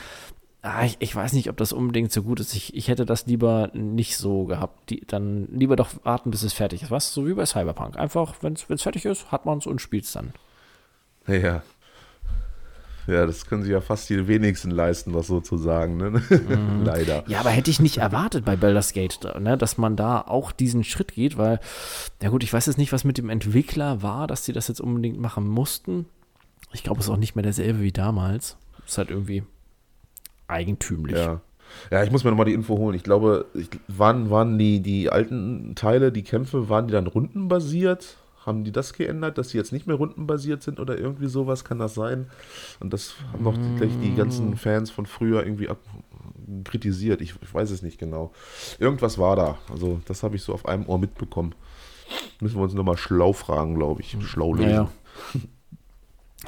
ah, 0.62 0.84
ich, 0.84 0.96
ich 1.00 1.14
weiß 1.14 1.32
nicht, 1.32 1.48
ob 1.48 1.56
das 1.56 1.72
unbedingt 1.72 2.12
so 2.12 2.22
gut 2.22 2.40
ist. 2.40 2.54
Ich, 2.54 2.74
ich 2.74 2.88
hätte 2.88 3.06
das 3.06 3.26
lieber 3.26 3.70
nicht 3.72 4.16
so 4.16 4.44
gehabt. 4.44 4.90
Die, 4.90 5.04
dann 5.06 5.48
lieber 5.52 5.76
doch 5.76 5.90
warten, 6.04 6.30
bis 6.30 6.42
es 6.42 6.52
fertig 6.52 6.82
ist. 6.82 6.90
Was? 6.90 7.12
So 7.12 7.26
wie 7.26 7.34
bei 7.34 7.46
Cyberpunk. 7.46 7.96
Einfach, 7.96 8.36
wenn 8.40 8.54
es 8.54 8.82
fertig 8.82 9.04
ist, 9.04 9.30
hat 9.30 9.46
man 9.46 9.58
es 9.58 9.66
und 9.66 9.80
spielt 9.80 10.04
es 10.04 10.12
dann. 10.12 10.32
Ja. 11.26 11.62
Ja, 13.06 13.24
das 13.24 13.46
können 13.46 13.62
sich 13.62 13.72
ja 13.72 13.80
fast 13.80 14.10
die 14.10 14.28
wenigsten 14.28 14.70
leisten, 14.70 15.14
was 15.14 15.28
sozusagen, 15.28 15.96
ne? 15.96 16.22
Leider. 16.84 17.24
Ja, 17.26 17.40
aber 17.40 17.48
hätte 17.48 17.70
ich 17.70 17.80
nicht 17.80 17.96
erwartet 17.96 18.44
bei 18.44 18.54
Baldur's 18.54 18.92
Gate, 18.92 19.20
ne, 19.40 19.56
dass 19.56 19.78
man 19.78 19.96
da 19.96 20.20
auch 20.20 20.52
diesen 20.52 20.84
Schritt 20.84 21.14
geht, 21.14 21.38
weil, 21.38 21.58
ja 22.20 22.28
gut, 22.28 22.44
ich 22.44 22.52
weiß 22.52 22.66
jetzt 22.66 22.76
nicht, 22.76 22.92
was 22.92 23.04
mit 23.04 23.16
dem 23.16 23.30
Entwickler 23.30 24.02
war, 24.02 24.26
dass 24.26 24.44
sie 24.44 24.52
das 24.52 24.68
jetzt 24.68 24.82
unbedingt 24.82 25.18
machen 25.18 25.48
mussten. 25.48 26.04
Ich 26.74 26.82
glaube, 26.82 27.00
es 27.00 27.06
ist 27.06 27.10
auch 27.10 27.16
nicht 27.16 27.34
mehr 27.34 27.42
derselbe 27.42 27.80
wie 27.80 27.92
damals. 27.92 28.58
Ist 28.86 28.98
halt 28.98 29.08
irgendwie 29.08 29.42
eigentümlich. 30.48 31.16
Ja. 31.16 31.40
Ja, 31.90 32.02
ich 32.02 32.10
muss 32.10 32.24
mir 32.24 32.30
nochmal 32.30 32.46
die 32.46 32.54
Info 32.54 32.76
holen. 32.78 32.96
Ich 32.96 33.02
glaube, 33.02 33.46
ich, 33.54 33.68
waren, 33.88 34.30
waren 34.30 34.58
die, 34.58 34.80
die 34.80 35.10
alten 35.10 35.74
Teile, 35.74 36.12
die 36.12 36.22
Kämpfe, 36.22 36.68
waren 36.68 36.86
die 36.86 36.92
dann 36.92 37.06
rundenbasiert? 37.06 38.16
Haben 38.44 38.64
die 38.64 38.72
das 38.72 38.94
geändert, 38.94 39.36
dass 39.36 39.50
sie 39.50 39.58
jetzt 39.58 39.72
nicht 39.72 39.86
mehr 39.86 39.96
rundenbasiert 39.96 40.62
sind 40.62 40.80
oder 40.80 40.96
irgendwie 40.96 41.28
sowas? 41.28 41.64
Kann 41.64 41.78
das 41.78 41.94
sein? 41.94 42.30
Und 42.80 42.92
das 42.92 43.14
haben 43.32 43.44
noch 43.44 43.56
die, 43.56 43.76
gleich 43.76 43.92
die 44.02 44.14
ganzen 44.14 44.56
Fans 44.56 44.90
von 44.90 45.04
früher 45.04 45.44
irgendwie 45.44 45.68
ab, 45.68 45.78
kritisiert. 46.64 47.20
Ich, 47.20 47.34
ich, 47.42 47.54
weiß 47.54 47.70
es 47.70 47.82
nicht 47.82 47.98
genau. 47.98 48.32
Irgendwas 48.78 49.18
war 49.18 49.36
da. 49.36 49.58
Also, 49.70 50.00
das 50.06 50.22
habe 50.22 50.36
ich 50.36 50.42
so 50.42 50.54
auf 50.54 50.64
einem 50.66 50.86
Ohr 50.86 50.98
mitbekommen. 50.98 51.54
Müssen 52.40 52.56
wir 52.56 52.62
uns 52.62 52.72
nochmal 52.72 52.96
schlau 52.96 53.34
fragen, 53.34 53.74
glaube 53.74 54.00
ich. 54.00 54.16
Schlau 54.22 54.54
lesen. 54.54 54.70
Ja, 54.70 54.76
ja. 55.34 55.40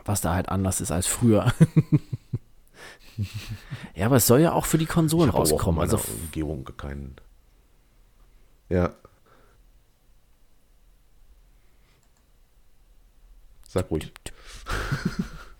Was 0.06 0.22
da 0.22 0.34
halt 0.34 0.48
anders 0.48 0.80
ist 0.80 0.92
als 0.92 1.06
früher. 1.06 1.52
ja, 3.94 4.06
aber 4.06 4.16
es 4.16 4.26
soll 4.26 4.40
ja 4.40 4.52
auch 4.52 4.66
für 4.66 4.78
die 4.78 4.86
Konsolen 4.86 5.30
rauskommen. 5.30 5.80
also 5.80 6.00
Umgebung 6.22 6.64
keinen. 6.76 7.16
Ja. 8.68 8.94
Sag 13.68 13.90
ruhig. 13.90 14.12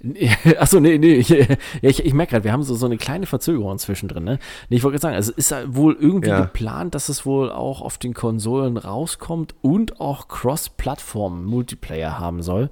Achso, 0.59 0.81
nee, 0.81 0.97
nee, 0.97 1.15
ich, 1.15 1.31
ich, 1.31 2.05
ich 2.07 2.15
merke 2.15 2.31
gerade, 2.31 2.45
wir 2.45 2.53
haben 2.53 2.63
so, 2.63 2.75
so 2.75 2.87
eine 2.87 2.97
kleine 2.97 3.27
Verzögerung 3.27 3.79
zwischendrin. 3.79 4.25
Ne? 4.25 4.39
Nee, 4.69 4.77
ich 4.77 4.83
wollte 4.83 4.95
gerade 4.95 5.03
sagen, 5.03 5.17
also 5.17 5.33
es 5.37 5.51
ist 5.51 5.75
wohl 5.75 5.95
irgendwie 6.01 6.31
ja. 6.31 6.41
geplant, 6.41 6.95
dass 6.95 7.11
es 7.11 7.27
wohl 7.27 7.53
auch 7.53 7.83
auf 7.83 7.99
den 7.99 8.15
Konsolen 8.15 8.79
rauskommt 8.79 9.55
und 9.61 10.01
auch 10.01 10.29
Cross-Plattform-Multiplayer 10.29 12.19
haben 12.19 12.43
soll. 12.43 12.71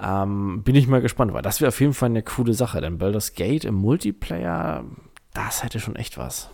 Ähm, 0.00 0.62
bin 0.62 0.76
ich 0.76 0.86
mal 0.86 1.00
gespannt, 1.00 1.32
weil 1.32 1.42
das 1.42 1.60
wäre 1.60 1.68
auf 1.68 1.80
jeden 1.80 1.94
Fall 1.94 2.10
eine 2.10 2.22
coole 2.22 2.54
Sache, 2.54 2.80
denn 2.80 2.98
Baldur's 2.98 3.34
Gate 3.34 3.64
im 3.64 3.74
Multiplayer, 3.74 4.84
das 5.34 5.64
hätte 5.64 5.80
schon 5.80 5.96
echt 5.96 6.18
was. 6.18 6.50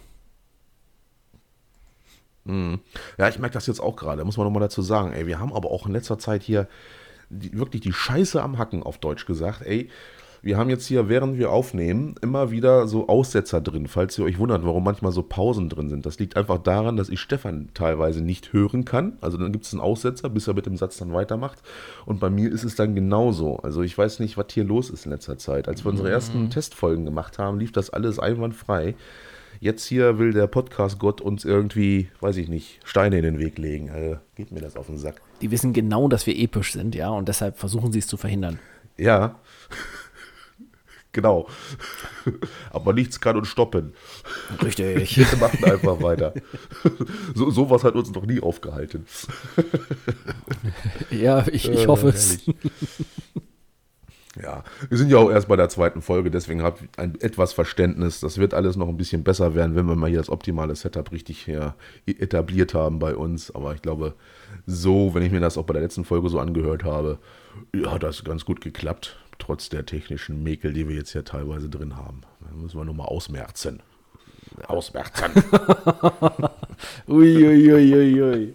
Mhm. 2.44 2.80
Ja, 3.18 3.28
ich 3.28 3.38
merke 3.38 3.54
das 3.54 3.66
jetzt 3.66 3.80
auch 3.80 3.96
gerade, 3.96 4.24
muss 4.24 4.37
man 4.37 4.46
nochmal 4.46 4.62
dazu 4.62 4.83
sagen. 4.83 5.12
Ey, 5.12 5.26
wir 5.26 5.38
haben 5.38 5.52
aber 5.52 5.70
auch 5.70 5.87
in 5.87 5.92
letzter 5.92 6.18
Zeit 6.18 6.42
hier 6.42 6.68
die, 7.30 7.57
wirklich 7.57 7.83
die 7.83 7.92
Scheiße 7.92 8.42
am 8.42 8.59
Hacken, 8.59 8.83
auf 8.83 8.98
Deutsch 8.98 9.26
gesagt. 9.26 9.62
Ey, 9.62 9.90
wir 10.44 10.59
haben 10.59 10.68
jetzt 10.68 10.87
hier, 10.87 11.09
während 11.09 11.38
wir 11.38 11.50
aufnehmen, 11.50 12.16
immer 12.20 12.50
wieder 12.50 12.87
so 12.87 13.09
Aussetzer 13.09 13.62
drin, 13.62 13.87
falls 13.87 14.18
ihr 14.18 14.26
euch 14.26 14.38
wundert, 14.38 14.62
warum 14.62 14.85
manchmal 14.85 15.11
so 15.11 15.22
Pausen 15.22 15.70
drin 15.70 15.88
sind. 15.88 16.04
Das 16.04 16.18
liegt 16.18 16.37
einfach 16.37 16.59
daran, 16.59 16.98
dass 16.98 17.09
ich 17.09 17.20
Stefan 17.20 17.70
teilweise 17.72 18.20
nicht 18.20 18.52
hören 18.52 18.85
kann. 18.85 19.16
Also 19.22 19.38
dann 19.38 19.52
gibt 19.52 19.64
es 19.64 19.72
einen 19.72 19.80
Aussetzer, 19.80 20.28
bis 20.28 20.46
er 20.46 20.52
mit 20.52 20.66
dem 20.66 20.76
Satz 20.76 20.98
dann 20.98 21.14
weitermacht. 21.14 21.61
Und 22.04 22.20
bei 22.20 22.28
mir 22.28 22.52
ist 22.52 22.62
es 22.62 22.76
dann 22.76 22.94
genauso. 22.94 23.57
Also 23.57 23.80
ich 23.80 23.96
weiß 23.96 24.20
nicht, 24.20 24.37
was 24.37 24.46
hier 24.52 24.64
los 24.64 24.90
ist 24.90 25.07
in 25.07 25.12
letzter 25.12 25.38
Zeit. 25.38 25.66
Als 25.66 25.83
wir 25.83 25.90
unsere 25.90 26.09
mhm. 26.09 26.14
ersten 26.14 26.50
Testfolgen 26.50 27.07
gemacht 27.07 27.38
haben, 27.38 27.59
lief 27.59 27.72
das 27.72 27.88
alles 27.88 28.18
einwandfrei. 28.18 28.96
Jetzt 29.61 29.87
hier 29.87 30.18
will 30.18 30.35
der 30.35 30.46
Podcast-Gott 30.46 31.22
uns 31.22 31.46
irgendwie, 31.46 32.11
weiß 32.20 32.37
ich 32.37 32.50
nicht, 32.50 32.80
Steine 32.85 33.16
in 33.16 33.22
den 33.22 33.38
Weg 33.38 33.57
legen. 33.57 33.88
Also 33.88 34.18
geht 34.35 34.52
mir 34.52 34.61
das 34.61 34.76
auf 34.76 34.88
den 34.88 34.98
Sack. 34.98 35.22
Die 35.40 35.50
wissen 35.50 35.72
genau, 35.72 36.07
dass 36.09 36.26
wir 36.26 36.37
episch 36.37 36.72
sind, 36.74 36.94
ja, 36.94 37.09
und 37.09 37.28
deshalb 37.28 37.57
versuchen 37.57 37.92
sie 37.92 38.00
es 38.00 38.07
zu 38.07 38.18
verhindern. 38.18 38.59
Ja. 38.98 39.37
Genau. 41.14 41.48
Aber 42.70 42.92
nichts 42.92 43.20
kann 43.20 43.37
uns 43.37 43.48
stoppen. 43.48 43.94
Richtig. 44.62 45.16
Wir 45.31 45.38
machen 45.38 45.64
einfach 45.64 46.03
weiter. 46.03 46.35
So, 47.35 47.50
sowas 47.50 47.85
hat 47.85 47.94
uns 47.94 48.12
noch 48.12 48.27
nie 48.27 48.40
aufgehalten. 48.40 49.07
Ja, 51.11 51.46
ich, 51.50 51.68
ich 51.68 51.87
hoffe 51.87 52.09
es. 52.09 52.38
Ja, 54.40 54.64
wir 54.88 54.98
sind 54.98 55.11
ja 55.11 55.18
auch 55.18 55.31
erst 55.31 55.48
bei 55.48 55.57
der 55.57 55.68
zweiten 55.68 56.03
Folge, 56.03 56.31
deswegen 56.31 56.62
habt 56.62 56.83
ein 56.98 57.14
etwas 57.20 57.53
Verständnis. 57.53 58.20
Das 58.20 58.38
wird 58.38 58.55
alles 58.55 58.77
noch 58.77 58.88
ein 58.88 58.96
bisschen 58.96 59.22
besser 59.22 59.55
werden, 59.55 59.77
wenn 59.77 59.87
wir 59.87 59.94
mal 59.94 60.11
hier 60.11 60.18
das 60.18 60.31
optimale 60.31 60.74
Setup 60.74 61.12
richtig 61.12 61.44
hier 61.44 61.74
etabliert 62.07 62.74
haben 62.74 62.98
bei 62.98 63.14
uns. 63.14 63.55
Aber 63.55 63.74
ich 63.74 63.83
glaube, 63.83 64.14
so, 64.66 65.14
wenn 65.14 65.22
ich 65.22 65.33
mir 65.33 65.40
das 65.40 65.57
auch 65.57 65.64
bei 65.64 65.74
der 65.74 65.83
letzten 65.83 66.05
Folge 66.05 66.29
so 66.29 66.40
angehört 66.40 66.85
habe, 66.85 67.18
hat 67.87 68.03
das 68.03 68.24
ganz 68.24 68.44
gut 68.44 68.61
geklappt 68.61 69.16
trotz 69.38 69.68
der 69.68 69.87
technischen 69.87 70.42
Mäkel, 70.42 70.73
die 70.73 70.88
wir 70.88 70.97
jetzt 70.97 71.12
hier 71.12 71.25
teilweise 71.25 71.68
drin 71.68 71.97
haben. 71.97 72.23
Da 72.40 72.55
müssen 72.55 72.79
wir 72.79 72.85
nur 72.85 72.94
mal 72.94 73.05
ausmerzen. 73.05 73.83
Ausmerzen. 74.66 75.33
Uiuiuiui. 77.09 77.94
ui, 77.94 78.23
ui, 78.23 78.23
ui. 78.23 78.55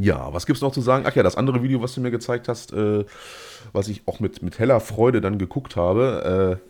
Ja, 0.00 0.32
was 0.32 0.46
gibt 0.46 0.56
es 0.56 0.62
noch 0.62 0.72
zu 0.72 0.80
sagen? 0.80 1.04
Ach 1.06 1.14
ja, 1.14 1.22
das 1.22 1.36
andere 1.36 1.62
Video, 1.62 1.82
was 1.82 1.94
du 1.94 2.00
mir 2.00 2.10
gezeigt 2.10 2.48
hast, 2.48 2.72
äh, 2.72 3.04
was 3.74 3.88
ich 3.88 4.02
auch 4.06 4.20
mit, 4.20 4.42
mit 4.42 4.58
heller 4.58 4.80
Freude 4.80 5.20
dann 5.20 5.38
geguckt 5.38 5.76
habe. 5.76 6.60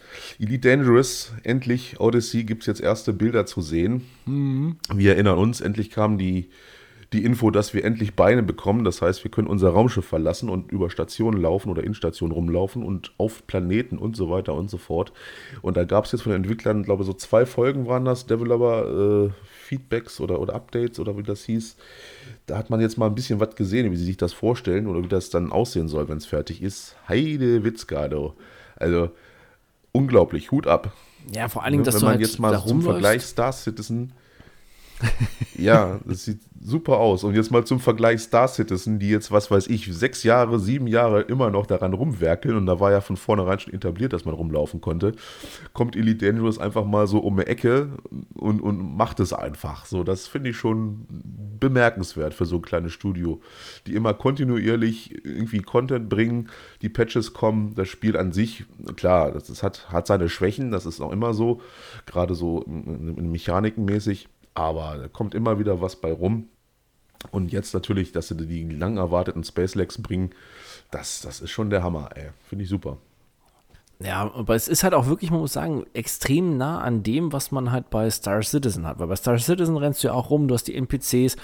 Äh, 0.41 0.43
Elite 0.43 0.69
Dangerous, 0.69 1.33
endlich 1.45 2.01
Odyssey, 2.01 2.43
gibt 2.43 2.63
es 2.63 2.67
jetzt 2.67 2.81
erste 2.81 3.13
Bilder 3.13 3.47
zu 3.47 3.63
sehen. 3.63 4.09
Mhm. 4.27 4.77
Wir 4.93 5.13
erinnern 5.13 5.39
uns, 5.39 5.61
endlich 5.61 5.91
kam 5.91 6.19
die 6.19 6.51
die 7.13 7.25
Info, 7.25 7.51
dass 7.51 7.75
wir 7.75 7.85
endlich 7.85 8.15
Beine 8.15 8.43
bekommen. 8.43 8.85
Das 8.85 9.03
heißt, 9.03 9.23
wir 9.25 9.31
können 9.31 9.49
unser 9.49 9.71
Raumschiff 9.71 10.07
verlassen 10.07 10.49
und 10.49 10.73
über 10.73 10.89
Stationen 10.89 11.41
laufen 11.41 11.71
oder 11.71 11.85
in 11.85 11.95
Stationen 11.95 12.33
rumlaufen 12.33 12.83
und 12.83 13.13
auf 13.19 13.47
Planeten 13.47 13.99
und 13.99 14.17
so 14.17 14.31
weiter 14.31 14.55
und 14.55 14.71
so 14.71 14.79
fort. 14.79 15.13
Und 15.61 15.77
da 15.77 15.85
gab 15.85 16.07
es 16.07 16.13
jetzt 16.13 16.23
von 16.23 16.33
den 16.33 16.43
Entwicklern, 16.43 16.83
glaube 16.83 17.03
ich, 17.03 17.07
so 17.07 17.13
zwei 17.13 17.45
Folgen 17.45 17.87
waren 17.87 18.05
das, 18.05 18.27
Developer 18.27 19.27
äh, 19.27 19.31
Feedbacks 19.65 20.21
oder, 20.21 20.41
oder 20.41 20.55
Updates 20.55 20.99
oder 20.99 21.17
wie 21.19 21.23
das 21.23 21.45
hieß. 21.45 21.77
Da 22.47 22.57
hat 22.57 22.71
man 22.71 22.81
jetzt 22.81 22.97
mal 22.97 23.07
ein 23.07 23.15
bisschen 23.15 23.41
was 23.41 23.55
gesehen, 23.57 23.91
wie 23.93 23.97
sie 23.97 24.05
sich 24.05 24.17
das 24.17 24.33
vorstellen 24.33 24.87
oder 24.87 25.03
wie 25.03 25.09
das 25.09 25.31
dann 25.31 25.53
aussehen 25.53 25.89
soll, 25.89 26.09
wenn 26.09 26.19
es 26.19 26.27
fertig 26.27 26.63
ist. 26.63 26.97
Heide 27.09 27.63
Witzgado. 27.65 28.35
Also 28.77 29.11
unglaublich, 29.93 30.51
Hut 30.51 30.67
ab. 30.67 30.93
Ja, 31.33 31.49
vor 31.49 31.63
allen 31.63 31.73
Dingen, 31.73 31.85
dass 31.85 31.97
wenn 31.97 32.03
man 32.03 32.11
halt 32.13 32.21
jetzt 32.23 32.39
mal 32.39 32.59
zum 32.67 32.83
Vergleich 32.83 33.23
Star 33.23 33.53
Citizen 33.53 34.13
ja, 35.57 36.01
das 36.05 36.25
sieht 36.25 36.41
super 36.65 36.99
aus. 36.99 37.25
Und 37.25 37.35
jetzt 37.35 37.51
mal 37.51 37.65
zum 37.65 37.81
Vergleich 37.81 38.21
Star 38.21 38.47
Citizen, 38.49 38.99
die 38.99 39.09
jetzt, 39.09 39.33
was 39.33 39.51
weiß 39.51 39.67
ich, 39.67 39.93
sechs 39.93 40.23
Jahre, 40.23 40.61
sieben 40.61 40.87
Jahre 40.87 41.23
immer 41.23 41.51
noch 41.51 41.67
daran 41.67 41.93
rumwerkeln 41.93 42.57
und 42.57 42.67
da 42.67 42.79
war 42.79 42.93
ja 42.93 43.01
von 43.01 43.17
vornherein 43.17 43.59
schon 43.59 43.75
etabliert, 43.75 44.13
dass 44.13 44.25
man 44.25 44.35
rumlaufen 44.35 44.81
konnte, 44.81 45.13
kommt 45.73 45.97
Elite 45.97 46.27
Dangerous 46.27 46.59
einfach 46.59 46.85
mal 46.85 47.07
so 47.07 47.19
um 47.19 47.35
eine 47.35 47.47
Ecke 47.47 47.91
und, 48.35 48.61
und 48.61 48.97
macht 48.97 49.21
es 49.21 49.33
einfach. 49.33 49.87
So, 49.87 50.05
das 50.05 50.29
finde 50.29 50.51
ich 50.51 50.57
schon 50.57 51.07
bemerkenswert 51.59 52.35
für 52.35 52.47
so 52.47 52.57
ein 52.57 52.63
kleines 52.63 52.93
Studio, 52.93 53.41
die 53.87 53.95
immer 53.95 54.15
kontinuierlich 54.15 55.25
irgendwie 55.25 55.61
Content 55.61 56.09
bringen, 56.09 56.49
die 56.81 56.89
Patches 56.89 57.33
kommen, 57.33 57.75
das 57.75 57.89
Spiel 57.89 58.17
an 58.17 58.33
sich, 58.33 58.65
klar, 58.97 59.33
das, 59.33 59.45
das 59.45 59.63
hat, 59.63 59.91
hat 59.91 60.07
seine 60.07 60.29
Schwächen, 60.29 60.71
das 60.71 60.87
ist 60.87 61.01
auch 61.01 61.13
immer 61.13 61.35
so, 61.35 61.61
gerade 62.07 62.35
so 62.35 62.63
in, 62.63 63.17
in 63.17 63.31
Mechanikenmäßig 63.33 64.29
aber 64.55 64.99
da 64.99 65.09
kommt 65.09 65.35
immer 65.35 65.59
wieder 65.59 65.81
was 65.81 65.97
bei 65.97 66.13
rum. 66.13 66.49
Und 67.31 67.53
jetzt 67.53 67.73
natürlich, 67.73 68.13
dass 68.13 68.29
sie 68.29 68.37
die 68.37 68.69
lang 68.69 68.97
erwarteten 68.97 69.45
Space 69.45 69.75
Legs 69.75 70.03
bringen, 70.03 70.31
das, 70.91 71.21
das 71.21 71.41
ist 71.41 71.51
schon 71.51 71.71
der 71.71 71.83
Hammer, 71.83 72.11
ey. 72.15 72.31
Finde 72.49 72.65
ich 72.65 72.71
super. 72.71 72.99
Ja, 74.05 74.33
aber 74.35 74.57
es 74.57 74.67
ist 74.67 74.83
halt 74.83 74.95
auch 74.95 75.07
wirklich, 75.07 75.31
man 75.31 75.41
muss 75.41 75.53
sagen, 75.53 75.87
extrem 75.93 76.57
nah 76.57 76.81
an 76.81 77.05
dem, 77.05 77.33
was 77.33 77.53
man 77.53 77.71
halt 77.71 77.89
bei 77.91 78.11
Star 78.11 78.43
Citizen 78.43 78.87
hat. 78.87 78.99
Weil 78.99 79.07
bei 79.07 79.17
Star 79.17 79.39
Citizen 79.39 79.77
rennst 79.77 80.03
du 80.03 80.09
ja 80.09 80.15
auch 80.15 80.31
rum, 80.31 80.49
du 80.49 80.55
hast 80.55 80.67
die 80.67 80.75
NPCs, 80.75 81.37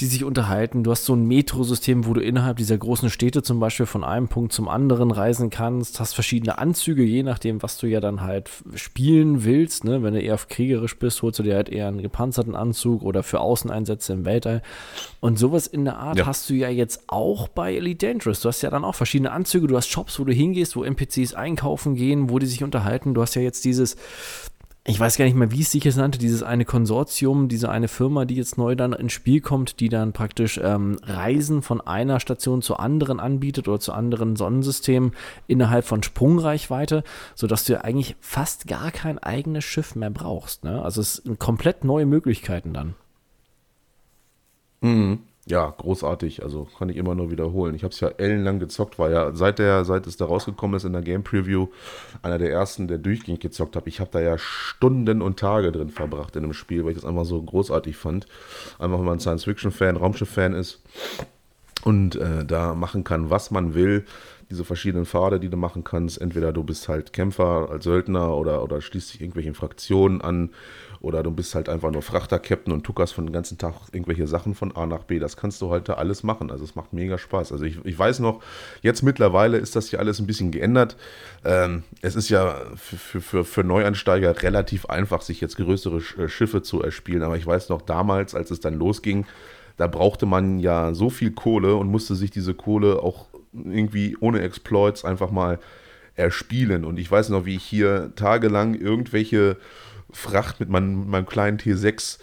die 0.00 0.06
sich 0.06 0.24
unterhalten. 0.24 0.82
Du 0.82 0.90
hast 0.90 1.04
so 1.04 1.14
ein 1.14 1.24
Metrosystem, 1.24 2.06
wo 2.06 2.14
du 2.14 2.20
innerhalb 2.20 2.56
dieser 2.56 2.76
großen 2.76 3.10
Städte 3.10 3.42
zum 3.42 3.60
Beispiel 3.60 3.86
von 3.86 4.02
einem 4.02 4.26
Punkt 4.26 4.52
zum 4.52 4.68
anderen 4.68 5.12
reisen 5.12 5.50
kannst. 5.50 6.00
Hast 6.00 6.14
verschiedene 6.14 6.58
Anzüge, 6.58 7.04
je 7.04 7.22
nachdem, 7.22 7.62
was 7.62 7.78
du 7.78 7.86
ja 7.86 8.00
dann 8.00 8.20
halt 8.20 8.50
spielen 8.74 9.44
willst. 9.44 9.84
Ne? 9.84 10.02
Wenn 10.02 10.14
du 10.14 10.20
eher 10.20 10.34
auf 10.34 10.48
kriegerisch 10.48 10.98
bist, 10.98 11.22
holst 11.22 11.38
du 11.38 11.44
dir 11.44 11.54
halt 11.54 11.68
eher 11.68 11.86
einen 11.86 12.02
gepanzerten 12.02 12.56
Anzug 12.56 13.02
oder 13.02 13.22
für 13.22 13.38
Außeneinsätze 13.38 14.12
im 14.12 14.24
Weltall. 14.24 14.62
Und 15.20 15.38
sowas 15.38 15.68
in 15.68 15.84
der 15.84 15.98
Art 15.98 16.18
ja. 16.18 16.26
hast 16.26 16.50
du 16.50 16.54
ja 16.54 16.68
jetzt 16.68 17.04
auch 17.06 17.46
bei 17.46 17.76
Elite 17.76 18.08
Dangerous. 18.08 18.40
Du 18.40 18.48
hast 18.48 18.62
ja 18.62 18.70
dann 18.70 18.84
auch 18.84 18.96
verschiedene 18.96 19.30
Anzüge. 19.30 19.68
Du 19.68 19.76
hast 19.76 19.88
Shops, 19.88 20.18
wo 20.18 20.24
du 20.24 20.32
hingehst, 20.32 20.74
wo 20.74 20.82
NPCs 20.82 21.34
einkaufen 21.34 21.94
gehen, 21.94 22.30
wo 22.30 22.40
die 22.40 22.46
sich 22.46 22.64
unterhalten. 22.64 23.14
Du 23.14 23.22
hast 23.22 23.36
ja 23.36 23.42
jetzt 23.42 23.64
dieses 23.64 23.96
ich 24.86 25.00
weiß 25.00 25.16
gar 25.16 25.24
nicht 25.24 25.34
mehr, 25.34 25.50
wie 25.50 25.62
es 25.62 25.70
sich 25.70 25.84
jetzt 25.84 25.96
nannte, 25.96 26.18
dieses 26.18 26.42
eine 26.42 26.66
Konsortium, 26.66 27.48
diese 27.48 27.70
eine 27.70 27.88
Firma, 27.88 28.26
die 28.26 28.34
jetzt 28.34 28.58
neu 28.58 28.76
dann 28.76 28.92
ins 28.92 29.14
Spiel 29.14 29.40
kommt, 29.40 29.80
die 29.80 29.88
dann 29.88 30.12
praktisch 30.12 30.60
ähm, 30.62 30.98
Reisen 31.02 31.62
von 31.62 31.80
einer 31.80 32.20
Station 32.20 32.60
zur 32.60 32.80
anderen 32.80 33.18
anbietet 33.18 33.66
oder 33.66 33.80
zu 33.80 33.94
anderen 33.94 34.36
Sonnensystemen 34.36 35.12
innerhalb 35.46 35.86
von 35.86 36.02
Sprungreichweite, 36.02 37.02
sodass 37.34 37.64
du 37.64 37.72
ja 37.72 37.80
eigentlich 37.80 38.16
fast 38.20 38.66
gar 38.66 38.90
kein 38.90 39.18
eigenes 39.18 39.64
Schiff 39.64 39.94
mehr 39.94 40.10
brauchst. 40.10 40.64
Ne? 40.64 40.82
Also 40.82 41.00
es 41.00 41.14
sind 41.14 41.38
komplett 41.38 41.84
neue 41.84 42.04
Möglichkeiten 42.04 42.74
dann. 42.74 42.94
Mhm. 44.82 45.20
Ja, 45.46 45.74
großartig. 45.76 46.42
Also 46.42 46.66
kann 46.78 46.88
ich 46.88 46.96
immer 46.96 47.14
nur 47.14 47.30
wiederholen. 47.30 47.74
Ich 47.74 47.84
habe 47.84 47.92
es 47.92 48.00
ja 48.00 48.08
ellenlang 48.08 48.60
gezockt, 48.60 48.98
war 48.98 49.10
ja 49.10 49.32
seit 49.34 49.58
der, 49.58 49.84
seit 49.84 50.06
es 50.06 50.16
da 50.16 50.24
rausgekommen 50.24 50.74
ist 50.76 50.84
in 50.84 50.94
der 50.94 51.02
Game 51.02 51.22
Preview, 51.22 51.68
einer 52.22 52.38
der 52.38 52.50
ersten, 52.50 52.88
der 52.88 52.96
durchgehend 52.96 53.40
gezockt 53.40 53.76
habe. 53.76 53.88
Ich 53.90 54.00
habe 54.00 54.10
da 54.10 54.20
ja 54.20 54.38
Stunden 54.38 55.20
und 55.20 55.38
Tage 55.38 55.70
drin 55.70 55.90
verbracht 55.90 56.34
in 56.36 56.42
dem 56.42 56.54
Spiel, 56.54 56.84
weil 56.84 56.92
ich 56.92 56.96
das 56.96 57.04
einfach 57.04 57.26
so 57.26 57.42
großartig 57.42 57.94
fand. 57.96 58.26
Einfach, 58.78 58.98
wenn 58.98 59.04
man 59.04 59.20
Science-Fiction-Fan, 59.20 59.96
Raumschiff-Fan 59.96 60.54
ist. 60.54 60.80
und 61.84 62.16
äh, 62.16 62.44
da 62.46 62.74
machen 62.74 63.04
kann, 63.04 63.28
was 63.30 63.50
man 63.50 63.74
will. 63.74 64.04
Diese 64.50 64.64
verschiedenen 64.64 65.06
Pfade, 65.06 65.40
die 65.40 65.48
du 65.48 65.56
machen 65.56 65.84
kannst. 65.84 66.20
Entweder 66.20 66.52
du 66.52 66.62
bist 66.64 66.88
halt 66.88 67.12
Kämpfer 67.12 67.68
als 67.70 67.84
Söldner 67.84 68.34
oder, 68.36 68.62
oder 68.62 68.80
schließt 68.80 69.12
dich 69.12 69.20
irgendwelchen 69.20 69.54
Fraktionen 69.54 70.20
an 70.20 70.50
oder 71.04 71.22
du 71.22 71.30
bist 71.30 71.54
halt 71.54 71.68
einfach 71.68 71.90
nur 71.90 72.00
Frachter-Captain 72.00 72.72
und 72.72 72.82
tuckerst 72.82 73.12
von 73.12 73.26
den 73.26 73.32
ganzen 73.32 73.58
Tag 73.58 73.74
irgendwelche 73.92 74.26
Sachen 74.26 74.54
von 74.54 74.74
A 74.74 74.86
nach 74.86 75.04
B. 75.04 75.18
Das 75.18 75.36
kannst 75.36 75.60
du 75.60 75.68
heute 75.68 75.98
alles 75.98 76.22
machen. 76.22 76.50
Also 76.50 76.64
es 76.64 76.76
macht 76.76 76.94
mega 76.94 77.18
Spaß. 77.18 77.52
Also 77.52 77.64
ich, 77.66 77.78
ich 77.84 77.98
weiß 77.98 78.20
noch, 78.20 78.42
jetzt 78.80 79.02
mittlerweile 79.02 79.58
ist 79.58 79.76
das 79.76 79.90
ja 79.90 79.98
alles 79.98 80.18
ein 80.18 80.26
bisschen 80.26 80.50
geändert. 80.50 80.96
Ähm, 81.44 81.82
es 82.00 82.16
ist 82.16 82.30
ja 82.30 82.56
für, 82.76 83.20
für, 83.20 83.44
für 83.44 83.62
Neuansteiger 83.62 84.42
relativ 84.42 84.86
einfach, 84.86 85.20
sich 85.20 85.42
jetzt 85.42 85.56
größere 85.56 85.98
äh, 86.18 86.28
Schiffe 86.28 86.62
zu 86.62 86.82
erspielen. 86.82 87.22
Aber 87.22 87.36
ich 87.36 87.46
weiß 87.46 87.68
noch 87.68 87.82
damals, 87.82 88.34
als 88.34 88.50
es 88.50 88.60
dann 88.60 88.74
losging, 88.74 89.26
da 89.76 89.86
brauchte 89.86 90.24
man 90.24 90.58
ja 90.58 90.94
so 90.94 91.10
viel 91.10 91.32
Kohle 91.32 91.74
und 91.74 91.88
musste 91.88 92.14
sich 92.14 92.30
diese 92.30 92.54
Kohle 92.54 93.02
auch 93.02 93.26
irgendwie 93.52 94.16
ohne 94.20 94.40
Exploits 94.40 95.04
einfach 95.04 95.30
mal 95.30 95.58
erspielen. 96.14 96.86
Und 96.86 96.98
ich 96.98 97.10
weiß 97.10 97.28
noch, 97.28 97.44
wie 97.44 97.56
ich 97.56 97.64
hier 97.64 98.12
tagelang 98.16 98.74
irgendwelche 98.74 99.58
Fracht 100.14 100.60
mit 100.60 100.68
meinem, 100.68 101.10
meinem 101.10 101.26
kleinen 101.26 101.58
T6 101.58 102.18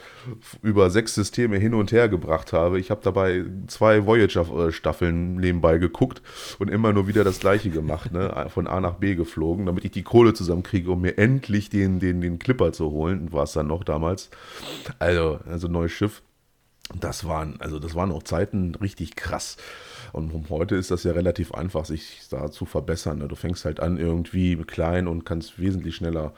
über 0.64 0.90
sechs 0.90 1.14
Systeme 1.14 1.58
hin 1.58 1.74
und 1.74 1.92
her 1.92 2.08
gebracht 2.08 2.54
habe. 2.54 2.80
Ich 2.80 2.90
habe 2.90 3.02
dabei 3.04 3.44
zwei 3.68 4.06
Voyager-Staffeln 4.06 5.36
nebenbei 5.36 5.78
geguckt 5.78 6.22
und 6.58 6.70
immer 6.70 6.94
nur 6.94 7.08
wieder 7.08 7.24
das 7.24 7.40
gleiche 7.40 7.70
gemacht, 7.70 8.12
ne? 8.12 8.48
von 8.54 8.68
A 8.68 8.80
nach 8.80 8.96
B 8.96 9.16
geflogen, 9.16 9.66
damit 9.66 9.84
ich 9.86 9.92
die 9.92 10.04
Kohle 10.04 10.34
zusammenkriege, 10.34 10.90
um 10.90 11.02
mir 11.02 11.18
endlich 11.18 11.70
den, 11.70 12.00
den, 12.00 12.22
den 12.22 12.40
Clipper 12.40 12.72
zu 12.72 12.92
holen. 12.92 13.32
War 13.34 13.44
es 13.44 13.54
dann 13.54 13.68
noch 13.68 13.84
damals. 13.84 14.30
Also, 15.00 15.40
also 15.46 15.68
neues 15.68 15.92
Schiff. 15.92 16.22
Das 17.00 17.26
waren, 17.26 17.56
also 17.60 17.80
das 17.80 17.96
waren 17.96 18.12
auch 18.12 18.24
Zeiten 18.24 18.76
richtig 18.76 19.16
krass. 19.16 19.58
Und 20.12 20.50
heute 20.50 20.76
ist 20.76 20.92
das 20.92 21.04
ja 21.04 21.14
relativ 21.14 21.54
einfach, 21.54 21.86
sich 21.86 22.22
da 22.30 22.52
zu 22.52 22.66
verbessern. 22.66 23.20
Ne? 23.20 23.28
Du 23.28 23.36
fängst 23.36 23.64
halt 23.64 23.80
an 23.80 23.98
irgendwie 23.98 24.58
klein 24.58 25.08
und 25.08 25.26
kannst 25.26 25.60
wesentlich 25.60 25.96
schneller 25.96 26.34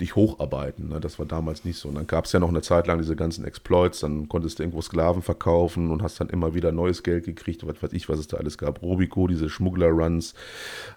dich 0.00 0.14
hocharbeiten. 0.14 0.88
Ne? 0.88 1.00
Das 1.00 1.18
war 1.18 1.26
damals 1.26 1.64
nicht 1.64 1.78
so. 1.78 1.88
Und 1.88 1.94
dann 1.94 2.06
gab 2.06 2.26
es 2.26 2.32
ja 2.32 2.40
noch 2.40 2.48
eine 2.48 2.62
Zeit 2.62 2.86
lang 2.86 2.98
diese 2.98 3.16
ganzen 3.16 3.44
Exploits, 3.44 4.00
dann 4.00 4.28
konntest 4.28 4.58
du 4.58 4.62
irgendwo 4.62 4.82
Sklaven 4.82 5.22
verkaufen 5.22 5.90
und 5.90 6.02
hast 6.02 6.20
dann 6.20 6.28
immer 6.28 6.54
wieder 6.54 6.72
neues 6.72 7.02
Geld 7.02 7.24
gekriegt, 7.24 7.66
was 7.66 7.82
weiß 7.82 7.92
ich, 7.92 8.08
was 8.08 8.18
es 8.18 8.28
da 8.28 8.36
alles 8.36 8.58
gab. 8.58 8.82
Robico, 8.82 9.26
diese 9.26 9.48
Schmuggler-Runs, 9.48 10.34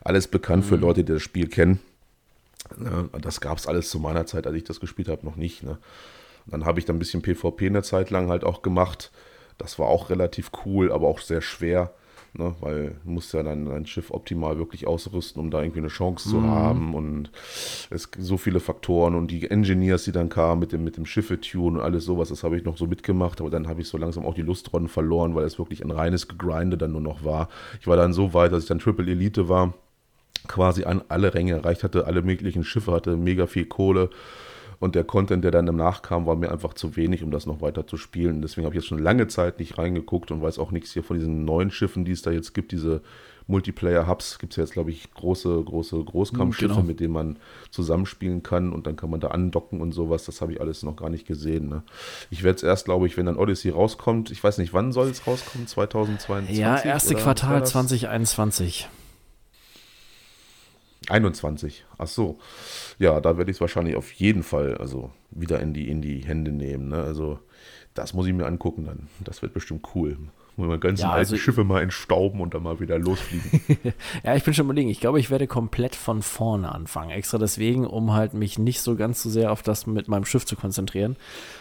alles 0.02 0.28
bekannt 0.28 0.66
mhm. 0.66 0.70
für 0.70 0.76
Leute, 0.76 1.04
die 1.04 1.14
das 1.14 1.22
Spiel 1.22 1.48
kennen. 1.48 1.80
Ne? 2.78 3.10
Das 3.22 3.40
gab 3.40 3.58
es 3.58 3.68
alles 3.68 3.90
zu 3.90 4.00
meiner 4.00 4.26
Zeit, 4.26 4.46
als 4.46 4.56
ich 4.56 4.64
das 4.66 4.80
gespielt 4.80 5.08
habe, 5.08 5.26
noch 5.26 5.38
nicht. 5.38 5.64
Ne? 5.64 5.78
Dann 6.46 6.66
habe 6.66 6.80
ich 6.80 6.86
dann 6.86 6.98
ein 6.98 7.00
bisschen 7.00 7.22
PvP 7.22 7.68
eine 7.68 7.84
Zeit 7.84 8.10
lang 8.10 8.30
halt 8.30 8.44
auch 8.44 8.62
gemacht. 8.62 9.12
Das 9.58 9.80
war 9.80 9.88
auch 9.88 10.10
relativ 10.10 10.52
cool, 10.66 10.92
aber 10.92 11.08
auch 11.08 11.20
sehr 11.20 11.42
schwer. 11.42 11.94
Ne, 12.34 12.54
weil 12.60 12.96
du 13.04 13.10
musst 13.10 13.34
ja 13.34 13.42
dann 13.42 13.66
dein 13.66 13.88
Schiff 13.88 14.12
optimal 14.12 14.60
wirklich 14.60 14.86
ausrüsten, 14.86 15.42
um 15.42 15.50
da 15.50 15.64
irgendwie 15.64 15.80
eine 15.80 15.88
Chance 15.88 16.30
zu 16.30 16.38
mhm. 16.38 16.48
haben. 16.48 16.94
Und 16.94 17.32
es 17.90 18.12
gibt 18.12 18.24
so 18.24 18.38
viele 18.38 18.60
Faktoren 18.60 19.16
und 19.16 19.32
die 19.32 19.50
Engineers, 19.50 20.04
die 20.04 20.12
dann 20.12 20.30
kamen 20.30 20.60
mit 20.60 20.72
dem, 20.72 20.84
mit 20.84 20.98
dem 20.98 21.08
Schiffe-Tune 21.08 21.80
und 21.80 21.84
alles 21.84 22.06
sowas, 22.06 22.30
das 22.30 22.44
habe 22.44 22.56
ich 22.56 22.64
noch 22.64 22.78
so 22.78 22.86
mitgemacht, 22.86 23.42
aber 23.42 23.50
dann 23.50 23.68
habe 23.68 23.82
ich 23.82 23.88
so 23.88 23.98
langsam 23.98 24.26
auch 24.26 24.36
die 24.36 24.44
Lust 24.44 24.72
dran 24.72 24.88
verloren, 24.88 25.34
weil 25.34 25.46
es 25.46 25.58
wirklich 25.58 25.84
ein 25.84 25.90
reines 25.90 26.28
Gegrinde 26.28 26.78
dann 26.78 26.92
nur 26.92 27.02
noch 27.02 27.24
war. 27.24 27.50
Ich 27.82 27.88
war 27.88 27.98
dann 27.98 28.14
so 28.14 28.34
weit, 28.36 28.52
dass 28.52 28.64
ich 28.64 28.70
dann 28.70 28.80
Triple 28.80 29.10
Elite 29.10 29.50
war, 29.50 29.74
quasi 30.48 30.84
an 30.84 31.02
alle 31.10 31.34
Ränge 31.34 31.54
erreicht 31.54 31.84
hatte, 31.84 32.06
alle 32.06 32.22
möglichen 32.22 32.64
Schiffe 32.64 32.92
hatte, 32.92 33.18
mega 33.18 33.48
viel 33.48 33.66
Kohle 33.66 34.12
und 34.80 34.96
der 34.96 35.04
Content, 35.04 35.44
der 35.44 35.52
dann 35.52 35.66
danach 35.66 36.02
kam, 36.02 36.26
war 36.26 36.36
mir 36.36 36.52
einfach 36.52 36.74
zu 36.74 36.96
wenig, 36.96 37.24
um 37.24 37.32
das 37.32 37.46
noch 37.46 37.62
weiter 37.62 37.86
zu 37.86 37.98
spielen. 37.98 38.42
Deswegen 38.42 38.66
habe 38.66 38.76
ich 38.76 38.82
jetzt 38.82 38.88
schon 38.88 39.00
lange 39.00 39.28
Zeit 39.28 39.60
nicht 39.60 39.78
reingeguckt 39.78 40.32
und 40.32 40.42
weiß 40.42 40.58
auch 40.58 40.72
nichts 40.72 40.94
hier 40.94 41.04
von 41.04 41.18
diesen 41.18 41.44
neuen 41.44 41.70
Schiffen, 41.70 42.06
die 42.06 42.14
es 42.14 42.22
da 42.22 42.32
jetzt 42.32 42.54
gibt. 42.54 42.72
Diese 42.72 43.02
Multiplayer-Hubs 43.48 44.40
gibt 44.40 44.54
es 44.54 44.58
ja 44.58 44.64
jetzt, 44.64 44.74
glaube 44.74 44.92
ich, 44.92 45.12
große, 45.14 45.64
große 45.64 46.04
Großkampfschiffe, 46.04 46.76
genau. 46.76 46.86
mit 46.86 47.00
denen 47.00 47.14
man 47.14 47.40
zusammenspielen 47.72 48.44
kann 48.44 48.72
und 48.72 48.88
dann 48.88 48.96
kann 48.96 49.10
man 49.10 49.20
da 49.20 49.30
andocken 49.30 49.82
und 49.82 49.92
sowas. 49.92 50.26
Das 50.26 50.40
habe 50.40 50.54
ich 50.54 50.62
alles 50.62 50.84
noch 50.84 50.96
gar 50.96 51.10
nicht 51.10 51.28
gesehen. 51.28 51.68
Ne? 51.68 51.84
Ich 52.30 52.44
werde 52.44 52.58
es 52.58 52.64
erst, 52.64 52.86
glaube 52.86 53.08
ich, 53.08 53.18
wenn 53.18 53.26
dann 53.26 53.38
Odyssey 53.38 53.72
rauskommt, 53.72 54.32
ich 54.32 54.42
weiß 54.42 54.60
nicht, 54.60 54.74
wann 54.74 54.92
soll 54.92 55.10
es 55.10 55.26
rauskommen? 55.26 55.68
2022? 55.68 56.58
Ja, 56.58 56.78
erste 56.78 57.16
Quartal 57.16 57.66
2021. 57.66 58.88
21. 61.10 61.86
Ach 61.98 62.08
so. 62.08 62.40
Ja, 62.98 63.20
da 63.22 63.38
werde 63.38 63.52
ich 63.52 63.58
es 63.58 63.62
wahrscheinlich 63.62 63.96
auf 63.96 64.12
jeden 64.14 64.44
Fall 64.44 64.78
also 64.78 65.12
wieder 65.32 65.60
in 65.60 65.74
die, 65.74 65.90
in 65.90 66.02
die 66.02 66.20
Hände 66.20 66.52
nehmen. 66.52 66.90
Ne? 66.90 67.02
Also 67.02 67.40
das 67.94 68.14
muss 68.14 68.28
ich 68.28 68.34
mir 68.34 68.46
angucken 68.46 68.86
dann. 68.86 69.08
Das 69.20 69.42
wird 69.42 69.54
bestimmt 69.54 69.88
cool. 69.96 70.18
Muss 70.60 70.68
man 70.68 70.80
ganzen 70.82 71.04
ja, 71.04 71.12
also 71.12 71.36
alten 71.36 71.42
Schiffe 71.42 71.64
mal 71.64 71.82
entstauben 71.82 72.42
und 72.42 72.54
dann 72.54 72.64
mal 72.64 72.82
wieder 72.82 73.00
losfliegen. 73.00 73.62
ja, 74.26 74.36
ich 74.36 74.44
bin 74.44 74.54
schon 74.54 74.66
überlegen. 74.66 74.90
Ich 74.90 75.00
glaube, 75.00 75.18
ich 75.18 75.32
werde 75.32 75.48
komplett 75.48 75.96
von 75.96 76.22
vorne 76.22 76.70
anfangen. 76.70 77.12
Extra 77.12 77.38
deswegen, 77.38 77.88
um 77.88 78.12
halt 78.12 78.34
mich 78.34 78.60
nicht 78.60 78.82
so 78.82 78.98
ganz 78.98 79.24
so 79.24 79.30
sehr 79.30 79.54
auf 79.54 79.64
das 79.64 79.88
mit 79.88 80.10
meinem 80.10 80.26
Schiff 80.26 80.46
zu 80.46 80.58
konzentrieren, 80.58 81.16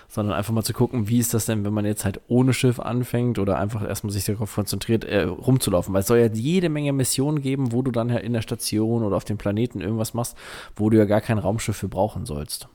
sondern 0.09 0.35
einfach 0.35 0.53
mal 0.53 0.65
zu 0.65 0.73
gucken, 0.73 1.09
wie 1.09 1.21
ist 1.21 1.33
das 1.33 1.47
denn, 1.47 1.65
wenn 1.65 1.73
man 1.73 1.85
jetzt 1.85 2.05
halt 2.05 2.21
ohne 2.27 2.53
Schiff 2.53 2.81
anfängt 2.81 3.39
oder 3.39 3.57
einfach 3.57 3.87
erstmal 3.87 4.13
sich 4.13 4.25
darauf 4.25 4.53
konzentriert, 4.53 5.05
äh, 5.05 5.23
rumzulaufen. 5.23 5.95
Weil 5.95 6.01
es 6.01 6.09
soll 6.09 6.19
ja 6.19 6.27
jede 6.27 6.69
Menge 6.69 6.93
Missionen 6.93 7.41
geben, 7.41 7.71
wo 7.71 7.83
du 7.83 7.93
dann 7.93 8.09
ja 8.09 8.17
in 8.17 8.33
der 8.33 8.43
Station 8.43 9.05
oder 9.05 9.17
auf 9.17 9.25
dem 9.25 9.39
Planeten 9.39 9.81
irgendwas 9.81 10.13
machst, 10.13 10.37
wo 10.75 10.91
du 10.91 10.99
ja 10.99 11.05
gar 11.05 11.21
kein 11.21 11.39
Raumschiff 11.39 11.77
für 11.77 11.89
brauchen 11.89 12.27
sollst. 12.27 12.69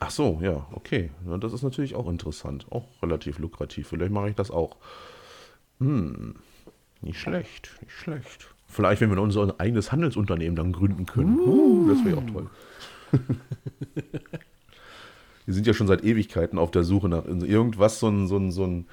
Ach 0.00 0.10
so, 0.10 0.40
ja, 0.42 0.66
okay. 0.72 1.10
Ja, 1.26 1.38
das 1.38 1.52
ist 1.52 1.62
natürlich 1.62 1.94
auch 1.94 2.08
interessant. 2.08 2.66
Auch 2.70 2.86
relativ 3.02 3.38
lukrativ. 3.38 3.88
Vielleicht 3.88 4.12
mache 4.12 4.30
ich 4.30 4.34
das 4.34 4.50
auch. 4.50 4.76
Hm, 5.78 6.36
nicht 7.00 7.18
schlecht, 7.18 7.70
nicht 7.82 7.92
schlecht. 7.92 8.48
Vielleicht, 8.66 9.00
wenn 9.00 9.10
wir 9.10 9.20
unser 9.20 9.54
eigenes 9.58 9.92
Handelsunternehmen 9.92 10.56
dann 10.56 10.72
gründen 10.72 11.06
können. 11.06 11.38
Uh. 11.38 11.88
das 11.88 12.04
wäre 12.04 12.18
auch 12.18 12.30
toll. 12.30 12.50
wir 15.44 15.54
sind 15.54 15.66
ja 15.66 15.74
schon 15.74 15.86
seit 15.86 16.02
Ewigkeiten 16.02 16.58
auf 16.58 16.70
der 16.70 16.82
Suche 16.82 17.08
nach 17.08 17.24
irgendwas, 17.26 18.00
so 18.00 18.08
ein, 18.08 18.26
so 18.26 18.36
ein, 18.36 18.50
so 18.50 18.64
ein 18.64 18.86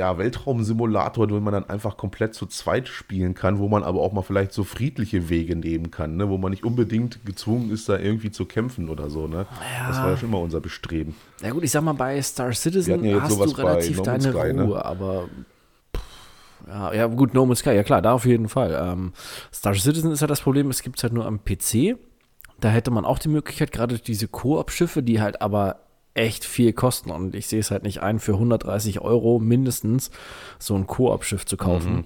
ja, 0.00 0.16
Weltraumsimulator, 0.16 1.28
wo 1.28 1.38
man 1.40 1.52
dann 1.52 1.68
einfach 1.68 1.98
komplett 1.98 2.32
zu 2.32 2.46
zweit 2.46 2.88
spielen 2.88 3.34
kann, 3.34 3.58
wo 3.58 3.68
man 3.68 3.84
aber 3.84 4.00
auch 4.00 4.12
mal 4.12 4.22
vielleicht 4.22 4.54
so 4.54 4.64
friedliche 4.64 5.28
Wege 5.28 5.54
nehmen 5.56 5.90
kann, 5.90 6.16
ne? 6.16 6.30
wo 6.30 6.38
man 6.38 6.52
nicht 6.52 6.64
unbedingt 6.64 7.22
gezwungen 7.26 7.70
ist, 7.70 7.86
da 7.86 7.98
irgendwie 7.98 8.30
zu 8.30 8.46
kämpfen 8.46 8.88
oder 8.88 9.10
so. 9.10 9.26
Ne? 9.26 9.46
Ja. 9.78 9.88
Das 9.88 9.98
war 9.98 10.10
ja 10.10 10.16
schon 10.16 10.30
immer 10.30 10.40
unser 10.40 10.60
Bestreben. 10.60 11.14
Ja 11.42 11.50
gut, 11.50 11.64
ich 11.64 11.70
sag 11.70 11.82
mal, 11.82 11.92
bei 11.92 12.20
Star 12.22 12.50
Citizen 12.54 13.04
ja 13.04 13.20
hast 13.20 13.38
du 13.38 13.42
relativ 13.42 14.00
deine 14.00 14.22
Sky, 14.22 14.54
ne? 14.54 14.62
Ruhe, 14.62 14.78
ne? 14.78 14.84
aber 14.86 15.28
ja, 16.66 16.94
ja, 16.94 17.06
gut, 17.06 17.34
No 17.34 17.44
Man's 17.44 17.58
Sky, 17.58 17.72
ja 17.72 17.82
klar, 17.82 18.00
da 18.00 18.12
auf 18.14 18.24
jeden 18.24 18.48
Fall. 18.48 18.78
Ähm, 18.82 19.12
Star 19.52 19.74
Citizen 19.74 20.12
ist 20.12 20.22
halt 20.22 20.30
das 20.30 20.40
Problem, 20.40 20.70
es 20.70 20.82
gibt 20.82 20.96
es 20.96 21.02
halt 21.02 21.12
nur 21.12 21.26
am 21.26 21.40
PC. 21.44 21.98
Da 22.58 22.70
hätte 22.70 22.90
man 22.90 23.04
auch 23.04 23.18
die 23.18 23.28
Möglichkeit, 23.28 23.70
gerade 23.70 23.98
diese 23.98 24.28
Koop-Schiffe, 24.28 25.02
die 25.02 25.20
halt 25.20 25.42
aber 25.42 25.80
echt 26.14 26.44
viel 26.44 26.72
kosten 26.72 27.10
und 27.10 27.34
ich 27.34 27.46
sehe 27.46 27.60
es 27.60 27.70
halt 27.70 27.82
nicht 27.82 28.02
ein, 28.02 28.18
für 28.18 28.32
130 28.32 29.00
Euro 29.00 29.38
mindestens 29.38 30.10
so 30.58 30.74
ein 30.74 30.86
Koop-Schiff 30.86 31.46
zu 31.46 31.56
kaufen. 31.56 31.94
Mhm. 31.94 32.04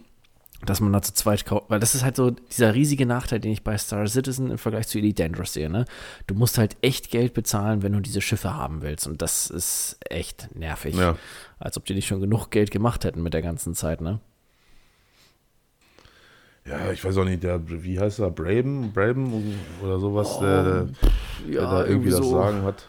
Dass 0.67 0.81
man 0.81 0.95
da 0.95 1.03
zu 1.03 1.13
zweit 1.13 1.45
kauft, 1.45 1.69
weil 1.69 1.79
das 1.79 1.95
ist 1.95 2.05
halt 2.05 2.17
so 2.17 2.31
dieser 2.31 2.75
riesige 2.75 3.05
Nachteil, 3.05 3.39
den 3.39 3.53
ich 3.53 3.65
bei 3.65 3.77
Star 3.77 4.07
Citizen 4.07 4.51
im 4.51 4.57
Vergleich 4.57 4.89
zu 4.89 4.97
Elite 4.97 5.23
Dangerous 5.23 5.53
sehe. 5.53 5.69
Ne? 5.69 5.85
Du 6.27 6.35
musst 6.35 6.57
halt 6.57 6.79
echt 6.81 7.11
Geld 7.11 7.35
bezahlen, 7.35 7.83
wenn 7.83 7.93
du 7.93 8.01
diese 8.01 8.23
Schiffe 8.23 8.55
haben 8.55 8.81
willst. 8.81 9.07
Und 9.07 9.21
das 9.21 9.51
ist 9.51 9.99
echt 10.09 10.49
nervig. 10.55 10.97
Ja. 10.97 11.19
Als 11.59 11.77
ob 11.77 11.85
die 11.85 11.93
nicht 11.93 12.07
schon 12.07 12.21
genug 12.21 12.49
Geld 12.49 12.71
gemacht 12.71 13.05
hätten 13.05 13.23
mit 13.23 13.35
der 13.35 13.43
ganzen 13.43 13.75
Zeit, 13.75 14.01
ne? 14.01 14.21
ja, 16.67 16.91
ich 16.93 17.05
weiß 17.05 17.19
auch 17.19 17.25
nicht, 17.25 17.43
der, 17.43 17.61
wie 17.69 18.01
heißt 18.01 18.21
er, 18.21 18.31
Braben, 18.31 18.91
Braben 18.93 19.59
oder 19.83 19.99
sowas, 19.99 20.37
oh, 20.39 20.41
der, 20.41 20.63
der, 20.63 20.73
ja, 20.73 21.61
der, 21.61 21.63
da 21.63 21.79
irgendwie, 21.85 22.09
irgendwie 22.09 22.11
das 22.11 22.31
Sagen 22.31 22.63
hat 22.63 22.89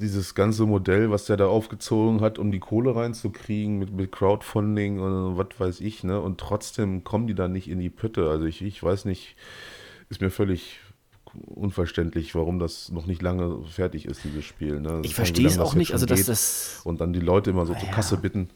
dieses 0.00 0.34
ganze 0.34 0.66
Modell, 0.66 1.10
was 1.10 1.26
der 1.26 1.36
da 1.36 1.46
aufgezogen 1.46 2.20
hat, 2.20 2.38
um 2.38 2.50
die 2.50 2.58
Kohle 2.58 2.96
reinzukriegen 2.96 3.78
mit, 3.78 3.92
mit 3.92 4.10
Crowdfunding 4.12 4.98
und 4.98 5.36
was 5.36 5.48
weiß 5.58 5.80
ich, 5.80 6.04
ne? 6.04 6.20
Und 6.20 6.38
trotzdem 6.38 7.04
kommen 7.04 7.26
die 7.26 7.34
da 7.34 7.48
nicht 7.48 7.68
in 7.68 7.78
die 7.78 7.90
Pütte. 7.90 8.28
Also 8.30 8.46
ich, 8.46 8.62
ich 8.62 8.82
weiß 8.82 9.04
nicht, 9.04 9.36
ist 10.08 10.20
mir 10.20 10.30
völlig 10.30 10.80
unverständlich, 11.34 12.34
warum 12.34 12.58
das 12.58 12.90
noch 12.90 13.06
nicht 13.06 13.22
lange 13.22 13.62
fertig 13.64 14.06
ist, 14.06 14.24
dieses 14.24 14.44
Spiel. 14.44 14.80
Ne? 14.80 15.00
Ich 15.04 15.14
verstehe 15.14 15.46
es 15.46 15.58
auch 15.58 15.74
nicht, 15.74 15.92
also 15.92 16.06
dass 16.06 16.24
das. 16.24 16.80
Und 16.84 17.00
dann 17.00 17.12
die 17.12 17.20
Leute 17.20 17.50
immer 17.50 17.66
so 17.66 17.72
ja. 17.74 17.78
zur 17.78 17.88
Kasse 17.90 18.16
bitten. 18.16 18.50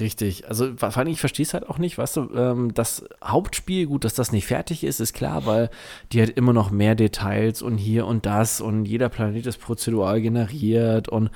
Richtig. 0.00 0.48
Also 0.48 0.74
vor 0.76 0.96
allem, 0.96 1.08
ich 1.08 1.20
verstehe 1.20 1.44
es 1.44 1.54
halt 1.54 1.68
auch 1.68 1.78
nicht, 1.78 1.98
weißt 1.98 2.16
du, 2.16 2.30
ähm, 2.34 2.74
das 2.74 3.04
Hauptspiel, 3.22 3.86
gut, 3.86 4.04
dass 4.04 4.14
das 4.14 4.32
nicht 4.32 4.46
fertig 4.46 4.82
ist, 4.82 5.00
ist 5.00 5.12
klar, 5.12 5.46
weil 5.46 5.70
die 6.12 6.22
hat 6.22 6.30
immer 6.30 6.52
noch 6.52 6.70
mehr 6.70 6.94
Details 6.94 7.62
und 7.62 7.76
hier 7.76 8.06
und 8.06 8.26
das 8.26 8.60
und 8.60 8.86
jeder 8.86 9.08
Planet 9.08 9.46
ist 9.46 9.58
prozedural 9.58 10.20
generiert 10.20 11.08
und 11.08 11.30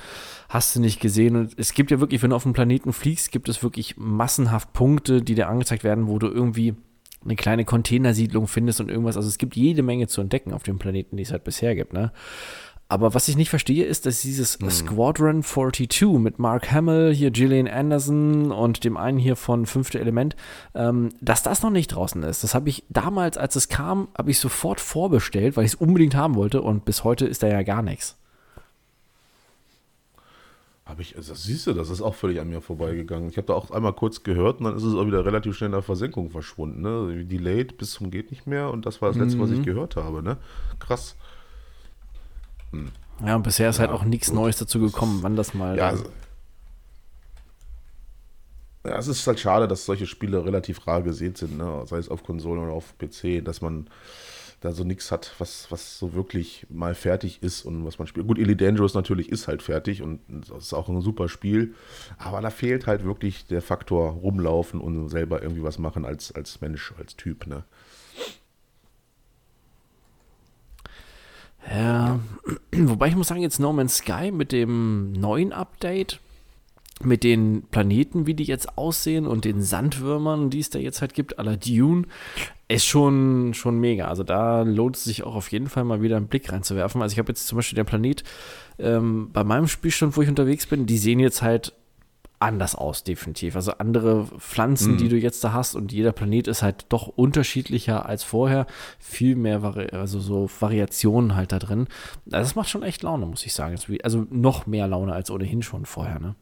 hast 0.49 0.75
du 0.75 0.81
nicht 0.81 1.01
gesehen. 1.01 1.37
Und 1.37 1.55
es 1.57 1.73
gibt 1.75 1.91
ja 1.91 2.01
wirklich, 2.01 2.23
wenn 2.23 2.31
du 2.31 2.37
auf 2.37 2.43
dem 2.43 2.53
Planeten 2.53 2.93
fliegst, 2.93 3.33
gibt 3.33 3.49
es 3.49 3.63
wirklich 3.63 3.97
massenhaft 3.97 4.73
Punkte, 4.73 5.23
die 5.23 5.35
dir 5.35 5.49
angezeigt 5.49 5.85
werden, 5.85 6.09
wo 6.09 6.19
du 6.19 6.29
irgendwie 6.29 6.75
eine 7.25 7.37
kleine 7.37 7.65
Containersiedlung 7.65 8.47
findest 8.47 8.81
und 8.81 8.91
irgendwas. 8.91 9.17
Also 9.17 9.29
es 9.29 9.39
gibt 9.39 9.57
jede 9.57 9.83
Menge 9.83 10.07
zu 10.07 10.21
entdecken 10.21 10.53
auf 10.53 10.63
dem 10.63 10.79
Planeten, 10.79 11.17
die 11.17 11.25
es 11.25 11.33
halt 11.33 11.45
bisher 11.45 11.75
gibt, 11.75 11.93
ne? 11.93 12.13
Aber 12.91 13.13
was 13.13 13.29
ich 13.29 13.37
nicht 13.37 13.51
verstehe, 13.51 13.85
ist, 13.85 14.07
dass 14.07 14.23
dieses 14.23 14.59
mhm. 14.61 14.71
Squadron 14.71 15.43
42 15.43 16.19
mit 16.19 16.39
Mark 16.39 16.73
Hamill, 16.73 17.15
hier 17.15 17.31
Gillian 17.31 17.69
Anderson 17.69 18.51
und 18.51 18.83
dem 18.83 18.97
einen 18.97 19.19
hier 19.19 19.37
von 19.37 19.67
Fünfte 19.67 20.01
Element, 20.01 20.37
ähm, 20.75 21.11
dass 21.21 21.43
das 21.43 21.63
noch 21.63 21.71
nicht 21.71 21.89
draußen 21.89 22.23
ist. 22.23 22.45
Das 22.45 22.55
habe 22.55 22.71
ich 22.71 22.85
damals, 22.89 23.37
als 23.37 23.57
es 23.57 23.69
kam, 23.69 24.09
habe 24.17 24.31
ich 24.31 24.39
sofort 24.39 24.81
vorbestellt, 24.81 25.57
weil 25.57 25.67
ich 25.67 25.73
es 25.73 25.75
unbedingt 25.75 26.15
haben 26.15 26.35
wollte 26.35 26.63
und 26.63 26.87
bis 26.87 27.05
heute 27.05 27.27
ist 27.27 27.43
da 27.43 27.49
ja 27.49 27.63
gar 27.63 27.83
nichts. 27.83 28.17
Habe 30.87 31.03
ich, 31.03 31.15
also 31.15 31.35
das 31.35 31.43
siehst 31.43 31.67
du, 31.67 31.75
das 31.75 31.91
ist 31.91 32.01
auch 32.01 32.15
völlig 32.15 32.41
an 32.41 32.49
mir 32.49 32.63
vorbeigegangen. 32.63 33.29
Ich 33.29 33.37
habe 33.37 33.49
da 33.49 33.53
auch 33.53 33.71
einmal 33.71 33.93
kurz 33.93 34.23
gehört 34.23 34.61
und 34.61 34.65
dann 34.65 34.75
ist 34.75 34.85
es 34.85 34.95
auch 34.95 35.07
wieder 35.07 35.27
relativ 35.27 35.55
schnell 35.55 35.69
in 35.69 35.73
der 35.73 35.83
Versenkung 35.83 36.31
verschwunden. 36.31 36.81
Ne? 36.81 37.27
Delayed 37.27 37.77
bis 37.77 37.91
zum 37.91 38.11
geht 38.11 38.31
nicht 38.31 38.47
mehr 38.47 38.71
und 38.71 38.87
das 38.87 39.03
war 39.03 39.11
das 39.11 39.19
letzte, 39.19 39.37
mhm. 39.37 39.43
was 39.43 39.51
ich 39.51 39.59
mhm. 39.59 39.65
gehört 39.65 39.97
habe. 39.97 40.23
Ne? 40.23 40.39
Krass. 40.79 41.17
Hm. 42.73 42.91
Ja, 43.25 43.37
und 43.37 43.43
bisher 43.43 43.71
ist 43.71 43.79
halt 43.79 43.91
ja, 43.91 43.95
halt 43.95 44.03
auch 44.03 44.09
nichts 44.09 44.33
Neues 44.33 44.59
dazu 44.59 44.79
gekommen, 44.79 45.21
wann 45.23 45.37
das 45.37 45.55
mal. 45.55 45.77
Ja, 45.77 45.89
also, 45.89 46.05
ja, 48.87 48.97
es 48.97 49.09
ist 49.09 49.27
halt 49.27 49.41
schade, 49.41 49.69
dass 49.69 49.85
solche 49.85 50.07
Spiele 50.07 50.45
relativ 50.45 50.87
rar 50.87 51.03
gesehen 51.03 51.35
sind, 51.35 51.59
ne? 51.59 51.83
sei 51.87 51.99
es 51.99 52.09
auf 52.09 52.23
Konsolen 52.23 52.63
oder 52.63 52.73
auf 52.73 52.97
PC, 52.99 53.45
dass 53.45 53.61
man 53.61 53.89
da 54.61 54.73
so 54.73 54.83
nichts 54.83 55.13
hat, 55.13 55.35
was, 55.39 55.71
was 55.71 55.99
so 55.99 56.15
wirklich 56.15 56.67
mal 56.69 56.95
fertig 56.95 57.43
ist 57.43 57.65
und 57.65 57.85
was 57.85 57.99
man 57.99 58.09
spielt. 58.09 58.27
Gut, 58.27 58.39
Elite 58.39 58.65
Dangerous 58.65 58.95
natürlich 58.95 59.31
ist 59.31 59.47
halt 59.47 59.63
fertig 59.63 60.03
und 60.03 60.21
das 60.29 60.65
ist 60.65 60.75
auch 60.75 60.89
ein 60.89 61.01
super 61.01 61.29
Spiel, 61.29 61.75
aber 62.19 62.41
da 62.41 62.51
fehlt 62.51 62.87
halt 62.87 63.05
wirklich 63.05 63.47
der 63.47 63.63
Faktor 63.63 64.13
rumlaufen 64.13 64.81
und 64.81 65.09
selber 65.11 65.43
irgendwie 65.43 65.63
was 65.63 65.79
machen 65.79 66.05
als, 66.05 66.33
als 66.33 66.61
Mensch, 66.61 66.93
als 66.99 67.15
Typ, 67.15 67.47
ne? 67.47 67.65
Ja, 71.71 72.19
wobei 72.73 73.09
ich 73.09 73.17
muss 73.17 73.29
sagen, 73.29 73.43
jetzt 73.43 73.61
No 73.61 73.73
Man's 73.73 73.99
Sky 73.99 74.31
mit 74.31 74.53
dem 74.53 75.13
neuen 75.13 75.53
Update, 75.53 76.21
mit 77.03 77.23
den 77.23 77.63
Planeten, 77.71 78.27
wie 78.27 78.35
die 78.35 78.45
jetzt 78.45 78.77
aussehen 78.77 79.27
und 79.27 79.45
den 79.45 79.63
Sandwürmern, 79.63 80.51
die 80.51 80.61
es 80.61 80.71
da 80.71 80.79
jetzt 80.79 81.01
halt 81.01 81.15
gibt, 81.15 81.39
à 81.39 81.45
la 81.45 81.57
Dune, 81.57 82.07
ist 82.67 82.87
schon, 82.87 83.55
schon 83.55 83.79
mega. 83.79 84.09
Also 84.09 84.25
da 84.25 84.63
lohnt 84.63 84.97
es 84.97 85.05
sich 85.05 85.23
auch 85.23 85.35
auf 85.35 85.53
jeden 85.53 85.69
Fall 85.69 85.85
mal 85.85 86.03
wieder 86.03 86.17
einen 86.17 86.27
Blick 86.27 86.51
reinzuwerfen. 86.53 87.01
Also 87.01 87.13
ich 87.15 87.19
habe 87.19 87.31
jetzt 87.31 87.47
zum 87.47 87.57
Beispiel 87.57 87.77
den 87.77 87.87
Planet 87.87 88.25
ähm, 88.79 89.31
bei 89.33 89.45
meinem 89.45 89.69
Spielstand, 89.69 90.17
wo 90.17 90.23
ich 90.23 90.29
unterwegs 90.29 90.67
bin, 90.67 90.87
die 90.87 90.99
sehen 90.99 91.21
jetzt 91.21 91.43
halt 91.43 91.73
anders 92.41 92.75
aus, 92.75 93.05
definitiv. 93.05 93.57
Also 93.57 93.73
andere 93.73 94.27
Pflanzen, 94.39 94.93
mhm. 94.93 94.99
die 94.99 95.09
du 95.09 95.17
jetzt 95.17 95.43
da 95.43 95.53
hast 95.53 95.75
und 95.75 95.93
jeder 95.93 96.13
Planet 96.13 96.47
ist 96.47 96.63
halt 96.63 96.87
doch 96.89 97.09
unterschiedlicher 97.09 98.07
als 98.07 98.25
vorher. 98.25 98.67
Viel 98.99 99.37
mehr, 99.37 99.63
Vari 99.63 99.89
also 99.91 100.21
so 100.21 100.49
Variationen 100.61 101.35
halt 101.35 101.53
da 101.53 101.59
drin. 101.59 101.89
Also 102.27 102.45
das 102.45 102.55
macht 102.55 102.69
schon 102.69 102.83
echt 102.83 103.03
Laune, 103.03 103.27
muss 103.27 103.45
ich 103.45 103.55
sagen. 103.55 103.77
Also 104.03 104.27
noch 104.31 104.67
mehr 104.67 104.87
Laune 104.87 105.13
als 105.13 105.31
ohnehin 105.31 105.63
schon 105.63 105.85
vorher, 105.85 106.21
ne? 106.21 106.35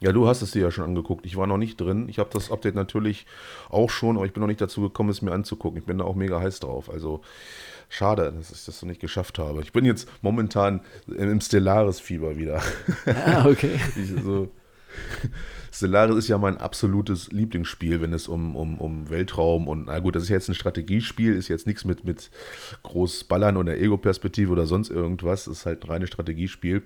Ja, 0.00 0.12
du 0.12 0.26
hast 0.26 0.42
es 0.42 0.50
dir 0.50 0.60
ja 0.60 0.70
schon 0.70 0.84
angeguckt. 0.84 1.24
Ich 1.24 1.36
war 1.36 1.46
noch 1.46 1.56
nicht 1.56 1.80
drin. 1.80 2.10
Ich 2.10 2.18
habe 2.18 2.28
das 2.30 2.50
Update 2.50 2.74
natürlich 2.74 3.26
auch 3.70 3.88
schon, 3.88 4.16
aber 4.16 4.26
ich 4.26 4.34
bin 4.34 4.42
noch 4.42 4.48
nicht 4.48 4.60
dazu 4.60 4.82
gekommen, 4.82 5.08
es 5.08 5.22
mir 5.22 5.32
anzugucken. 5.32 5.78
Ich 5.78 5.86
bin 5.86 5.96
da 5.96 6.04
auch 6.04 6.14
mega 6.14 6.40
heiß 6.40 6.60
drauf. 6.60 6.90
Also 6.90 7.22
schade, 7.88 8.32
dass 8.36 8.50
ich 8.50 8.64
das 8.64 8.82
noch 8.82 8.88
nicht 8.88 9.00
geschafft 9.00 9.38
habe. 9.38 9.62
Ich 9.62 9.72
bin 9.72 9.84
jetzt 9.84 10.08
momentan 10.22 10.80
im 11.06 11.40
Stellaris-Fieber 11.40 12.36
wieder. 12.36 12.62
Ah, 13.06 13.46
okay. 13.46 13.78
so, 14.24 14.50
Stellaris 15.72 16.16
ist 16.16 16.28
ja 16.28 16.38
mein 16.38 16.58
absolutes 16.58 17.32
Lieblingsspiel, 17.32 18.00
wenn 18.00 18.12
es 18.12 18.28
um, 18.28 18.54
um, 18.54 18.78
um 18.78 19.10
Weltraum 19.10 19.66
und, 19.66 19.86
na 19.86 19.98
gut, 19.98 20.14
das 20.14 20.24
ist 20.24 20.28
jetzt 20.28 20.48
ein 20.48 20.54
Strategiespiel, 20.54 21.34
ist 21.34 21.48
jetzt 21.48 21.66
nichts 21.66 21.84
mit, 21.84 22.04
mit 22.04 22.30
groß 22.84 23.24
Ballern 23.24 23.56
oder 23.56 23.76
Ego-Perspektive 23.76 24.52
oder 24.52 24.66
sonst 24.66 24.90
irgendwas, 24.90 25.48
ist 25.48 25.66
halt 25.66 25.82
ein 25.82 25.90
reines 25.90 26.10
Strategiespiel. 26.10 26.82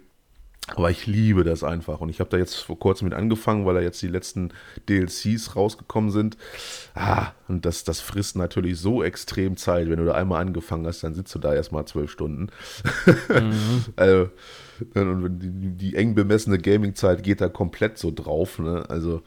Aber 0.76 0.90
ich 0.90 1.06
liebe 1.06 1.44
das 1.44 1.64
einfach. 1.64 2.00
Und 2.00 2.08
ich 2.08 2.20
habe 2.20 2.30
da 2.30 2.36
jetzt 2.36 2.56
vor 2.56 2.78
kurzem 2.78 3.08
mit 3.08 3.14
angefangen, 3.16 3.64
weil 3.66 3.74
da 3.74 3.80
jetzt 3.80 4.00
die 4.02 4.08
letzten 4.08 4.50
DLCs 4.88 5.56
rausgekommen 5.56 6.10
sind. 6.10 6.36
Ah, 6.94 7.32
und 7.48 7.64
das, 7.64 7.84
das 7.84 8.00
frisst 8.00 8.36
natürlich 8.36 8.78
so 8.78 9.02
extrem 9.02 9.56
Zeit. 9.56 9.88
Wenn 9.88 9.98
du 9.98 10.04
da 10.04 10.14
einmal 10.14 10.40
angefangen 10.40 10.86
hast, 10.86 11.02
dann 11.02 11.14
sitzt 11.14 11.34
du 11.34 11.38
da 11.38 11.54
erstmal 11.54 11.86
zwölf 11.86 12.10
Stunden. 12.10 12.48
Mhm. 13.28 13.84
also, 13.96 14.28
und 14.94 15.38
die, 15.38 15.90
die 15.90 15.96
eng 15.96 16.14
bemessene 16.14 16.58
Gaming-Zeit 16.58 17.22
geht 17.22 17.40
da 17.40 17.48
komplett 17.48 17.98
so 17.98 18.12
drauf. 18.14 18.58
Ne? 18.58 18.84
Also, 18.88 19.22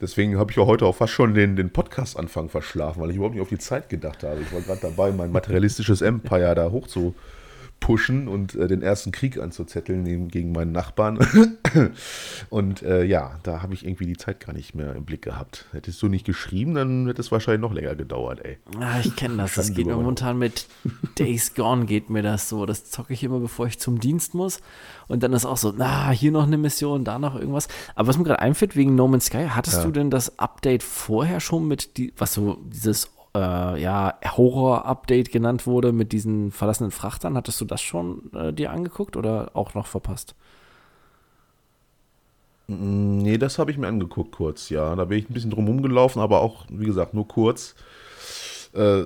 deswegen 0.00 0.38
habe 0.38 0.50
ich 0.50 0.56
ja 0.56 0.66
heute 0.66 0.86
auch 0.86 0.96
fast 0.96 1.12
schon 1.12 1.34
den, 1.34 1.56
den 1.56 1.70
Podcast-Anfang 1.70 2.48
verschlafen, 2.48 3.02
weil 3.02 3.10
ich 3.10 3.16
überhaupt 3.16 3.34
nicht 3.34 3.42
auf 3.42 3.48
die 3.48 3.58
Zeit 3.58 3.88
gedacht 3.88 4.22
habe. 4.22 4.40
Ich 4.40 4.52
war 4.52 4.60
gerade 4.60 4.80
dabei, 4.82 5.10
mein 5.12 5.32
materialistisches 5.32 6.00
Empire 6.00 6.54
da 6.54 6.70
hoch 6.70 6.86
zu 6.86 7.14
pushen 7.80 8.26
und 8.26 8.54
äh, 8.54 8.66
den 8.66 8.82
ersten 8.82 9.12
Krieg 9.12 9.38
anzuzetteln 9.38 10.28
gegen 10.28 10.52
meinen 10.52 10.72
Nachbarn. 10.72 11.18
und 12.50 12.82
äh, 12.82 13.04
ja, 13.04 13.38
da 13.42 13.62
habe 13.62 13.74
ich 13.74 13.84
irgendwie 13.84 14.06
die 14.06 14.16
Zeit 14.16 14.40
gar 14.40 14.52
nicht 14.52 14.74
mehr 14.74 14.94
im 14.94 15.04
Blick 15.04 15.22
gehabt. 15.22 15.66
Hättest 15.72 16.02
du 16.02 16.08
nicht 16.08 16.24
geschrieben, 16.24 16.74
dann 16.74 17.06
hätte 17.06 17.20
es 17.20 17.30
wahrscheinlich 17.30 17.60
noch 17.60 17.72
länger 17.72 17.94
gedauert, 17.94 18.44
ey. 18.44 18.58
Ah, 18.80 18.98
ich 19.02 19.14
kenne 19.14 19.36
das. 19.36 19.54
Das 19.54 19.72
geht 19.72 19.86
mir 19.86 19.94
momentan 19.94 20.38
mit 20.38 20.66
Days 21.18 21.54
Gone 21.54 21.86
geht 21.86 22.10
mir 22.10 22.22
das 22.22 22.48
so. 22.48 22.66
Das 22.66 22.90
zocke 22.90 23.12
ich 23.12 23.22
immer, 23.22 23.40
bevor 23.40 23.66
ich 23.66 23.78
zum 23.78 24.00
Dienst 24.00 24.34
muss. 24.34 24.60
Und 25.08 25.22
dann 25.22 25.32
ist 25.32 25.44
auch 25.44 25.56
so, 25.56 25.72
na, 25.76 26.10
hier 26.10 26.32
noch 26.32 26.46
eine 26.46 26.58
Mission, 26.58 27.04
da 27.04 27.18
noch 27.18 27.36
irgendwas. 27.36 27.68
Aber 27.94 28.08
was 28.08 28.18
mir 28.18 28.24
gerade 28.24 28.40
einfällt, 28.40 28.74
wegen 28.76 28.94
No 28.94 29.06
Man's 29.06 29.26
Sky, 29.26 29.46
hattest 29.50 29.78
ja. 29.78 29.84
du 29.84 29.90
denn 29.92 30.10
das 30.10 30.38
Update 30.38 30.82
vorher 30.82 31.40
schon 31.40 31.68
mit, 31.68 31.96
die, 31.96 32.12
was 32.16 32.34
so 32.34 32.58
dieses 32.64 33.10
äh, 33.36 33.80
ja, 33.80 34.18
Horror-Update 34.24 35.30
genannt 35.30 35.66
wurde 35.66 35.92
mit 35.92 36.12
diesen 36.12 36.50
verlassenen 36.50 36.90
Frachtern. 36.90 37.36
Hattest 37.36 37.60
du 37.60 37.64
das 37.64 37.82
schon 37.82 38.30
äh, 38.34 38.52
dir 38.52 38.70
angeguckt 38.70 39.16
oder 39.16 39.50
auch 39.54 39.74
noch 39.74 39.86
verpasst? 39.86 40.34
Mm, 42.68 43.18
nee, 43.18 43.38
das 43.38 43.58
habe 43.58 43.70
ich 43.70 43.78
mir 43.78 43.88
angeguckt 43.88 44.32
kurz, 44.32 44.70
ja. 44.70 44.94
Da 44.96 45.04
bin 45.04 45.18
ich 45.18 45.30
ein 45.30 45.34
bisschen 45.34 45.50
drum 45.50 45.66
rumgelaufen, 45.66 46.20
aber 46.20 46.40
auch, 46.40 46.66
wie 46.68 46.86
gesagt, 46.86 47.14
nur 47.14 47.28
kurz. 47.28 47.74
Äh, 48.74 49.04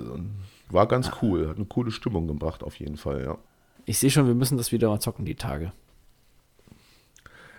war 0.70 0.87
ganz 0.87 1.09
ja. 1.09 1.14
cool, 1.22 1.49
hat 1.49 1.57
eine 1.57 1.66
coole 1.66 1.91
Stimmung 1.91 2.26
gebracht, 2.26 2.62
auf 2.62 2.78
jeden 2.78 2.97
Fall, 2.97 3.24
ja. 3.24 3.39
Ich 3.87 3.99
sehe 3.99 4.11
schon, 4.11 4.26
wir 4.26 4.35
müssen 4.35 4.57
das 4.57 4.72
wieder 4.72 4.89
mal 4.89 5.01
zocken, 5.01 5.24
die 5.24 5.35
Tage. 5.35 5.72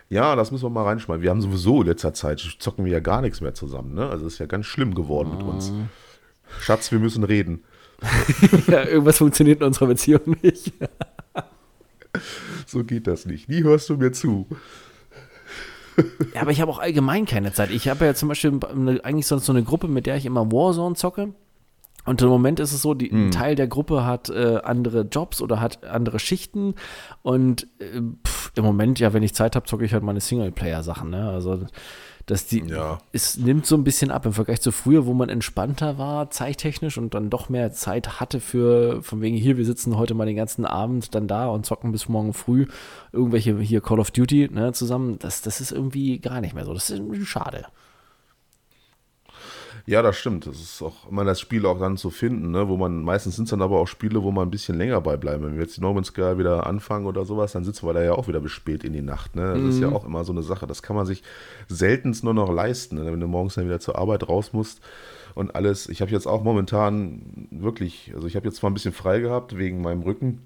Ja, 0.08 0.36
das 0.36 0.50
müssen 0.50 0.64
wir 0.64 0.70
mal 0.70 0.84
reinschmeißen. 0.84 1.22
Wir 1.22 1.30
haben 1.30 1.40
sowieso 1.40 1.80
in 1.80 1.88
letzter 1.88 2.12
Zeit, 2.12 2.38
zocken 2.58 2.84
wir 2.84 2.92
ja 2.92 3.00
gar 3.00 3.22
nichts 3.22 3.40
mehr 3.40 3.54
zusammen, 3.54 3.94
ne? 3.94 4.08
Also 4.08 4.26
ist 4.26 4.38
ja 4.38 4.46
ganz 4.46 4.66
schlimm 4.66 4.94
geworden 4.94 5.30
mhm. 5.30 5.36
mit 5.38 5.46
uns. 5.46 5.72
Schatz, 6.60 6.90
wir 6.92 6.98
müssen 6.98 7.24
reden. 7.24 7.64
ja, 8.66 8.84
irgendwas 8.84 9.18
funktioniert 9.18 9.60
in 9.60 9.66
unserer 9.66 9.86
Beziehung 9.86 10.36
nicht. 10.42 10.72
so 12.66 12.84
geht 12.84 13.06
das 13.06 13.26
nicht. 13.26 13.48
Nie 13.48 13.62
hörst 13.62 13.88
du 13.88 13.96
mir 13.96 14.12
zu. 14.12 14.46
ja, 16.34 16.42
aber 16.42 16.50
ich 16.50 16.60
habe 16.60 16.70
auch 16.70 16.78
allgemein 16.78 17.26
keine 17.26 17.52
Zeit. 17.52 17.70
Ich 17.70 17.88
habe 17.88 18.04
ja 18.04 18.14
zum 18.14 18.28
Beispiel 18.28 18.58
eigentlich 19.02 19.26
sonst 19.26 19.46
so 19.46 19.52
eine 19.52 19.62
Gruppe, 19.62 19.88
mit 19.88 20.06
der 20.06 20.16
ich 20.16 20.26
immer 20.26 20.50
Warzone 20.50 20.96
zocke. 20.96 21.32
Und 22.04 22.20
im 22.20 22.28
Moment 22.28 22.58
ist 22.58 22.72
es 22.72 22.82
so, 22.82 22.94
die, 22.94 23.10
ein 23.12 23.26
hm. 23.26 23.30
Teil 23.30 23.54
der 23.54 23.68
Gruppe 23.68 24.04
hat 24.04 24.28
äh, 24.28 24.58
andere 24.64 25.02
Jobs 25.02 25.40
oder 25.40 25.60
hat 25.60 25.84
andere 25.84 26.18
Schichten. 26.18 26.74
Und 27.22 27.68
äh, 27.78 28.00
pff, 28.26 28.50
im 28.56 28.64
Moment, 28.64 28.98
ja, 28.98 29.12
wenn 29.12 29.22
ich 29.22 29.34
Zeit 29.34 29.54
habe, 29.54 29.66
zocke 29.66 29.84
ich 29.84 29.92
halt 29.92 30.02
meine 30.02 30.20
Singleplayer-Sachen. 30.20 31.10
Ne? 31.10 31.30
Also 31.30 31.64
dass 32.26 32.46
die, 32.46 32.62
ja. 32.66 32.98
es 33.12 33.36
nimmt 33.36 33.66
so 33.66 33.76
ein 33.76 33.84
bisschen 33.84 34.10
ab 34.10 34.26
im 34.26 34.32
Vergleich 34.32 34.60
zu 34.60 34.72
früher, 34.72 35.06
wo 35.06 35.14
man 35.14 35.28
entspannter 35.28 35.98
war, 35.98 36.30
zeittechnisch 36.30 36.98
und 36.98 37.14
dann 37.14 37.30
doch 37.30 37.48
mehr 37.48 37.72
Zeit 37.72 38.20
hatte 38.20 38.40
für, 38.40 39.02
von 39.02 39.20
wegen 39.20 39.36
hier, 39.36 39.56
wir 39.56 39.64
sitzen 39.64 39.96
heute 39.96 40.14
mal 40.14 40.26
den 40.26 40.36
ganzen 40.36 40.64
Abend 40.64 41.14
dann 41.14 41.28
da 41.28 41.46
und 41.46 41.66
zocken 41.66 41.92
bis 41.92 42.08
morgen 42.08 42.32
früh 42.32 42.66
irgendwelche 43.12 43.58
hier 43.58 43.80
Call 43.80 44.00
of 44.00 44.10
Duty 44.10 44.48
ne, 44.52 44.72
zusammen. 44.72 45.18
Das, 45.18 45.42
das 45.42 45.60
ist 45.60 45.72
irgendwie 45.72 46.18
gar 46.18 46.40
nicht 46.40 46.54
mehr 46.54 46.64
so. 46.64 46.74
Das 46.74 46.90
ist 46.90 47.02
schade. 47.26 47.66
Ja, 49.86 50.02
das 50.02 50.16
stimmt. 50.16 50.46
Das 50.46 50.60
ist 50.60 50.80
auch 50.82 51.08
immer 51.10 51.24
das 51.24 51.40
Spiel 51.40 51.66
auch 51.66 51.78
dann 51.78 51.96
zu 51.96 52.10
finden, 52.10 52.50
ne? 52.52 52.68
wo 52.68 52.76
man, 52.76 53.02
meistens 53.02 53.36
sind 53.36 53.44
es 53.44 53.50
dann 53.50 53.62
aber 53.62 53.80
auch 53.80 53.88
Spiele, 53.88 54.22
wo 54.22 54.30
man 54.30 54.46
ein 54.46 54.50
bisschen 54.50 54.78
länger 54.78 55.00
beibleiben. 55.00 55.44
Wenn 55.44 55.54
wir 55.54 55.62
jetzt 55.62 55.76
die 55.76 55.80
No 55.80 55.92
Man's 55.92 56.08
Sky 56.08 56.38
wieder 56.38 56.66
anfangen 56.66 57.06
oder 57.06 57.24
sowas, 57.24 57.52
dann 57.52 57.64
sitzen 57.64 57.86
wir 57.86 57.92
da 57.92 58.02
ja 58.02 58.12
auch 58.12 58.28
wieder 58.28 58.40
bis 58.40 58.52
spät 58.52 58.84
in 58.84 58.92
die 58.92 59.02
Nacht. 59.02 59.34
Ne? 59.34 59.52
Das 59.54 59.60
mhm. 59.60 59.70
ist 59.70 59.80
ja 59.80 59.88
mhm. 59.88 59.96
auch 59.96 60.04
immer 60.04 60.24
so 60.24 60.32
eine 60.32 60.42
Sache. 60.42 60.66
Das 60.66 60.82
kann 60.82 60.96
man 60.96 61.06
sich 61.06 61.22
seltenst 61.68 62.22
nur 62.22 62.34
noch 62.34 62.52
leisten, 62.52 62.96
ne? 62.96 63.12
wenn 63.12 63.20
du 63.20 63.26
morgens 63.26 63.54
dann 63.54 63.64
wieder 63.64 63.80
zur 63.80 63.98
Arbeit 63.98 64.28
raus 64.28 64.52
musst 64.52 64.80
und 65.34 65.54
alles. 65.54 65.88
Ich 65.88 66.00
habe 66.00 66.10
jetzt 66.10 66.26
auch 66.26 66.44
momentan 66.44 67.48
wirklich, 67.50 68.12
also 68.14 68.26
ich 68.26 68.36
habe 68.36 68.46
jetzt 68.46 68.56
zwar 68.58 68.70
ein 68.70 68.74
bisschen 68.74 68.92
frei 68.92 69.20
gehabt 69.20 69.56
wegen 69.56 69.82
meinem 69.82 70.02
Rücken, 70.02 70.42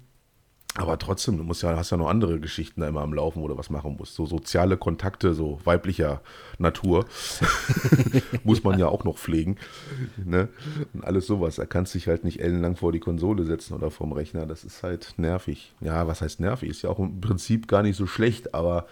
aber 0.77 0.99
trotzdem, 0.99 1.37
du 1.37 1.43
musst 1.43 1.63
ja, 1.63 1.75
hast 1.75 1.89
ja 1.89 1.97
noch 1.97 2.07
andere 2.07 2.39
Geschichten 2.39 2.81
da 2.81 2.87
immer 2.87 3.01
am 3.01 3.13
Laufen, 3.13 3.41
wo 3.41 3.47
du 3.47 3.57
was 3.57 3.71
machen 3.71 3.95
musst. 3.97 4.13
So 4.13 4.27
soziale 4.27 4.77
Kontakte, 4.77 5.33
so 5.33 5.59
weiblicher 5.63 6.21
Natur, 6.59 7.05
muss 8.43 8.63
man 8.63 8.77
ja 8.77 8.87
auch 8.87 9.03
noch 9.03 9.17
pflegen. 9.17 9.57
Ne? 10.23 10.49
Und 10.93 11.03
alles 11.03 11.25
sowas. 11.25 11.55
Da 11.55 11.65
kannst 11.65 11.93
du 11.93 11.97
dich 11.97 12.07
halt 12.07 12.23
nicht 12.23 12.41
ellenlang 12.41 12.75
vor 12.75 12.91
die 12.91 12.99
Konsole 12.99 13.43
setzen 13.43 13.73
oder 13.73 13.89
vorm 13.89 14.11
Rechner. 14.11 14.45
Das 14.45 14.63
ist 14.63 14.83
halt 14.83 15.15
nervig. 15.17 15.73
Ja, 15.81 16.05
was 16.05 16.21
heißt 16.21 16.39
nervig? 16.39 16.69
Ist 16.69 16.83
ja 16.83 16.91
auch 16.91 16.99
im 16.99 17.21
Prinzip 17.21 17.67
gar 17.67 17.81
nicht 17.81 17.97
so 17.97 18.05
schlecht, 18.05 18.53
aber 18.53 18.85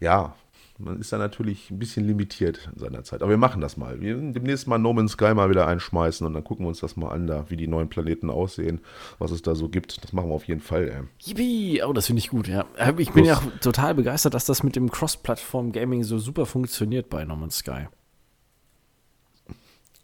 ja, 0.00 0.34
man 0.78 1.00
ist 1.00 1.12
da 1.12 1.18
natürlich 1.18 1.70
ein 1.70 1.78
bisschen 1.78 2.06
limitiert 2.06 2.68
in 2.72 2.78
seiner 2.80 3.04
Zeit. 3.04 3.22
Aber 3.22 3.30
wir 3.30 3.36
machen 3.36 3.60
das 3.60 3.76
mal. 3.76 4.00
Wir 4.00 4.16
demnächst 4.16 4.66
mal 4.66 4.78
No 4.78 4.92
Man's 4.92 5.12
Sky 5.12 5.34
mal 5.34 5.50
wieder 5.50 5.66
einschmeißen 5.66 6.26
und 6.26 6.34
dann 6.34 6.44
gucken 6.44 6.64
wir 6.64 6.68
uns 6.68 6.80
das 6.80 6.96
mal 6.96 7.10
an, 7.10 7.26
da, 7.26 7.46
wie 7.48 7.56
die 7.56 7.68
neuen 7.68 7.88
Planeten 7.88 8.30
aussehen, 8.30 8.80
was 9.18 9.30
es 9.30 9.42
da 9.42 9.54
so 9.54 9.68
gibt. 9.68 10.02
Das 10.02 10.12
machen 10.12 10.30
wir 10.30 10.34
auf 10.34 10.48
jeden 10.48 10.60
Fall. 10.60 10.88
Ey. 10.88 11.28
Yippie! 11.28 11.82
Oh, 11.84 11.92
das 11.92 12.06
finde 12.06 12.20
ich 12.20 12.30
gut, 12.30 12.48
ja. 12.48 12.64
Ich 12.98 13.12
bin 13.12 13.24
ja 13.24 13.36
auch 13.36 13.42
total 13.60 13.94
begeistert, 13.94 14.34
dass 14.34 14.44
das 14.44 14.62
mit 14.62 14.76
dem 14.76 14.90
Cross-Plattform-Gaming 14.90 16.04
so 16.04 16.18
super 16.18 16.46
funktioniert 16.46 17.08
bei 17.08 17.24
No 17.24 17.36
Man's 17.36 17.58
Sky. 17.58 17.86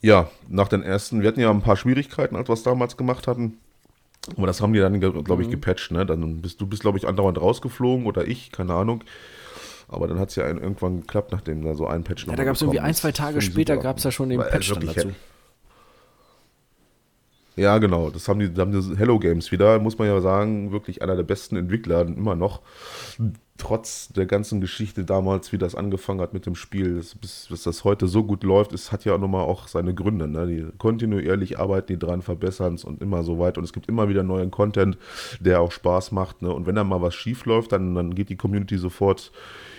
Ja, 0.00 0.30
nach 0.48 0.68
den 0.68 0.82
ersten, 0.82 1.22
wir 1.22 1.28
hatten 1.28 1.40
ja 1.40 1.50
ein 1.50 1.62
paar 1.62 1.76
Schwierigkeiten, 1.76 2.36
als 2.36 2.48
wir 2.48 2.52
es 2.52 2.62
damals 2.62 2.96
gemacht 2.96 3.26
hatten. 3.26 3.58
Aber 4.36 4.46
das 4.46 4.60
haben 4.60 4.72
die 4.72 4.80
dann, 4.80 5.00
glaube 5.00 5.42
ich, 5.42 5.48
mhm. 5.48 5.52
gepatcht, 5.52 5.90
ne? 5.90 6.04
Dann 6.04 6.40
bist 6.40 6.60
du 6.60 6.66
bist, 6.66 6.82
glaube 6.82 6.98
ich, 6.98 7.08
andauernd 7.08 7.40
rausgeflogen 7.40 8.06
oder 8.06 8.26
ich, 8.26 8.52
keine 8.52 8.74
Ahnung. 8.74 9.02
Aber 9.88 10.06
dann 10.06 10.18
hat 10.18 10.30
es 10.30 10.36
ja 10.36 10.46
irgendwann 10.46 11.00
geklappt, 11.00 11.32
nachdem 11.32 11.64
da 11.64 11.74
so 11.74 11.86
ein 11.86 12.04
Patch 12.04 12.26
noch 12.26 12.32
Ja, 12.34 12.36
da 12.36 12.44
gab 12.44 12.56
es 12.56 12.62
irgendwie 12.62 12.80
ein, 12.80 12.94
zwei 12.94 13.12
Tage 13.12 13.40
später 13.40 13.76
gab 13.78 13.98
es 13.98 14.04
ja 14.04 14.10
schon 14.10 14.28
den 14.28 14.38
Weil, 14.38 14.50
Patch 14.50 14.72
dann 14.72 14.86
dazu. 14.86 15.12
Ja, 17.56 17.78
genau. 17.78 18.10
Das 18.10 18.28
haben 18.28 18.38
die, 18.38 18.60
haben 18.60 18.70
die 18.70 18.96
Hello 18.96 19.18
Games 19.18 19.50
wieder, 19.50 19.78
muss 19.80 19.98
man 19.98 20.06
ja 20.06 20.20
sagen, 20.20 20.70
wirklich 20.70 21.02
einer 21.02 21.16
der 21.16 21.24
besten 21.24 21.56
Entwickler 21.56 22.02
immer 22.02 22.36
noch 22.36 22.60
trotz 23.58 24.08
der 24.08 24.24
ganzen 24.24 24.60
Geschichte 24.60 25.04
damals, 25.04 25.52
wie 25.52 25.58
das 25.58 25.74
angefangen 25.74 26.20
hat 26.20 26.32
mit 26.32 26.46
dem 26.46 26.54
Spiel, 26.54 26.94
dass, 26.94 27.16
bis, 27.16 27.48
dass 27.50 27.64
das 27.64 27.84
heute 27.84 28.06
so 28.06 28.24
gut 28.24 28.44
läuft, 28.44 28.72
es 28.72 28.92
hat 28.92 29.04
ja 29.04 29.14
auch 29.14 29.18
nochmal 29.18 29.44
auch 29.44 29.66
seine 29.66 29.94
Gründe. 29.94 30.28
Ne? 30.28 30.46
Die 30.46 30.78
kontinuierlich 30.78 31.58
arbeiten 31.58 31.88
die 31.88 31.98
dran, 31.98 32.22
verbessern 32.22 32.74
es 32.74 32.84
und 32.84 33.02
immer 33.02 33.24
so 33.24 33.38
weiter. 33.38 33.58
Und 33.58 33.64
es 33.64 33.72
gibt 33.72 33.88
immer 33.88 34.08
wieder 34.08 34.22
neuen 34.22 34.50
Content, 34.50 34.96
der 35.40 35.60
auch 35.60 35.72
Spaß 35.72 36.12
macht. 36.12 36.40
Ne? 36.40 36.52
Und 36.52 36.66
wenn 36.66 36.76
da 36.76 36.84
mal 36.84 37.02
was 37.02 37.14
schief 37.14 37.44
läuft, 37.44 37.72
dann, 37.72 37.94
dann 37.94 38.14
geht 38.14 38.28
die 38.28 38.36
Community 38.36 38.78
sofort 38.78 39.32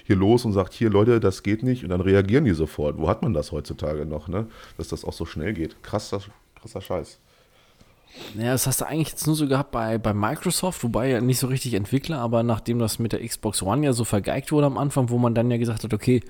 hier 0.10 0.16
los 0.16 0.44
und 0.44 0.54
sagt, 0.54 0.74
hier 0.74 0.90
Leute, 0.90 1.20
das 1.20 1.44
geht 1.44 1.62
nicht. 1.62 1.84
Und 1.84 1.90
dann 1.90 2.02
reagieren 2.02 2.44
die 2.44 2.54
sofort. 2.56 2.98
Wo 2.98 3.08
hat 3.08 3.22
man 3.22 3.36
das 3.36 3.52
heutzutage 3.52 4.08
noch, 4.08 4.28
ne? 4.28 4.48
dass 4.76 4.88
das 4.88 5.06
auch 5.06 5.14
so 5.14 5.24
schnell 5.24 5.54
geht? 5.54 5.84
Krasser, 5.84 6.22
krasser 6.60 6.82
Scheiß. 6.82 7.20
Naja, 8.34 8.54
das 8.54 8.66
hast 8.66 8.82
du 8.82 8.88
eigentlich 8.88 9.10
jetzt 9.10 9.28
nur 9.28 9.36
so 9.36 9.48
gehabt 9.48 9.70
bei, 9.70 10.00
bei 10.00 10.16
Microsoft, 10.16 10.84
wobei 10.84 11.10
ja 11.10 11.22
nicht 11.22 11.38
so 11.38 11.46
richtig 11.46 11.76
Entwickler, 11.76 12.18
aber 12.18 12.42
nachdem 12.42 12.80
das 12.80 12.98
mit 12.98 13.14
der 13.14 13.24
Xbox 13.24 13.62
One 13.62 13.86
ja 13.86 13.94
so 13.94 14.04
vergeigt 14.04 14.52
wurde 14.52 14.66
am 14.66 14.80
Anfang, 14.80 15.12
wo 15.12 15.20
man 15.20 15.36
dann 15.36 15.52
ja 15.52 15.58
gesagt 15.58 15.84
hat, 15.84 15.94
okay, 15.94 16.24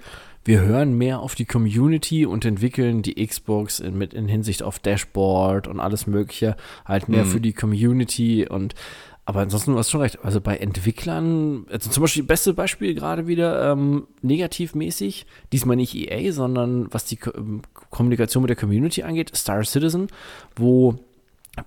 wir 0.44 0.60
hören 0.60 0.98
mehr 0.98 1.22
auf 1.22 1.36
die 1.36 1.46
Community 1.46 2.26
und 2.26 2.44
entwickeln 2.44 3.02
die 3.02 3.26
Xbox 3.26 3.80
in, 3.80 3.98
mit 3.98 4.14
in 4.14 4.28
Hinsicht 4.28 4.62
auf 4.62 4.80
Dashboard 4.80 5.70
und 5.70 5.80
alles 5.80 6.06
Mögliche, 6.06 6.58
halt 6.84 7.08
mehr 7.08 7.24
mhm. 7.24 7.30
für 7.30 7.40
die 7.40 7.54
Community 7.54 8.46
und 8.46 8.76
aber 9.30 9.42
ansonsten, 9.42 9.74
du 9.74 9.78
hast 9.78 9.92
schon 9.92 10.02
recht. 10.02 10.18
Also 10.24 10.42
bei 10.42 10.58
Entwicklern, 10.58 11.68
also 11.70 11.92
zum 11.92 12.02
Beispiel, 12.02 12.24
beste 12.24 12.56
Beispiel 12.56 12.96
gerade 12.96 13.28
wieder 13.28 13.72
ähm, 13.72 14.08
negativmäßig, 14.24 15.28
diesmal 15.54 15.76
nicht 15.76 15.94
EA, 15.94 16.34
sondern 16.34 16.92
was 16.92 17.06
die 17.06 17.18
Ko 17.18 17.32
Kommunikation 17.92 18.42
mit 18.42 18.50
der 18.50 18.56
Community 18.56 19.04
angeht, 19.04 19.32
Star 19.36 19.64
Citizen, 19.64 20.08
wo 20.56 20.96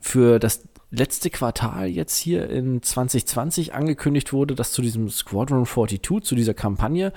für 0.00 0.40
das 0.40 0.64
letzte 0.92 1.30
Quartal 1.30 1.88
jetzt 1.88 2.18
hier 2.18 2.48
in 2.50 2.82
2020 2.82 3.74
angekündigt 3.74 4.32
wurde, 4.32 4.54
dass 4.54 4.72
zu 4.72 4.82
diesem 4.82 5.08
Squadron 5.08 5.64
42, 5.64 6.22
zu 6.22 6.34
dieser 6.34 6.52
Kampagne, 6.52 7.12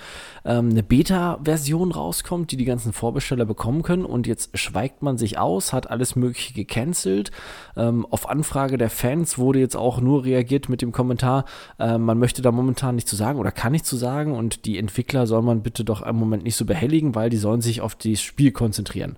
ähm, 0.46 0.70
eine 0.70 0.82
Beta-Version 0.82 1.92
rauskommt, 1.92 2.52
die 2.52 2.58
die 2.58 2.66
ganzen 2.66 2.94
Vorbesteller 2.94 3.46
bekommen 3.46 3.84
können. 3.84 4.06
Und 4.06 4.28
jetzt 4.28 4.58
schweigt 4.58 5.04
man 5.04 5.18
sich 5.18 5.38
aus, 5.38 5.74
hat 5.74 5.90
alles 5.90 6.16
Mögliche 6.16 6.54
gecancelt. 6.54 7.32
Ähm, 7.76 8.06
auf 8.10 8.30
Anfrage 8.30 8.78
der 8.78 8.90
Fans 8.90 9.38
wurde 9.38 9.60
jetzt 9.60 9.76
auch 9.76 10.00
nur 10.00 10.24
reagiert 10.24 10.70
mit 10.70 10.82
dem 10.82 10.94
Kommentar, 10.94 11.44
äh, 11.78 11.98
man 11.98 12.18
möchte 12.18 12.42
da 12.42 12.52
momentan 12.52 12.96
nicht 12.96 13.10
zu 13.10 13.18
sagen 13.18 13.40
oder 13.40 13.52
kann 13.52 13.74
nicht 13.74 13.86
zu 13.86 13.98
sagen. 13.98 14.32
Und 14.32 14.66
die 14.66 14.78
Entwickler 14.78 15.28
soll 15.28 15.42
man 15.42 15.64
bitte 15.64 15.84
doch 15.84 16.02
im 16.02 16.16
Moment 16.16 16.44
nicht 16.44 16.56
so 16.56 16.64
behelligen, 16.64 17.14
weil 17.14 17.30
die 17.30 17.38
sollen 17.38 17.62
sich 17.62 17.82
auf 17.82 17.96
das 17.96 18.22
Spiel 18.22 18.54
konzentrieren. 18.54 19.18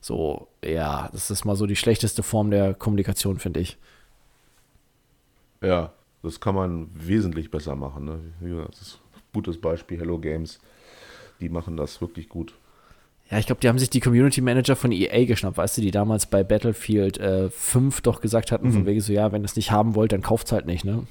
So, 0.00 0.46
ja, 0.64 1.08
das 1.12 1.32
ist 1.32 1.44
mal 1.44 1.56
so 1.56 1.66
die 1.66 1.74
schlechteste 1.74 2.22
Form 2.22 2.52
der 2.52 2.74
Kommunikation, 2.74 3.40
finde 3.40 3.58
ich. 3.58 3.78
Ja, 5.66 5.92
das 6.22 6.38
kann 6.38 6.54
man 6.54 6.88
wesentlich 6.94 7.50
besser 7.50 7.74
machen. 7.74 8.04
Ne? 8.04 8.66
Das 8.68 8.80
ist 8.80 9.00
ein 9.14 9.20
gutes 9.32 9.60
Beispiel, 9.60 9.98
Hello 9.98 10.18
Games. 10.18 10.60
Die 11.40 11.48
machen 11.48 11.76
das 11.76 12.00
wirklich 12.00 12.28
gut. 12.28 12.54
Ja, 13.30 13.38
ich 13.38 13.46
glaube, 13.46 13.60
die 13.60 13.68
haben 13.68 13.78
sich 13.78 13.90
die 13.90 13.98
Community 13.98 14.40
Manager 14.40 14.76
von 14.76 14.92
EA 14.92 15.24
geschnappt, 15.24 15.56
weißt 15.56 15.78
du, 15.78 15.80
die 15.80 15.90
damals 15.90 16.26
bei 16.26 16.44
Battlefield 16.44 17.18
äh, 17.18 17.50
5 17.50 18.00
doch 18.02 18.20
gesagt 18.20 18.52
hatten, 18.52 18.68
mhm. 18.68 18.72
von 18.72 18.86
wegen 18.86 19.00
so, 19.00 19.12
ja, 19.12 19.32
wenn 19.32 19.42
ihr 19.42 19.46
es 19.46 19.56
nicht 19.56 19.72
haben 19.72 19.96
wollt, 19.96 20.12
dann 20.12 20.22
kauft 20.22 20.46
es 20.46 20.52
halt 20.52 20.66
nicht, 20.66 20.84
ne? 20.84 21.04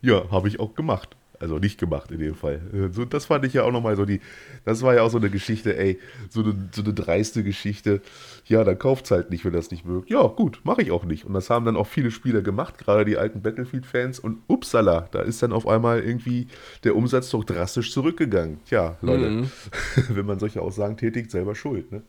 Ja, 0.00 0.30
habe 0.30 0.46
ich 0.46 0.60
auch 0.60 0.76
gemacht. 0.76 1.16
Also 1.40 1.58
nicht 1.58 1.78
gemacht 1.78 2.10
in 2.10 2.20
dem 2.20 2.34
Fall. 2.34 2.60
So, 2.92 3.04
das 3.04 3.26
fand 3.26 3.44
ich 3.44 3.54
ja 3.54 3.64
auch 3.64 3.72
nochmal 3.72 3.96
so 3.96 4.04
die, 4.04 4.20
das 4.64 4.82
war 4.82 4.94
ja 4.94 5.02
auch 5.02 5.10
so 5.10 5.18
eine 5.18 5.30
Geschichte, 5.30 5.76
ey, 5.76 5.98
so 6.28 6.42
eine, 6.42 6.68
so 6.72 6.82
eine 6.82 6.94
dreiste 6.94 7.42
Geschichte. 7.42 8.02
Ja, 8.46 8.62
dann 8.62 8.78
kauft 8.78 9.06
es 9.06 9.10
halt 9.10 9.30
nicht, 9.30 9.44
wenn 9.44 9.52
das 9.52 9.70
nicht 9.70 9.84
mögt. 9.84 10.10
Ja, 10.10 10.22
gut, 10.22 10.60
mache 10.64 10.82
ich 10.82 10.92
auch 10.92 11.04
nicht. 11.04 11.24
Und 11.24 11.34
das 11.34 11.50
haben 11.50 11.64
dann 11.64 11.76
auch 11.76 11.86
viele 11.86 12.10
Spieler 12.10 12.42
gemacht, 12.42 12.78
gerade 12.78 13.04
die 13.04 13.16
alten 13.16 13.42
Battlefield-Fans. 13.42 14.20
Und 14.20 14.42
upsala, 14.46 15.08
da 15.10 15.20
ist 15.22 15.42
dann 15.42 15.52
auf 15.52 15.66
einmal 15.66 16.00
irgendwie 16.00 16.46
der 16.84 16.94
Umsatz 16.94 17.30
doch 17.30 17.44
drastisch 17.44 17.92
zurückgegangen. 17.92 18.60
Tja, 18.66 18.96
Leute, 19.02 19.30
mhm. 19.30 19.50
wenn 20.08 20.26
man 20.26 20.38
solche 20.38 20.62
Aussagen 20.62 20.96
tätigt, 20.96 21.30
selber 21.30 21.54
schuld, 21.54 21.90
ne? 21.90 22.02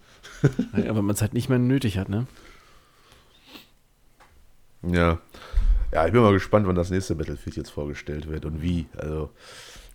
Ja, 0.74 0.96
wenn 0.96 1.06
man 1.06 1.16
es 1.16 1.22
halt 1.22 1.34
nicht 1.34 1.50
mehr 1.50 1.60
nötig 1.60 1.98
hat, 1.98 2.10
ne? 2.10 2.28
Ja. 4.84 5.20
Ja, 5.96 6.06
ich 6.06 6.12
bin 6.12 6.22
mal 6.22 6.34
gespannt, 6.34 6.68
wann 6.68 6.76
das 6.76 6.90
nächste 6.90 7.16
Battlefield 7.16 7.56
jetzt 7.56 7.70
vorgestellt 7.70 8.28
wird 8.30 8.44
und 8.44 8.62
wie. 8.62 8.86
Also, 8.98 9.30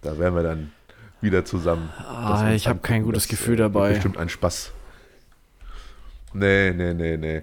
da 0.01 0.19
werden 0.19 0.35
wir 0.35 0.43
dann 0.43 0.73
wieder 1.21 1.45
zusammen. 1.45 1.91
Ah, 1.99 2.53
ich 2.55 2.67
habe 2.69 2.79
kein 2.79 3.03
gutes 3.03 3.25
das, 3.25 3.29
Gefühl 3.29 3.57
dabei. 3.57 3.91
Bestimmt 3.91 4.17
ein 4.17 4.31
Spaß. 4.31 4.73
Nee, 6.33 6.73
nee, 6.73 6.95
nee, 6.95 7.19
nee. 7.19 7.43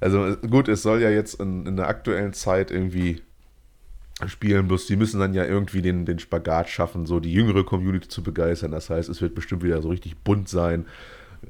Also 0.00 0.34
gut, 0.48 0.68
es 0.68 0.82
soll 0.82 1.02
ja 1.02 1.10
jetzt 1.10 1.40
in, 1.40 1.66
in 1.66 1.76
der 1.76 1.88
aktuellen 1.88 2.32
Zeit 2.32 2.70
irgendwie 2.70 3.20
spielen, 4.26 4.66
bloß 4.66 4.86
die 4.86 4.96
müssen 4.96 5.20
dann 5.20 5.34
ja 5.34 5.44
irgendwie 5.44 5.82
den, 5.82 6.06
den 6.06 6.20
Spagat 6.20 6.70
schaffen, 6.70 7.04
so 7.04 7.20
die 7.20 7.34
jüngere 7.34 7.64
Community 7.64 8.08
zu 8.08 8.22
begeistern. 8.22 8.70
Das 8.70 8.88
heißt, 8.88 9.10
es 9.10 9.20
wird 9.20 9.34
bestimmt 9.34 9.62
wieder 9.62 9.82
so 9.82 9.90
richtig 9.90 10.16
bunt 10.16 10.48
sein. 10.48 10.86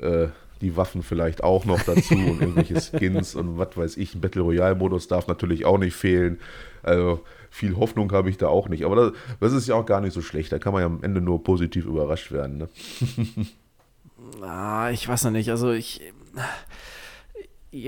Äh, 0.00 0.26
die 0.60 0.76
Waffen 0.76 1.02
vielleicht 1.02 1.42
auch 1.42 1.64
noch 1.64 1.82
dazu 1.82 2.14
und 2.14 2.40
irgendwelche 2.40 2.80
Skins 2.80 3.34
und 3.34 3.58
was 3.58 3.76
weiß 3.76 3.96
ich. 3.96 4.14
Ein 4.14 4.20
Battle 4.20 4.42
Royale-Modus 4.42 5.08
darf 5.08 5.26
natürlich 5.26 5.64
auch 5.64 5.78
nicht 5.78 5.94
fehlen. 5.94 6.38
Also 6.82 7.20
viel 7.50 7.76
Hoffnung 7.76 8.12
habe 8.12 8.30
ich 8.30 8.36
da 8.36 8.48
auch 8.48 8.68
nicht. 8.68 8.84
Aber 8.84 8.96
das, 8.96 9.12
das, 9.40 9.52
ist 9.52 9.68
ja 9.68 9.74
auch 9.74 9.86
gar 9.86 10.00
nicht 10.00 10.12
so 10.12 10.22
schlecht. 10.22 10.52
Da 10.52 10.58
kann 10.58 10.72
man 10.72 10.82
ja 10.82 10.86
am 10.86 11.02
Ende 11.02 11.20
nur 11.20 11.42
positiv 11.42 11.86
überrascht 11.86 12.32
werden. 12.32 12.58
Ne? 12.58 12.68
ah, 14.42 14.90
ich 14.90 15.06
weiß 15.08 15.24
noch 15.24 15.32
nicht. 15.32 15.50
Also 15.50 15.72
ich 15.72 16.00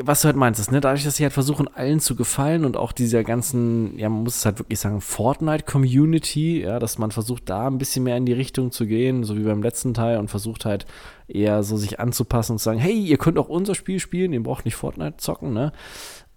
was 0.04 0.20
du 0.20 0.26
halt 0.26 0.36
meinst, 0.36 0.60
ist, 0.60 0.70
ne, 0.70 0.80
dadurch, 0.80 1.02
dass 1.02 1.16
sie 1.16 1.24
halt 1.24 1.32
versuchen, 1.32 1.66
allen 1.66 1.98
zu 1.98 2.14
gefallen 2.14 2.64
und 2.64 2.76
auch 2.76 2.92
dieser 2.92 3.24
ganzen, 3.24 3.98
ja, 3.98 4.08
man 4.08 4.22
muss 4.22 4.36
es 4.36 4.44
halt 4.44 4.60
wirklich 4.60 4.78
sagen, 4.78 5.00
Fortnite-Community, 5.00 6.62
ja, 6.62 6.78
dass 6.78 6.98
man 6.98 7.10
versucht, 7.10 7.48
da 7.50 7.66
ein 7.66 7.78
bisschen 7.78 8.04
mehr 8.04 8.16
in 8.16 8.24
die 8.24 8.32
Richtung 8.32 8.70
zu 8.70 8.86
gehen, 8.86 9.24
so 9.24 9.36
wie 9.36 9.42
beim 9.42 9.60
letzten 9.60 9.92
Teil 9.92 10.18
und 10.18 10.28
versucht 10.28 10.64
halt 10.66 10.86
eher 11.34 11.62
so 11.62 11.76
sich 11.76 12.00
anzupassen 12.00 12.52
und 12.52 12.58
zu 12.58 12.64
sagen, 12.64 12.78
hey, 12.78 12.98
ihr 12.98 13.18
könnt 13.18 13.38
auch 13.38 13.48
unser 13.48 13.74
Spiel 13.74 14.00
spielen, 14.00 14.32
ihr 14.32 14.42
braucht 14.42 14.64
nicht 14.64 14.76
Fortnite 14.76 15.16
zocken, 15.18 15.52
ne? 15.52 15.72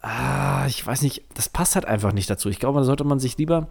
Ah, 0.02 0.66
ich 0.68 0.86
weiß 0.86 1.02
nicht, 1.02 1.24
das 1.34 1.50
passt 1.50 1.76
halt 1.76 1.86
einfach 1.86 2.14
nicht 2.14 2.30
dazu. 2.30 2.50
Ich 2.50 2.60
glaube, 2.60 2.80
da 2.80 2.86
sollte 2.86 3.04
man 3.04 3.20
sich 3.20 3.38
lieber 3.38 3.70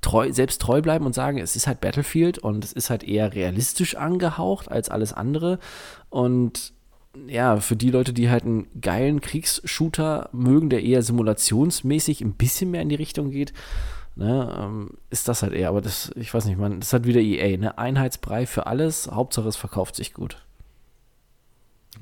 treu, 0.00 0.32
selbst 0.32 0.60
treu 0.60 0.82
bleiben 0.82 1.06
und 1.06 1.14
sagen, 1.14 1.38
es 1.38 1.56
ist 1.56 1.66
halt 1.66 1.80
Battlefield 1.80 2.38
und 2.38 2.64
es 2.64 2.72
ist 2.72 2.90
halt 2.90 3.02
eher 3.02 3.34
realistisch 3.34 3.96
angehaucht 3.96 4.70
als 4.70 4.88
alles 4.88 5.12
andere 5.12 5.58
und 6.10 6.72
ja, 7.26 7.58
für 7.58 7.76
die 7.76 7.90
Leute, 7.90 8.12
die 8.12 8.30
halt 8.30 8.44
einen 8.44 8.68
geilen 8.80 9.20
Kriegsshooter 9.20 10.28
mögen, 10.32 10.70
der 10.70 10.82
eher 10.84 11.02
simulationsmäßig 11.02 12.20
ein 12.20 12.34
bisschen 12.34 12.70
mehr 12.70 12.82
in 12.82 12.90
die 12.90 12.94
Richtung 12.94 13.30
geht, 13.30 13.52
ne, 14.18 14.54
ähm, 14.60 14.90
ist 15.10 15.28
das 15.28 15.42
halt 15.42 15.52
eher. 15.52 15.68
Aber 15.68 15.80
das, 15.80 16.10
ich 16.16 16.34
weiß 16.34 16.44
nicht, 16.44 16.58
man, 16.58 16.80
das 16.80 16.92
halt 16.92 17.06
wieder 17.06 17.20
EA, 17.20 17.56
ne? 17.56 17.78
Einheitsbrei 17.78 18.46
für 18.46 18.66
alles, 18.66 19.10
Hauptsache 19.10 19.48
es 19.48 19.56
verkauft 19.56 19.94
sich 19.96 20.12
gut. 20.12 20.44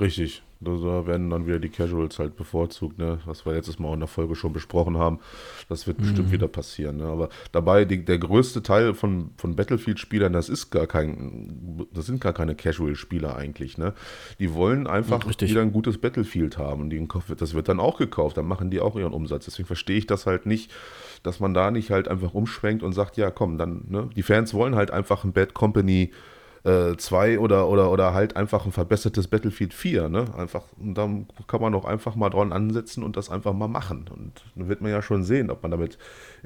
Richtig. 0.01 0.43
Da 0.59 1.07
werden 1.07 1.29
dann 1.29 1.47
wieder 1.47 1.59
die 1.59 1.69
Casuals 1.69 2.19
halt 2.19 2.35
bevorzugt, 2.35 2.99
ne? 2.99 3.19
was 3.27 3.45
wir 3.45 3.53
letztes 3.53 3.79
Mal 3.79 3.93
in 3.93 4.01
der 4.01 4.09
Folge 4.09 4.35
schon 4.35 4.55
besprochen 4.55 4.97
haben. 4.97 5.21
Das 5.69 5.87
wird 5.87 5.99
mhm. 5.99 6.05
bestimmt 6.05 6.33
wieder 6.33 6.49
passieren. 6.49 6.97
Ne? 6.97 7.05
Aber 7.05 7.29
dabei, 7.53 7.85
die, 7.85 8.03
der 8.03 8.19
größte 8.19 8.63
Teil 8.63 8.95
von, 8.95 9.33
von 9.37 9.55
Battlefield-Spielern, 9.55 10.33
das 10.33 10.49
ist 10.49 10.71
gar 10.71 10.87
kein, 10.87 11.87
das 11.93 12.07
sind 12.07 12.23
gar 12.23 12.33
keine 12.33 12.55
Casual-Spieler 12.55 13.37
eigentlich. 13.37 13.77
Ne? 13.77 13.93
Die 14.39 14.55
wollen 14.55 14.87
einfach 14.87 15.27
Richtig. 15.27 15.51
wieder 15.51 15.61
ein 15.61 15.73
gutes 15.73 15.99
Battlefield 15.99 16.57
haben. 16.57 16.83
Und 16.83 16.91
die, 16.91 17.07
das 17.37 17.53
wird 17.53 17.69
dann 17.69 17.79
auch 17.79 17.99
gekauft, 17.99 18.39
dann 18.39 18.47
machen 18.47 18.71
die 18.71 18.81
auch 18.81 18.97
ihren 18.97 19.13
Umsatz. 19.13 19.45
Deswegen 19.45 19.67
verstehe 19.67 19.99
ich 19.99 20.07
das 20.07 20.25
halt 20.25 20.47
nicht, 20.47 20.73
dass 21.23 21.39
man 21.39 21.53
da 21.53 21.71
nicht 21.71 21.91
halt 21.91 22.09
einfach 22.09 22.33
umschwenkt 22.33 22.83
und 22.83 22.95
sagt, 22.95 23.19
ja 23.19 23.31
komm, 23.31 23.59
dann, 23.59 23.85
ne? 23.89 24.09
die 24.17 24.23
Fans 24.23 24.55
wollen 24.55 24.75
halt 24.75 24.91
einfach 24.91 25.25
ein 25.25 25.35
Bad 25.35 25.53
Company 25.53 26.13
äh, 26.67 26.97
2 26.97 27.39
oder, 27.39 27.69
oder, 27.69 27.91
oder 27.91 28.13
halt 28.13 28.37
einfach 28.37 28.67
ein 28.67 28.73
verbessertes 28.73 29.29
Battlefield 29.29 29.73
4. 29.73 30.09
Ne? 30.09 30.27
Einfach, 30.37 30.65
und 30.79 30.95
dann 30.95 31.29
kann 31.47 31.61
man 31.61 31.73
doch 31.73 31.85
einfach 31.85 32.17
mal 32.17 32.29
dran 32.29 32.53
ansetzen 32.53 33.05
und 33.05 33.17
das 33.17 33.31
einfach 33.31 33.53
mal 33.53 33.69
machen. 33.69 34.07
Und 34.11 34.43
dann 34.57 34.69
wird 34.69 34.81
man 34.81 34.91
ja 34.91 35.01
schon 35.01 35.23
sehen, 35.23 35.51
ob 35.51 35.63
man 35.63 35.71
damit 35.71 35.97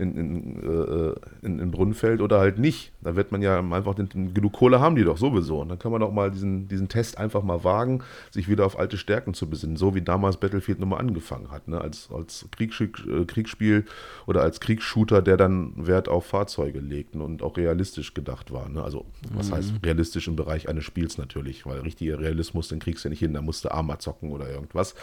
in, 0.01 0.16
in, 0.16 0.62
äh, 0.62 1.14
in, 1.46 1.59
in 1.59 1.70
Brunnen 1.70 1.94
fällt 1.94 2.20
oder 2.20 2.40
halt 2.40 2.59
nicht. 2.59 2.92
Da 3.03 3.16
wird 3.16 3.32
man 3.32 3.42
ja 3.42 3.59
einfach, 3.61 3.94
den, 3.94 4.34
genug 4.34 4.55
Kohle 4.55 4.80
haben 4.80 4.96
die 4.96 5.05
doch 5.05 5.18
sowieso. 5.18 5.61
Und 5.61 5.68
dann 5.68 5.78
kann 5.78 5.92
man 5.92 6.01
doch 6.01 6.12
mal 6.12 6.30
diesen, 6.30 6.68
diesen 6.68 6.88
Test 6.88 7.18
einfach 7.18 7.42
mal 7.42 7.62
wagen, 7.64 8.03
sich 8.30 8.48
wieder 8.48 8.66
auf 8.66 8.78
alte 8.78 8.96
Stärken 8.96 9.34
zu 9.34 9.48
besinnen, 9.48 9.76
so 9.76 9.94
wie 9.94 10.03
damals 10.03 10.38
Battlefield 10.38 10.80
nochmal 10.80 11.01
angefangen 11.01 11.51
hat. 11.51 11.68
Ne? 11.68 11.80
Als, 11.80 12.09
als 12.12 12.46
äh, 12.59 13.24
Kriegsspiel 13.26 13.84
oder 14.26 14.42
als 14.42 14.61
Kriegsshooter, 14.61 15.22
der 15.22 15.36
dann 15.36 15.86
Wert 15.86 16.09
auf 16.09 16.26
Fahrzeuge 16.26 16.80
legt 16.80 17.14
und 17.14 17.42
auch 17.42 17.57
realistisch 17.57 18.14
gedacht 18.14 18.53
war. 18.53 18.68
Ne? 18.68 18.82
Also, 18.82 19.05
was 19.34 19.51
mhm. 19.51 19.55
heißt 19.55 19.72
realistisch 19.84 20.28
im 20.28 20.36
Bereich 20.36 20.68
eines 20.68 20.84
Spiels 20.84 21.18
natürlich, 21.18 21.66
weil 21.66 21.80
richtiger 21.80 22.18
Realismus, 22.18 22.68
den 22.68 22.78
kriegst 22.78 23.05
du 23.05 23.09
ja 23.09 23.11
nicht 23.11 23.20
hin, 23.20 23.34
da 23.34 23.42
musst 23.42 23.64
du 23.64 23.70
Arma 23.70 23.98
zocken 23.98 24.30
oder 24.30 24.51
irgendwas. 24.51 24.94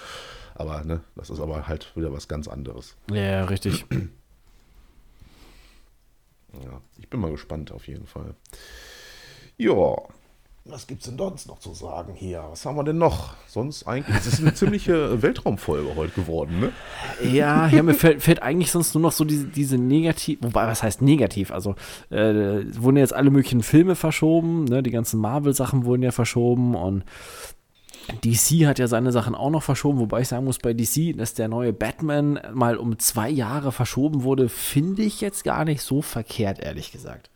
Aber 0.55 0.83
ne, 0.83 1.01
das 1.15 1.29
ist 1.29 1.39
aber 1.39 1.67
halt 1.67 1.95
wieder 1.95 2.11
was 2.11 2.27
ganz 2.27 2.47
anderes. 2.47 2.95
Ja, 3.11 3.45
richtig. 3.45 3.85
Ja, 6.53 6.81
ich 6.97 7.09
bin 7.09 7.19
mal 7.19 7.31
gespannt 7.31 7.71
auf 7.71 7.87
jeden 7.87 8.07
Fall. 8.07 8.35
Ja, 9.57 9.95
was 10.69 10.85
gibt 10.85 11.01
es 11.01 11.07
denn 11.07 11.17
sonst 11.17 11.47
noch 11.47 11.59
zu 11.59 11.73
sagen 11.73 12.13
hier? 12.13 12.43
Was 12.49 12.65
haben 12.65 12.75
wir 12.75 12.83
denn 12.83 12.97
noch? 12.97 13.35
Sonst 13.47 13.87
eigentlich, 13.87 14.17
es 14.17 14.27
ist 14.27 14.41
eine 14.41 14.53
ziemliche 14.53 15.21
Weltraumfolge 15.21 15.95
heute 15.95 16.13
geworden, 16.13 16.59
ne? 16.59 16.71
Ja, 17.23 17.67
ja 17.69 17.83
mir 17.83 17.93
fällt, 17.93 18.21
fällt, 18.21 18.43
eigentlich 18.43 18.71
sonst 18.71 18.93
nur 18.93 19.01
noch 19.01 19.13
so 19.13 19.23
diese, 19.23 19.45
diese 19.45 19.77
negativ, 19.77 20.39
wobei, 20.41 20.67
was 20.67 20.83
heißt 20.83 21.01
negativ? 21.01 21.51
Also, 21.51 21.75
äh, 22.09 22.63
wurden 22.75 22.97
jetzt 22.97 23.13
alle 23.13 23.29
möglichen 23.29 23.63
Filme 23.63 23.95
verschoben, 23.95 24.65
ne? 24.65 24.83
Die 24.83 24.91
ganzen 24.91 25.21
Marvel-Sachen 25.21 25.85
wurden 25.85 26.03
ja 26.03 26.11
verschoben 26.11 26.75
und 26.75 27.03
DC 28.24 28.66
hat 28.66 28.80
ja 28.80 28.88
seine 28.88 29.12
Sachen 29.12 29.36
auch 29.36 29.49
noch 29.49 29.64
verschoben, 29.64 29.99
wobei 29.99 30.22
ich 30.22 30.28
sagen 30.28 30.45
muss, 30.45 30.60
bei 30.60 30.74
DC, 30.74 31.18
dass 31.18 31.34
der 31.34 31.47
neue 31.47 31.74
Batman 31.74 32.39
mal 32.53 32.78
um 32.78 32.99
zwei 32.99 33.30
Jahre 33.30 33.72
verschoben 33.72 34.24
wurde, 34.24 34.49
finde 34.49 35.03
ich 35.03 35.22
jetzt 35.22 35.43
gar 35.43 35.66
nicht 35.66 35.82
so 35.82 36.01
verkehrt, 36.01 36.60
ehrlich 36.60 36.91
gesagt. 36.91 37.30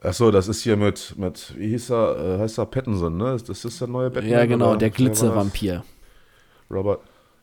Achso, 0.00 0.30
das 0.30 0.46
ist 0.46 0.62
hier 0.62 0.76
mit, 0.76 1.14
mit 1.16 1.54
wie 1.58 1.68
hieß 1.68 1.90
er, 1.90 2.16
äh, 2.16 2.38
heißt 2.38 2.58
er 2.58 2.66
Pattinson, 2.66 3.16
ne? 3.16 3.36
Das 3.44 3.64
ist 3.64 3.80
der 3.80 3.88
neue 3.88 4.10
Batman. 4.10 4.32
Ja, 4.32 4.46
genau, 4.46 4.76
der 4.76 4.90
Glitzervampir. 4.90 5.84
Robert, 6.70 7.00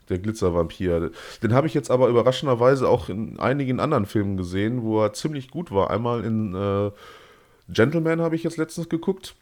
der 0.09 0.19
Glitzervampir. 0.19 1.11
Den 1.41 1.53
habe 1.53 1.67
ich 1.67 1.73
jetzt 1.73 1.91
aber 1.91 2.07
überraschenderweise 2.07 2.87
auch 2.87 3.09
in 3.09 3.39
einigen 3.39 3.79
anderen 3.79 4.05
Filmen 4.05 4.37
gesehen, 4.37 4.83
wo 4.83 5.01
er 5.01 5.13
ziemlich 5.13 5.49
gut 5.49 5.71
war. 5.71 5.89
Einmal 5.89 6.23
in 6.23 6.55
äh, 6.55 6.91
Gentleman 7.69 8.21
habe 8.21 8.35
ich 8.35 8.43
jetzt 8.43 8.57
letztens 8.57 8.87
geguckt. 8.87 9.35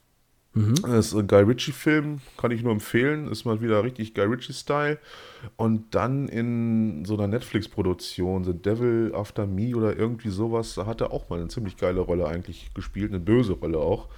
Mhm. 0.53 0.75
Das 0.81 1.07
ist 1.07 1.15
ein 1.15 1.27
Guy 1.27 1.43
Ritchie-Film, 1.43 2.19
kann 2.37 2.51
ich 2.51 2.61
nur 2.61 2.73
empfehlen. 2.73 3.29
Ist 3.29 3.45
mal 3.45 3.61
wieder 3.61 3.83
richtig 3.83 4.13
Guy 4.13 4.25
Ritchie-Style. 4.25 4.97
Und 5.55 5.95
dann 5.95 6.27
in 6.27 7.05
so 7.05 7.13
einer 7.13 7.27
Netflix-Produktion, 7.27 8.43
The 8.43 8.53
Devil 8.53 9.13
After 9.15 9.47
Me 9.47 9.75
oder 9.75 9.95
irgendwie 9.95 10.29
sowas, 10.29 10.75
da 10.75 10.85
hat 10.85 11.01
er 11.01 11.11
auch 11.11 11.29
mal 11.29 11.39
eine 11.39 11.47
ziemlich 11.47 11.77
geile 11.77 12.01
Rolle 12.01 12.27
eigentlich 12.27 12.73
gespielt, 12.73 13.11
eine 13.11 13.19
böse 13.19 13.53
Rolle 13.53 13.79
auch. 13.79 14.09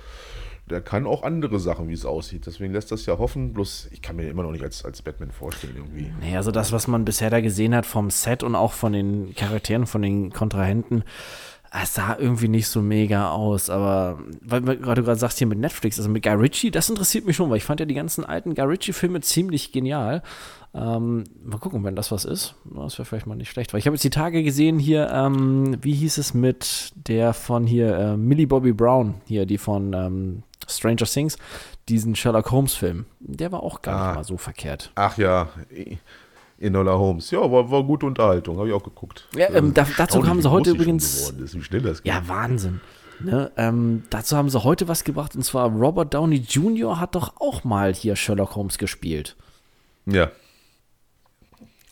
Der 0.69 0.79
kann 0.79 1.05
auch 1.05 1.23
andere 1.23 1.59
Sachen, 1.59 1.89
wie 1.89 1.93
es 1.93 2.05
aussieht. 2.05 2.45
Deswegen 2.45 2.73
lässt 2.73 2.89
das 2.91 3.05
ja 3.05 3.17
hoffen. 3.17 3.51
Bloß, 3.51 3.89
ich 3.91 4.01
kann 4.01 4.15
mir 4.15 4.29
immer 4.29 4.43
noch 4.43 4.51
nicht 4.51 4.63
als, 4.63 4.85
als 4.85 5.01
Batman 5.01 5.31
vorstellen, 5.31 5.73
irgendwie. 5.75 6.13
Naja, 6.21 6.37
also 6.37 6.51
das, 6.51 6.71
was 6.71 6.87
man 6.87 7.03
bisher 7.03 7.29
da 7.29 7.41
gesehen 7.41 7.75
hat 7.75 7.85
vom 7.85 8.09
Set 8.09 8.43
und 8.43 8.55
auch 8.55 8.71
von 8.71 8.93
den 8.93 9.35
Charakteren, 9.35 9.85
von 9.85 10.01
den 10.01 10.31
Kontrahenten, 10.31 11.03
es 11.81 11.95
sah 11.95 12.15
irgendwie 12.19 12.47
nicht 12.47 12.67
so 12.67 12.81
mega 12.81 13.31
aus, 13.31 13.69
aber 13.69 14.19
weil 14.41 14.61
du 14.61 14.77
gerade 14.77 15.15
sagst 15.15 15.39
hier 15.39 15.47
mit 15.47 15.57
Netflix, 15.57 15.97
also 15.97 16.09
mit 16.09 16.23
Guy 16.23 16.33
Ritchie, 16.33 16.69
das 16.69 16.89
interessiert 16.89 17.25
mich 17.25 17.35
schon, 17.35 17.49
weil 17.49 17.57
ich 17.57 17.63
fand 17.63 17.79
ja 17.79 17.87
die 17.87 17.95
ganzen 17.95 18.23
alten 18.23 18.53
Guy 18.53 18.65
Ritchie-Filme 18.65 19.21
ziemlich 19.21 19.71
genial. 19.71 20.21
Ähm, 20.75 21.23
mal 21.43 21.57
gucken, 21.57 21.83
wenn 21.83 21.95
das 21.95 22.11
was 22.11 22.25
ist. 22.25 22.55
Das 22.65 22.97
wäre 22.97 23.05
vielleicht 23.05 23.25
mal 23.25 23.35
nicht 23.35 23.51
schlecht. 23.51 23.73
Weil 23.73 23.79
ich 23.79 23.87
habe 23.87 23.95
jetzt 23.95 24.03
die 24.03 24.11
Tage 24.11 24.43
gesehen 24.43 24.77
hier, 24.77 25.09
ähm, 25.11 25.77
wie 25.81 25.93
hieß 25.93 26.17
es 26.19 26.33
mit 26.33 26.91
der 26.95 27.33
von 27.33 27.65
hier, 27.65 27.95
äh, 27.95 28.17
Millie 28.17 28.47
Bobby 28.47 28.73
Brown, 28.73 29.15
hier, 29.25 29.45
die 29.45 29.57
von 29.57 29.93
ähm, 29.93 30.43
Stranger 30.67 31.05
Things, 31.05 31.37
diesen 31.89 32.15
Sherlock 32.15 32.51
Holmes-Film. 32.51 33.05
Der 33.19 33.51
war 33.51 33.63
auch 33.63 33.81
gar 33.81 33.95
ah. 33.95 34.07
nicht 34.07 34.15
mal 34.15 34.23
so 34.23 34.37
verkehrt. 34.37 34.91
Ach 34.95 35.17
ja, 35.17 35.49
Enola 36.63 36.93
Holmes. 36.93 37.29
Ja, 37.31 37.39
war, 37.51 37.69
war 37.69 37.83
gute 37.83 38.05
Unterhaltung, 38.05 38.57
habe 38.57 38.69
ich 38.69 38.73
auch 38.73 38.83
geguckt. 38.83 39.27
Ja, 39.35 39.49
ähm, 39.49 39.73
da, 39.73 39.85
dazu 39.97 40.25
haben 40.25 40.41
sie 40.41 40.49
heute 40.49 40.71
übrigens. 40.71 41.29
Ist, 41.29 41.55
wie 41.55 41.61
schnell 41.61 41.81
das 41.81 42.01
geht. 42.01 42.13
Ja, 42.13 42.27
Wahnsinn. 42.27 42.81
Ne, 43.19 43.51
ähm, 43.57 44.03
dazu 44.09 44.35
haben 44.35 44.49
sie 44.49 44.63
heute 44.63 44.87
was 44.87 45.03
gebracht 45.03 45.35
und 45.35 45.43
zwar 45.43 45.69
Robert 45.69 46.13
Downey 46.13 46.37
Jr. 46.37 46.99
hat 46.99 47.15
doch 47.15 47.33
auch 47.39 47.63
mal 47.63 47.93
hier 47.93 48.15
Sherlock 48.15 48.55
Holmes 48.55 48.77
gespielt. 48.77 49.35
Ja. 50.05 50.31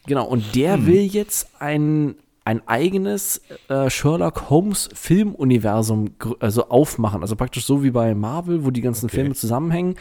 Genau, 0.07 0.25
und 0.25 0.55
der 0.55 0.73
hm. 0.73 0.87
will 0.87 1.03
jetzt 1.03 1.49
ein 1.59 2.15
ein 2.43 2.67
eigenes 2.67 3.41
äh, 3.67 3.89
Sherlock 3.89 4.49
Holmes 4.49 4.89
Filmuniversum 4.93 6.15
also 6.39 6.69
aufmachen. 6.69 7.21
Also 7.21 7.35
praktisch 7.35 7.65
so 7.65 7.83
wie 7.83 7.91
bei 7.91 8.15
Marvel, 8.15 8.65
wo 8.65 8.71
die 8.71 8.81
ganzen 8.81 9.05
okay. 9.05 9.17
Filme 9.17 9.35
zusammenhängen, 9.35 9.95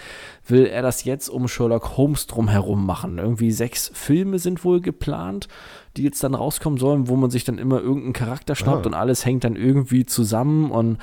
will 0.46 0.64
er 0.64 0.80
das 0.80 1.04
jetzt 1.04 1.28
um 1.28 1.48
Sherlock 1.48 1.98
Holmes 1.98 2.26
drumherum 2.26 2.86
machen. 2.86 3.18
Irgendwie 3.18 3.50
sechs 3.50 3.90
Filme 3.92 4.38
sind 4.38 4.64
wohl 4.64 4.80
geplant, 4.80 5.48
die 5.96 6.02
jetzt 6.02 6.24
dann 6.24 6.34
rauskommen 6.34 6.78
sollen, 6.78 7.08
wo 7.08 7.16
man 7.16 7.30
sich 7.30 7.44
dann 7.44 7.58
immer 7.58 7.80
irgendeinen 7.80 8.14
Charakter 8.14 8.54
schnappt 8.54 8.86
ah. 8.86 8.88
und 8.88 8.94
alles 8.94 9.26
hängt 9.26 9.44
dann 9.44 9.56
irgendwie 9.56 10.06
zusammen 10.06 10.70
und 10.70 10.98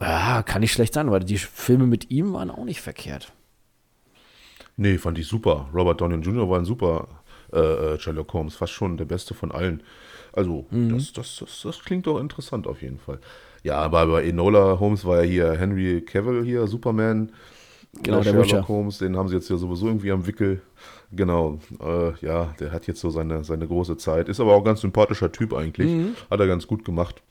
ja, 0.00 0.42
kann 0.42 0.60
nicht 0.60 0.72
schlecht 0.72 0.94
sein, 0.94 1.10
weil 1.10 1.20
die 1.20 1.38
Filme 1.38 1.86
mit 1.86 2.10
ihm 2.10 2.32
waren 2.32 2.50
auch 2.50 2.64
nicht 2.64 2.80
verkehrt. 2.80 3.32
Nee, 4.78 4.98
fand 4.98 5.18
ich 5.18 5.26
super. 5.26 5.68
Robert 5.74 6.00
Downey 6.00 6.16
Jr. 6.16 6.48
war 6.48 6.58
ein 6.58 6.64
super 6.64 7.08
äh, 7.52 7.58
äh, 7.58 7.98
Sherlock 7.98 8.32
Holmes, 8.32 8.56
fast 8.56 8.72
schon 8.72 8.96
der 8.96 9.06
beste 9.06 9.34
von 9.34 9.52
allen. 9.52 9.82
Also, 10.36 10.66
mhm. 10.70 10.90
das, 10.94 11.12
das, 11.12 11.36
das, 11.40 11.62
das, 11.62 11.80
klingt 11.82 12.06
doch 12.06 12.20
interessant 12.20 12.66
auf 12.66 12.82
jeden 12.82 12.98
Fall. 12.98 13.18
Ja, 13.62 13.78
aber 13.78 14.06
bei 14.06 14.24
Enola 14.24 14.78
Holmes 14.78 15.04
war 15.04 15.24
ja 15.24 15.28
hier 15.28 15.52
Henry 15.58 16.02
Cavill 16.02 16.44
hier, 16.44 16.66
Superman. 16.66 17.32
Genau, 18.02 18.18
der 18.18 18.24
Sherlock 18.24 18.44
Witcher. 18.44 18.68
Holmes, 18.68 18.98
den 18.98 19.16
haben 19.16 19.28
sie 19.28 19.34
jetzt 19.34 19.48
ja 19.48 19.56
sowieso 19.56 19.86
irgendwie 19.86 20.12
am 20.12 20.26
Wickel. 20.26 20.60
Genau, 21.10 21.58
äh, 21.80 22.12
ja, 22.20 22.54
der 22.60 22.70
hat 22.70 22.86
jetzt 22.86 23.00
so 23.00 23.08
seine, 23.08 23.44
seine 23.44 23.66
große 23.66 23.96
Zeit. 23.96 24.28
Ist 24.28 24.38
aber 24.38 24.54
auch 24.54 24.58
ein 24.58 24.64
ganz 24.64 24.82
sympathischer 24.82 25.32
Typ 25.32 25.54
eigentlich. 25.54 25.90
Mhm. 25.90 26.16
Hat 26.30 26.38
er 26.38 26.46
ganz 26.46 26.66
gut 26.66 26.84
gemacht. 26.84 27.22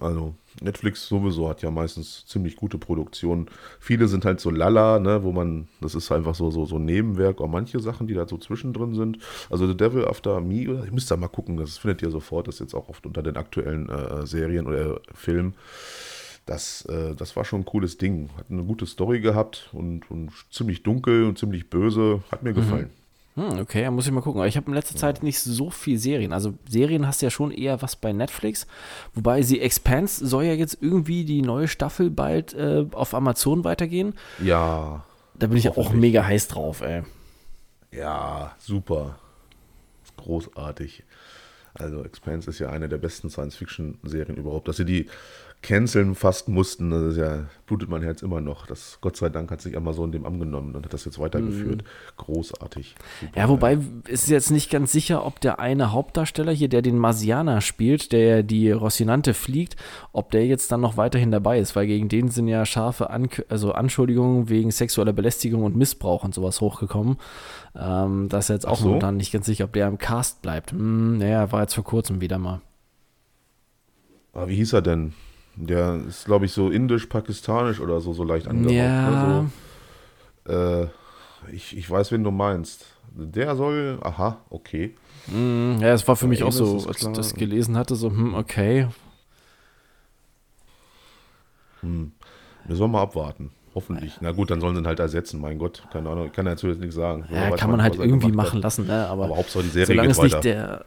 Also 0.00 0.34
Netflix 0.60 1.06
sowieso 1.06 1.48
hat 1.48 1.62
ja 1.62 1.70
meistens 1.70 2.26
ziemlich 2.26 2.56
gute 2.56 2.78
Produktionen. 2.78 3.46
Viele 3.80 4.08
sind 4.08 4.24
halt 4.24 4.40
so 4.40 4.50
lala, 4.50 4.98
ne, 4.98 5.22
wo 5.22 5.32
man, 5.32 5.68
das 5.80 5.94
ist 5.94 6.12
einfach 6.12 6.34
so, 6.34 6.50
so, 6.50 6.66
so 6.66 6.78
Nebenwerk, 6.78 7.40
auch 7.40 7.48
manche 7.48 7.80
Sachen, 7.80 8.06
die 8.06 8.14
da 8.14 8.26
so 8.26 8.38
zwischendrin 8.38 8.94
sind. 8.94 9.18
Also 9.50 9.66
The 9.66 9.76
Devil 9.76 10.06
After 10.06 10.40
Me, 10.40 10.82
ich 10.84 10.92
müsste 10.92 11.14
da 11.14 11.20
mal 11.20 11.28
gucken, 11.28 11.56
das 11.56 11.78
findet 11.78 12.02
ihr 12.02 12.10
sofort, 12.10 12.48
das 12.48 12.56
ist 12.56 12.60
jetzt 12.60 12.74
auch 12.74 12.88
oft 12.88 13.06
unter 13.06 13.22
den 13.22 13.36
aktuellen 13.36 13.88
äh, 13.88 14.26
Serien 14.26 14.66
oder 14.66 15.00
Filmen. 15.14 15.54
Das, 16.46 16.84
äh, 16.86 17.14
das 17.14 17.36
war 17.36 17.44
schon 17.44 17.60
ein 17.60 17.64
cooles 17.64 17.98
Ding. 17.98 18.30
Hat 18.36 18.46
eine 18.50 18.64
gute 18.64 18.86
Story 18.86 19.20
gehabt 19.20 19.70
und, 19.72 20.10
und 20.10 20.32
ziemlich 20.50 20.82
dunkel 20.82 21.24
und 21.24 21.38
ziemlich 21.38 21.70
böse. 21.70 22.22
Hat 22.32 22.42
mir 22.42 22.52
mhm. 22.52 22.90
Hm, 23.34 23.60
okay, 23.60 23.88
muss 23.90 24.06
ich 24.06 24.12
mal 24.12 24.20
gucken. 24.20 24.44
Ich 24.44 24.56
habe 24.56 24.66
in 24.66 24.74
letzter 24.74 24.96
Zeit 24.96 25.22
nicht 25.22 25.38
so 25.38 25.70
viel 25.70 25.98
Serien. 25.98 26.34
Also 26.34 26.54
Serien 26.68 27.06
hast 27.06 27.22
du 27.22 27.26
ja 27.26 27.30
schon 27.30 27.50
eher 27.50 27.80
was 27.80 27.96
bei 27.96 28.12
Netflix. 28.12 28.66
Wobei 29.14 29.42
sie 29.42 29.60
Expanse 29.60 30.26
soll 30.26 30.44
ja 30.44 30.52
jetzt 30.52 30.78
irgendwie 30.80 31.24
die 31.24 31.40
neue 31.40 31.68
Staffel 31.68 32.10
bald 32.10 32.52
äh, 32.52 32.84
auf 32.92 33.14
Amazon 33.14 33.64
weitergehen. 33.64 34.14
Ja. 34.42 35.04
Da 35.34 35.46
bin 35.46 35.56
ich 35.56 35.64
ja 35.64 35.76
auch 35.76 35.92
mega 35.92 36.26
heiß 36.26 36.48
drauf, 36.48 36.82
ey. 36.82 37.02
Ja, 37.90 38.54
super. 38.58 39.18
Großartig. 40.18 41.04
Also 41.74 42.04
Expanse 42.04 42.50
ist 42.50 42.58
ja 42.58 42.68
eine 42.68 42.88
der 42.88 42.98
besten 42.98 43.30
Science-Fiction-Serien 43.30 44.36
überhaupt. 44.36 44.68
Dass 44.68 44.76
sie 44.76 44.84
die 44.84 45.08
canceln 45.62 46.14
fast 46.14 46.48
mussten. 46.48 46.90
Das 46.90 47.16
ja, 47.16 47.44
blutet 47.66 47.88
mein 47.88 48.02
Herz 48.02 48.20
immer 48.22 48.40
noch. 48.40 48.66
Das, 48.66 48.98
Gott 49.00 49.16
sei 49.16 49.28
Dank 49.28 49.50
hat 49.50 49.60
sich 49.60 49.76
Amazon 49.76 50.10
dem 50.12 50.26
angenommen 50.26 50.74
und 50.74 50.84
hat 50.84 50.92
das 50.92 51.04
jetzt 51.04 51.18
weitergeführt. 51.18 51.82
Mm. 51.82 52.16
Großartig. 52.16 52.96
Super, 53.20 53.38
ja, 53.38 53.48
wobei 53.48 53.78
ist 54.08 54.28
jetzt 54.28 54.50
nicht 54.50 54.70
ganz 54.70 54.92
sicher, 54.92 55.24
ob 55.24 55.40
der 55.40 55.60
eine 55.60 55.92
Hauptdarsteller 55.92 56.52
hier, 56.52 56.68
der 56.68 56.82
den 56.82 56.98
Marsianer 56.98 57.60
spielt, 57.60 58.12
der 58.12 58.42
die 58.42 58.72
Rocinante 58.72 59.34
fliegt, 59.34 59.76
ob 60.12 60.32
der 60.32 60.46
jetzt 60.46 60.72
dann 60.72 60.80
noch 60.80 60.96
weiterhin 60.96 61.30
dabei 61.30 61.58
ist, 61.58 61.76
weil 61.76 61.86
gegen 61.86 62.08
den 62.08 62.28
sind 62.28 62.48
ja 62.48 62.66
scharfe 62.66 63.10
An 63.10 63.28
also 63.48 63.72
Anschuldigungen 63.72 64.48
wegen 64.48 64.72
sexueller 64.72 65.12
Belästigung 65.12 65.62
und 65.62 65.76
Missbrauch 65.76 66.24
und 66.24 66.34
sowas 66.34 66.60
hochgekommen. 66.60 67.18
Ähm, 67.78 68.28
da 68.28 68.38
ist 68.38 68.48
jetzt 68.48 68.66
auch 68.66 68.78
so? 68.78 68.88
momentan 68.88 69.16
nicht 69.16 69.32
ganz 69.32 69.46
sicher, 69.46 69.64
ob 69.64 69.72
der 69.72 69.86
im 69.86 69.98
Cast 69.98 70.42
bleibt. 70.42 70.72
Hm, 70.72 71.18
naja, 71.18 71.52
war 71.52 71.62
jetzt 71.62 71.74
vor 71.74 71.84
kurzem 71.84 72.20
wieder 72.20 72.38
mal. 72.38 72.60
Aber 74.32 74.48
wie 74.48 74.56
hieß 74.56 74.72
er 74.72 74.82
denn? 74.82 75.12
Der 75.54 76.00
ist, 76.08 76.24
glaube 76.24 76.46
ich, 76.46 76.52
so 76.52 76.70
indisch-pakistanisch 76.70 77.80
oder 77.80 78.00
so, 78.00 78.12
so 78.12 78.24
leicht 78.24 78.48
angehaucht. 78.48 78.74
Ja. 78.74 79.42
Ne? 79.42 79.50
So, 80.46 80.52
äh, 80.52 80.88
ich, 81.52 81.76
ich 81.76 81.90
weiß, 81.90 82.12
wen 82.12 82.24
du 82.24 82.30
meinst. 82.30 82.86
Der 83.14 83.54
soll, 83.56 83.98
aha, 84.02 84.38
okay. 84.48 84.94
Mm, 85.26 85.80
ja, 85.80 85.92
es 85.92 86.06
war 86.08 86.16
für 86.16 86.24
ja, 86.24 86.30
mich 86.30 86.42
auch 86.42 86.52
so, 86.52 86.86
als 86.86 87.02
ich 87.02 87.12
das 87.12 87.34
gelesen 87.34 87.76
hatte, 87.76 87.94
so, 87.94 88.10
hm, 88.10 88.34
okay. 88.34 88.88
Hm. 91.80 92.12
Wir 92.64 92.76
sollen 92.76 92.90
mal 92.90 93.02
abwarten. 93.02 93.50
Hoffentlich. 93.74 94.18
Na 94.20 94.32
gut, 94.32 94.50
dann 94.50 94.60
sollen 94.60 94.74
sie 94.74 94.82
ihn 94.82 94.86
halt 94.86 94.98
ersetzen, 95.00 95.40
mein 95.40 95.58
Gott. 95.58 95.82
Keine 95.92 96.10
Ahnung, 96.10 96.26
ich 96.26 96.32
kann 96.32 96.44
dazu 96.44 96.68
jetzt 96.68 96.80
nichts 96.80 96.94
sagen. 96.94 97.24
Ja, 97.30 97.50
kann 97.56 97.70
man 97.70 97.82
halt 97.82 97.96
irgendwie 97.96 98.30
machen 98.30 98.60
lassen, 98.60 98.86
ne? 98.86 99.06
aber, 99.06 99.24
Aber 99.24 99.36
Hauptsache 99.38 99.62
die 99.62 99.70
Serie 99.70 99.86
solange 99.86 100.08
geht 100.08 100.16
es 100.16 100.22
nicht 100.22 100.34
weiter. 100.34 100.42
der, 100.42 100.84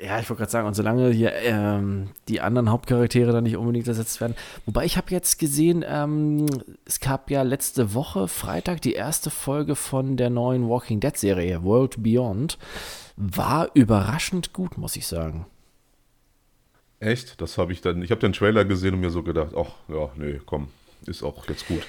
ja, 0.00 0.20
ich 0.20 0.30
wollte 0.30 0.40
gerade 0.40 0.52
sagen, 0.52 0.68
und 0.68 0.74
solange 0.74 1.10
hier 1.10 1.32
ähm, 1.34 2.10
die 2.28 2.40
anderen 2.40 2.70
Hauptcharaktere 2.70 3.32
dann 3.32 3.44
nicht 3.44 3.56
unbedingt 3.56 3.88
ersetzt 3.88 4.20
werden. 4.20 4.36
Wobei 4.64 4.84
ich 4.84 4.96
habe 4.96 5.10
jetzt 5.10 5.38
gesehen, 5.38 5.84
ähm, 5.86 6.46
es 6.84 7.00
gab 7.00 7.30
ja 7.30 7.42
letzte 7.42 7.94
Woche, 7.94 8.28
Freitag, 8.28 8.80
die 8.80 8.92
erste 8.92 9.30
Folge 9.30 9.74
von 9.74 10.16
der 10.16 10.30
neuen 10.30 10.68
Walking 10.68 11.00
Dead 11.00 11.16
Serie, 11.16 11.64
World 11.64 12.02
Beyond. 12.02 12.58
War 13.16 13.70
überraschend 13.74 14.52
gut, 14.52 14.78
muss 14.78 14.94
ich 14.94 15.06
sagen. 15.06 15.46
Echt? 17.00 17.40
Das 17.40 17.58
habe 17.58 17.72
ich 17.72 17.80
dann. 17.80 18.02
Ich 18.02 18.12
habe 18.12 18.20
den 18.20 18.32
Trailer 18.32 18.64
gesehen 18.64 18.94
und 18.94 19.00
mir 19.00 19.10
so 19.10 19.24
gedacht, 19.24 19.52
ach 19.56 19.74
ja, 19.88 20.10
nee, 20.16 20.40
komm, 20.46 20.68
ist 21.06 21.22
auch 21.22 21.48
jetzt 21.48 21.66
gut. 21.66 21.82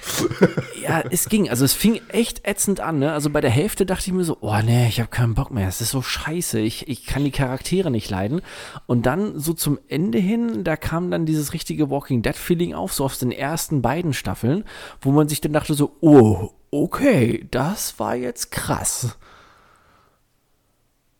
Ja, 0.82 1.02
es 1.10 1.28
ging. 1.28 1.50
Also 1.50 1.64
es 1.64 1.74
fing 1.74 2.00
echt 2.08 2.46
ätzend 2.46 2.80
an. 2.80 3.00
Ne? 3.00 3.12
Also 3.12 3.28
bei 3.28 3.40
der 3.42 3.50
Hälfte 3.50 3.84
dachte 3.84 4.06
ich 4.06 4.12
mir 4.12 4.24
so, 4.24 4.38
oh 4.40 4.56
nee, 4.64 4.88
ich 4.88 4.98
habe 4.98 5.10
keinen 5.10 5.34
Bock 5.34 5.50
mehr. 5.50 5.68
Es 5.68 5.80
ist 5.80 5.90
so 5.90 6.00
scheiße. 6.00 6.58
Ich, 6.58 6.88
ich 6.88 7.04
kann 7.04 7.22
die 7.22 7.30
Charaktere 7.30 7.90
nicht 7.90 8.08
leiden. 8.08 8.40
Und 8.86 9.04
dann 9.04 9.38
so 9.38 9.52
zum 9.52 9.78
Ende 9.88 10.18
hin, 10.18 10.64
da 10.64 10.76
kam 10.76 11.10
dann 11.10 11.26
dieses 11.26 11.52
richtige 11.52 11.90
Walking 11.90 12.22
Dead 12.22 12.34
Feeling 12.34 12.74
auf, 12.74 12.94
so 12.94 13.04
auf 13.04 13.16
den 13.18 13.30
ersten 13.30 13.82
beiden 13.82 14.14
Staffeln, 14.14 14.64
wo 15.02 15.12
man 15.12 15.28
sich 15.28 15.40
dann 15.40 15.52
dachte 15.52 15.74
so, 15.74 15.96
oh, 16.00 16.50
okay, 16.70 17.46
das 17.50 17.98
war 17.98 18.16
jetzt 18.16 18.50
krass. 18.50 19.18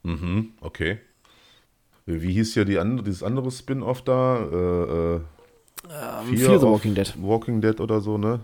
Mhm, 0.02 0.54
okay. 0.62 0.98
Wie 2.06 2.32
hieß 2.32 2.54
ja 2.54 2.64
die 2.64 2.78
andere, 2.78 3.04
dieses 3.04 3.22
andere 3.22 3.50
Spin-off 3.50 4.02
da? 4.02 4.38
Äh, 4.38 5.16
äh, 5.16 5.20
Fear 5.88 6.36
the 6.36 6.54
of 6.56 6.62
Walking 6.62 6.94
Dead. 6.94 7.14
Walking 7.18 7.60
Dead 7.60 7.80
oder 7.80 8.00
so, 8.00 8.18
ne? 8.18 8.40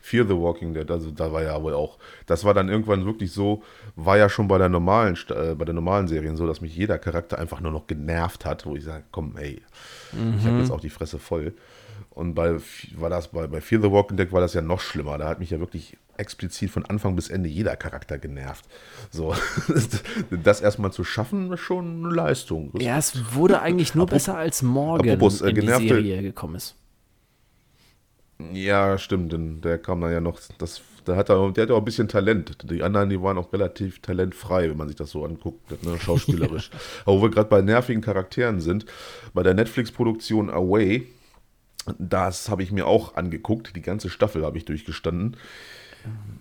Fear 0.00 0.26
the 0.26 0.36
Walking 0.36 0.72
Dead, 0.72 0.90
also 0.90 1.10
da 1.10 1.32
war 1.32 1.42
ja 1.42 1.60
wohl 1.62 1.74
auch, 1.74 1.98
das 2.26 2.44
war 2.44 2.54
dann 2.54 2.68
irgendwann 2.68 3.04
wirklich 3.04 3.32
so, 3.32 3.62
war 3.96 4.16
ja 4.16 4.28
schon 4.28 4.48
bei 4.48 4.56
der 4.56 4.68
normalen, 4.68 5.18
äh, 5.30 5.54
bei 5.54 5.64
der 5.64 5.74
normalen 5.74 6.08
Serien 6.08 6.36
so, 6.36 6.46
dass 6.46 6.60
mich 6.60 6.74
jeder 6.74 6.98
Charakter 6.98 7.38
einfach 7.38 7.60
nur 7.60 7.72
noch 7.72 7.86
genervt 7.86 8.46
hat, 8.46 8.64
wo 8.64 8.76
ich 8.76 8.84
sage, 8.84 9.04
komm, 9.10 9.36
ey, 9.36 9.60
ich 10.38 10.46
habe 10.46 10.58
jetzt 10.58 10.70
auch 10.70 10.80
die 10.80 10.88
Fresse 10.88 11.18
voll. 11.18 11.52
Und 12.18 12.34
bei, 12.34 12.56
war 12.96 13.10
das, 13.10 13.28
bei, 13.28 13.46
bei 13.46 13.60
Fear 13.60 13.80
the 13.80 13.92
Walking 13.92 14.16
Dead 14.16 14.32
war 14.32 14.40
das 14.40 14.52
ja 14.52 14.60
noch 14.60 14.80
schlimmer. 14.80 15.18
Da 15.18 15.28
hat 15.28 15.38
mich 15.38 15.50
ja 15.50 15.60
wirklich 15.60 15.96
explizit 16.16 16.68
von 16.68 16.84
Anfang 16.84 17.14
bis 17.14 17.28
Ende 17.28 17.48
jeder 17.48 17.76
Charakter 17.76 18.18
genervt. 18.18 18.64
So, 19.12 19.36
das 20.42 20.60
erstmal 20.60 20.92
zu 20.92 21.04
schaffen, 21.04 21.52
ist 21.52 21.60
schon 21.60 22.04
eine 22.04 22.12
Leistung. 22.12 22.72
Ja, 22.80 22.98
es 22.98 23.36
wurde 23.36 23.62
eigentlich 23.62 23.94
nur 23.94 24.06
besser, 24.06 24.36
als 24.36 24.62
Morgan 24.62 25.10
apropos, 25.10 25.42
äh, 25.42 25.50
in 25.50 25.60
die 25.60 25.68
Serie 25.68 26.22
gekommen 26.22 26.56
ist. 26.56 26.74
Ja, 28.52 28.98
stimmt, 28.98 29.32
denn 29.32 29.60
der 29.60 29.78
kam 29.78 30.00
dann 30.00 30.10
ja 30.10 30.20
noch, 30.20 30.40
das, 30.58 30.80
der 31.06 31.14
hat, 31.14 31.28
da, 31.28 31.50
der 31.50 31.62
hat 31.62 31.70
ja 31.70 31.76
auch 31.76 31.80
ein 31.80 31.84
bisschen 31.84 32.08
Talent. 32.08 32.68
Die 32.68 32.82
anderen, 32.82 33.10
die 33.10 33.22
waren 33.22 33.38
auch 33.38 33.52
relativ 33.52 34.02
talentfrei, 34.02 34.68
wenn 34.68 34.76
man 34.76 34.88
sich 34.88 34.96
das 34.96 35.10
so 35.10 35.24
anguckt, 35.24 35.84
ne, 35.84 35.96
schauspielerisch. 36.00 36.72
Aber 37.04 37.18
wo 37.18 37.22
wir 37.22 37.30
gerade 37.30 37.48
bei 37.48 37.62
nervigen 37.62 38.02
Charakteren 38.02 38.60
sind, 38.60 38.86
bei 39.34 39.44
der 39.44 39.54
Netflix-Produktion 39.54 40.50
Away, 40.50 41.06
das 41.98 42.48
habe 42.48 42.62
ich 42.62 42.72
mir 42.72 42.86
auch 42.86 43.16
angeguckt, 43.16 43.74
die 43.76 43.82
ganze 43.82 44.10
Staffel 44.10 44.44
habe 44.44 44.58
ich 44.58 44.64
durchgestanden. 44.64 45.36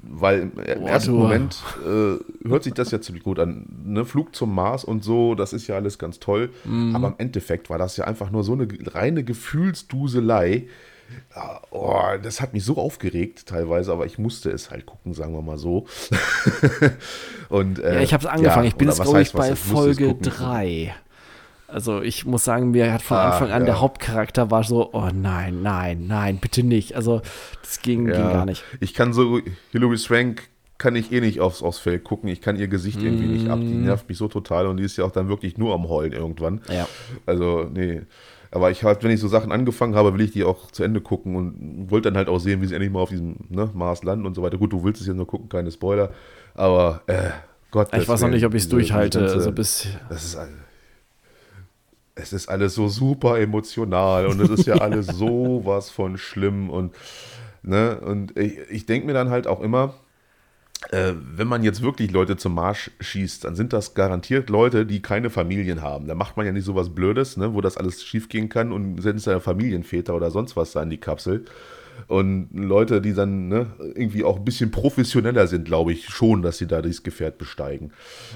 Weil 0.04 0.42
im 0.42 0.52
Boah, 0.52 0.90
ersten 0.90 1.12
du. 1.12 1.18
Moment 1.18 1.62
äh, 1.86 2.48
hört 2.48 2.64
sich 2.64 2.74
das 2.74 2.92
ja 2.92 3.02
ziemlich 3.02 3.24
gut 3.24 3.40
an. 3.40 3.66
Ne? 3.84 4.06
Flug 4.06 4.36
zum 4.36 4.54
Mars 4.54 4.84
und 4.86 5.04
so, 5.04 5.36
das 5.36 5.52
ist 5.52 5.68
ja 5.68 5.76
alles 5.76 5.98
ganz 6.00 6.20
toll. 6.20 6.52
Mhm. 6.64 6.96
Aber 6.96 7.08
im 7.10 7.16
Endeffekt 7.18 7.70
war 7.70 7.78
das 7.78 7.98
ja 7.98 8.06
einfach 8.06 8.30
nur 8.32 8.44
so 8.44 8.54
eine 8.54 8.68
reine 8.94 9.24
Gefühlsduselei. 9.24 10.68
Ja, 11.36 11.62
Oh, 11.72 12.02
das 12.22 12.42
hat 12.42 12.54
mich 12.54 12.64
so 12.66 12.78
aufgeregt 12.78 13.46
teilweise, 13.48 13.92
aber 13.92 14.06
ich 14.06 14.18
musste 14.18 14.50
es 14.52 14.72
halt 14.72 14.86
gucken, 14.86 15.14
sagen 15.14 15.34
wir 15.34 15.42
mal 15.42 15.58
so. 15.58 15.86
und, 17.50 17.80
äh, 17.80 17.96
Ja, 17.96 18.02
ich 18.02 18.14
habe 18.14 18.24
es 18.26 18.30
angefangen. 18.30 18.68
ich 18.68 18.76
bin 18.76 18.88
jetzt, 18.88 19.02
glaube 19.02 19.22
ich, 19.22 19.32
bei 19.32 19.56
Folge 19.56 20.08
gucken. 20.10 20.24
3. 20.24 20.96
Also 21.68 22.02
ich 22.02 22.26
muss 22.26 22.46
sagen, 22.46 22.72
mir 22.72 22.94
hat 22.94 23.02
von 23.02 23.18
Ah, 23.18 23.32
Anfang 23.32 23.52
an 23.52 23.62
ja. 23.62 23.66
der 23.66 23.82
Hauptcharakter 23.82 24.50
war 24.52 24.64
so, 24.64 24.94
oh 24.94 25.10
nein, 25.14 25.62
nein, 25.62 26.06
nein, 26.08 26.38
bitte 26.38 26.64
nicht. 26.64 26.96
Also 26.96 27.22
das 27.62 27.82
ging, 27.82 28.06
ging 28.06 28.14
Ja, 28.16 28.32
gar 28.32 28.46
nicht. 28.46 28.64
Ich 28.80 28.94
kann 28.94 29.12
so, 29.14 29.40
Hilary 29.72 29.98
Swank 29.98 30.44
kann 30.78 30.96
ich 30.96 31.12
eh 31.12 31.20
nicht 31.20 31.42
aufs, 31.42 31.62
aufs 31.64 31.80
Feld 31.80 32.04
gucken. 32.04 32.30
Ich 32.30 32.40
kann 32.40 32.56
ihr 32.58 32.68
Gesicht 32.68 33.02
irgendwie 33.02 33.26
nicht 33.28 33.50
ab. 33.50 33.60
Die 33.60 33.66
Mm. 33.66 33.84
nervt 33.86 34.08
mich 34.08 34.18
so 34.18 34.28
total 34.28 34.68
und 34.68 34.78
die 34.78 34.84
ist 34.84 34.96
ja 34.98 35.04
auch 35.06 35.12
dann 35.12 35.28
wirklich 35.28 35.58
nur 35.58 35.74
am 35.74 35.90
Heulen 35.90 36.14
irgendwann. 36.14 36.62
Ja. 36.70 36.88
Also, 37.26 37.68
nee. 37.74 38.04
Aber 38.52 38.72
ich 38.72 38.84
halt, 38.86 39.04
wenn 39.04 39.12
ich 39.12 39.20
so 39.20 39.28
Sachen 39.28 39.52
angefangen 39.52 39.96
habe, 39.96 40.14
will 40.14 40.22
ich 40.22 40.32
die 40.32 40.44
auch 40.46 40.72
zu 40.72 40.84
Ende 40.84 41.02
gucken 41.02 41.36
und 41.36 41.92
wollte 41.92 42.10
dann 42.10 42.18
halt 42.18 42.30
auch 42.30 42.38
sehen, 42.40 42.62
wie 42.62 42.68
sie 42.68 42.76
endlich 42.76 42.92
mal 42.94 43.00
auf 43.02 43.10
diesem 43.10 43.36
ne, 43.50 43.70
Mars 43.74 44.04
landen 44.04 44.26
und 44.26 44.36
so 44.36 44.42
weiter. 44.44 44.58
Gut, 44.58 44.72
du 44.72 44.84
willst 44.86 45.02
es 45.02 45.08
ja 45.08 45.14
nur 45.14 45.28
gucken, 45.28 45.50
keine 45.50 45.70
Spoiler. 45.72 46.12
Aber, 46.54 47.02
äh, 47.08 47.32
Gott. 47.72 47.90
Ich 47.94 48.08
weiß 48.08 48.22
noch 48.22 48.30
nicht, 48.30 48.46
ob 48.46 48.54
ich 48.54 48.64
es 48.64 48.70
durchhalte. 48.70 49.20
Diese, 49.24 49.34
Also 49.34 49.52
bis, 49.52 49.88
das 50.10 50.24
ist 50.24 50.38
es 52.18 52.34
ist 52.34 52.50
alles 52.50 52.76
so 52.76 52.88
super 52.88 53.40
emotional 53.40 54.28
und 54.28 54.42
es 54.42 54.50
ist 54.50 54.68
ja 54.68 54.76
alles 54.82 55.08
sowas 55.08 55.90
von 55.90 56.18
schlimm 56.18 56.70
und 56.70 56.96
ne 57.64 58.00
und 58.00 58.38
ich, 58.38 58.58
ich 58.70 58.86
denke 58.86 59.08
mir 59.08 59.14
dann 59.14 59.30
halt 59.30 59.48
auch 59.48 59.62
immer, 59.62 59.94
äh, 60.92 61.14
wenn 61.16 61.48
man 61.48 61.64
jetzt 61.64 61.82
wirklich 61.82 62.12
Leute 62.12 62.38
zum 62.38 62.54
Marsch 62.54 62.92
schießt, 63.00 63.44
dann 63.44 63.56
sind 63.56 63.74
das 63.74 63.94
garantiert 63.94 64.50
Leute, 64.50 64.86
die 64.86 65.02
keine 65.02 65.30
Familien 65.30 65.82
haben. 65.82 66.08
Da 66.08 66.16
macht 66.16 66.38
man 66.38 66.46
ja 66.46 66.52
nicht 66.52 66.66
sowas 66.66 66.94
Blödes, 66.94 67.38
ne, 67.38 67.54
wo 67.54 67.62
das 67.62 67.78
alles 67.78 68.04
schiefgehen 68.04 68.50
kann 68.50 68.72
und 68.72 69.02
setzt 69.02 69.28
da 69.28 69.40
Familienväter 69.40 70.16
oder 70.16 70.32
sonst 70.32 70.56
was 70.56 70.72
da 70.72 70.84
in 70.84 70.90
die 70.90 71.00
Kapsel. 71.00 71.46
Und 72.08 72.50
Leute, 72.54 73.02
die 73.02 73.14
dann 73.14 73.48
ne, 73.48 73.68
irgendwie 73.80 74.24
auch 74.24 74.38
ein 74.38 74.46
bisschen 74.46 74.72
professioneller 74.72 75.48
sind, 75.48 75.66
glaube 75.66 75.92
ich 75.92 76.06
schon, 76.06 76.42
dass 76.42 76.58
sie 76.58 76.68
da 76.68 76.82
dieses 76.82 77.04
Gefährt 77.04 77.38
besteigen. 77.38 77.92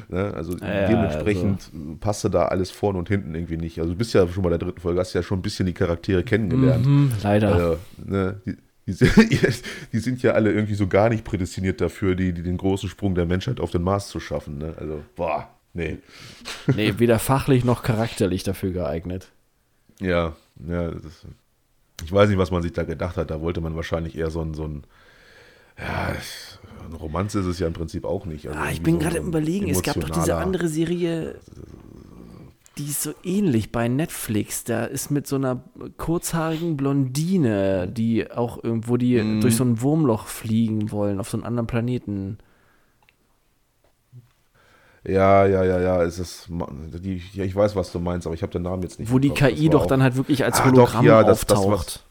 Ne? 0.10 0.34
Also 0.34 0.58
Ja, 0.58 0.88
dementsprechend 0.88 1.70
passte 2.00 2.30
da 2.30 2.46
alles 2.46 2.72
vorne 2.72 3.00
und 3.00 3.08
hinten 3.08 3.34
irgendwie 3.36 3.58
nicht. 3.58 3.80
Also 3.80 3.92
du 3.92 3.98
bist 3.98 4.14
ja 4.14 4.28
schon 4.28 4.44
bei 4.44 4.50
der 4.50 4.60
dritten 4.60 4.82
Folge, 4.82 5.00
hast 5.00 5.14
ja 5.14 5.24
schon 5.24 5.40
ein 5.40 5.44
bisschen 5.44 5.66
die 5.66 5.74
Charaktere 5.74 6.24
kennengelernt. 6.24 6.86
hm, 6.86 7.12
leider. 7.24 7.54
Also, 7.54 7.78
ne, 8.04 8.42
die, 8.46 8.58
die, 8.88 8.94
sind, 8.94 9.14
die 9.94 10.00
sind 10.00 10.22
ja 10.24 10.32
alle 10.32 10.52
irgendwie 10.52 10.76
so 10.76 10.88
gar 10.88 11.10
nicht 11.10 11.24
prädestiniert 11.24 11.82
dafür, 11.82 12.16
die, 12.16 12.34
die 12.34 12.44
den 12.44 12.58
großen 12.58 12.90
Sprung 12.90 13.16
der 13.16 13.26
Menschheit 13.26 13.60
auf 13.60 13.72
den 13.72 13.84
Mars 13.84 14.10
zu 14.10 14.20
schaffen. 14.20 14.58
Ne? 14.58 14.74
Also, 14.78 15.04
boah, 15.16 15.50
nee. 15.74 16.00
Nee, 16.76 16.96
weder 16.98 17.20
fachlich 17.20 17.64
noch 17.64 17.84
charakterlich 17.84 18.44
dafür 18.44 18.72
geeignet. 18.72 19.30
Ja, 20.00 20.36
ja, 20.68 20.92
das, 20.92 21.26
ich 22.04 22.12
weiß 22.12 22.30
nicht, 22.30 22.38
was 22.38 22.52
man 22.52 22.62
sich 22.62 22.74
da 22.74 22.84
gedacht 22.84 23.18
hat. 23.18 23.30
Da 23.32 23.42
wollte 23.42 23.62
man 23.62 23.76
wahrscheinlich 23.76 24.18
eher 24.18 24.30
so 24.32 24.42
ein, 24.42 24.54
so 24.54 24.66
ein 24.66 24.84
ja, 25.80 26.14
eine 26.86 26.96
Romanze 26.96 27.40
ist 27.40 27.46
es 27.48 27.60
ja 27.60 27.68
im 27.68 27.74
Prinzip 27.74 28.06
auch 28.06 28.26
nicht. 28.26 28.48
Also 28.48 28.60
Ah, 28.60 28.70
ich 28.72 28.82
bin 28.84 28.96
so 28.96 29.00
gerade 29.02 29.18
im 29.18 29.28
Überlegen, 29.28 29.70
es 29.70 29.82
gab 29.82 30.00
doch 30.00 30.10
diese 30.10 30.36
andere 30.36 30.68
Serie, 30.68 31.36
die 32.78 32.86
ist 32.86 33.02
so 33.04 33.14
ähnlich 33.24 33.72
bei 33.72 33.88
Netflix. 33.88 34.64
Da 34.64 34.86
ist 34.86 35.12
mit 35.12 35.28
so 35.28 35.36
einer 35.38 35.64
kurzhaarigen 35.98 36.78
Blondine, 36.78 37.88
die 37.88 38.30
auch 38.32 38.64
irgendwo 38.64 38.98
die 38.98 39.22
Mhm. 39.22 39.42
durch 39.42 39.56
so 39.56 39.64
ein 39.64 39.82
Wurmloch 39.82 40.28
fliegen 40.28 40.92
wollen 40.92 41.20
auf 41.20 41.30
so 41.30 41.38
einen 41.38 41.46
anderen 41.46 41.68
Planeten. 41.68 42.38
Ja, 45.04 45.46
ja, 45.48 45.64
ja, 45.64 45.80
ja, 45.80 46.04
es 46.04 46.20
ist, 46.20 46.48
die, 46.50 47.22
ja, 47.34 47.44
ich 47.44 47.56
weiß, 47.56 47.76
was 47.76 47.92
du 47.92 48.00
meinst, 48.00 48.28
aber 48.28 48.36
ich 48.36 48.44
habe 48.44 48.52
den 48.52 48.62
Namen 48.62 48.84
jetzt 48.84 49.00
nicht. 49.00 49.12
Wo 49.12 49.18
die. 49.18 49.30
Das 49.30 49.38
KI 49.40 49.70
doch 49.70 49.82
auch- 49.84 49.86
dann 49.88 50.04
halt 50.04 50.16
wirklich 50.16 50.44
als 50.44 50.60
Ah, 50.60 50.66
doch, 50.66 50.72
Hologramm 50.94 51.06
ja, 51.06 51.24
das- 51.24 51.46
das 51.46 51.58
auftaucht. 51.58 51.80
was- 51.80 52.04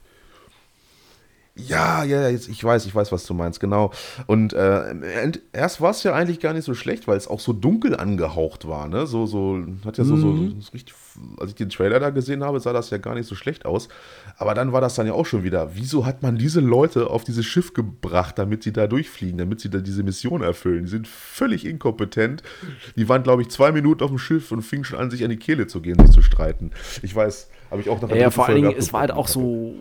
Ja, 1.69 2.05
ja, 2.05 2.23
ja, 2.23 2.29
jetzt, 2.29 2.49
ich 2.49 2.63
weiß, 2.65 2.87
ich 2.87 2.95
weiß, 2.95 3.13
was 3.13 3.25
du 3.27 3.35
meinst, 3.35 3.61
genau. 3.61 3.91
Und 4.27 4.53
äh, 4.55 5.33
erst 5.53 5.81
war 5.81 5.91
es 5.91 6.03
ja 6.05 6.15
eigentlich 6.15 6.41
gar 6.41 6.53
nicht 6.55 6.65
so 6.65 6.75
schlecht, 6.75 7.07
weil 7.07 7.17
es 7.17 7.29
auch 7.29 7.41
so 7.41 7.53
dunkel 7.53 7.95
angehaucht 7.97 8.67
war, 8.67 8.89
ne? 8.89 9.07
So, 9.07 9.27
so, 9.27 9.59
hat 9.85 9.99
ja 9.99 10.05
so, 10.05 10.17
so, 10.17 10.29
Mhm. 10.29 10.61
so 10.61 10.71
richtig, 10.73 10.95
als 11.39 11.51
ich 11.51 11.57
den 11.57 11.71
Trailer 11.71 12.01
da 12.01 12.11
gesehen 12.11 12.45
habe, 12.45 12.61
sah 12.61 12.73
das 12.73 12.91
ja 12.91 12.99
gar 12.99 13.15
nicht 13.15 13.27
so 13.27 13.35
schlecht 13.35 13.67
aus. 13.67 13.89
Aber 14.37 14.55
dann 14.55 14.73
war 14.73 14.81
das 14.81 14.95
dann 14.95 15.07
ja 15.07 15.13
auch 15.13 15.27
schon 15.27 15.43
wieder, 15.43 15.75
wieso 15.75 16.07
hat 16.07 16.23
man 16.23 16.37
diese 16.37 16.61
Leute 16.61 17.11
auf 17.11 17.25
dieses 17.25 17.47
Schiff 17.47 17.75
gebracht, 17.75 18.39
damit 18.39 18.63
sie 18.63 18.73
da 18.73 18.87
durchfliegen, 18.87 19.39
damit 19.39 19.61
sie 19.61 19.71
da 19.71 19.79
diese 19.79 20.03
Mission 20.03 20.43
erfüllen? 20.43 20.85
Die 20.85 20.91
sind 20.91 21.09
völlig 21.09 21.67
inkompetent. 21.67 22.43
Die 22.97 23.09
waren, 23.09 23.23
glaube 23.23 23.43
ich, 23.43 23.51
zwei 23.51 23.73
Minuten 23.73 24.03
auf 24.03 24.11
dem 24.11 24.19
Schiff 24.19 24.53
und 24.53 24.63
fingen 24.63 24.85
schon 24.85 24.99
an, 24.99 25.11
sich 25.11 25.25
an 25.25 25.31
die 25.31 25.37
Kehle 25.37 25.67
zu 25.67 25.81
gehen, 25.81 25.99
sich 25.99 26.11
zu 26.11 26.23
streiten. 26.23 26.71
Ich 27.03 27.15
weiß, 27.15 27.49
habe 27.71 27.81
ich 27.83 27.89
auch 27.89 28.01
nach 28.01 28.09
der 28.09 28.19
Ja, 28.19 28.31
vor 28.31 28.47
allen 28.47 28.57
Dingen, 28.57 28.75
es 28.77 28.93
war 28.93 29.01
halt 29.01 29.13
auch 29.13 29.29
so 29.29 29.75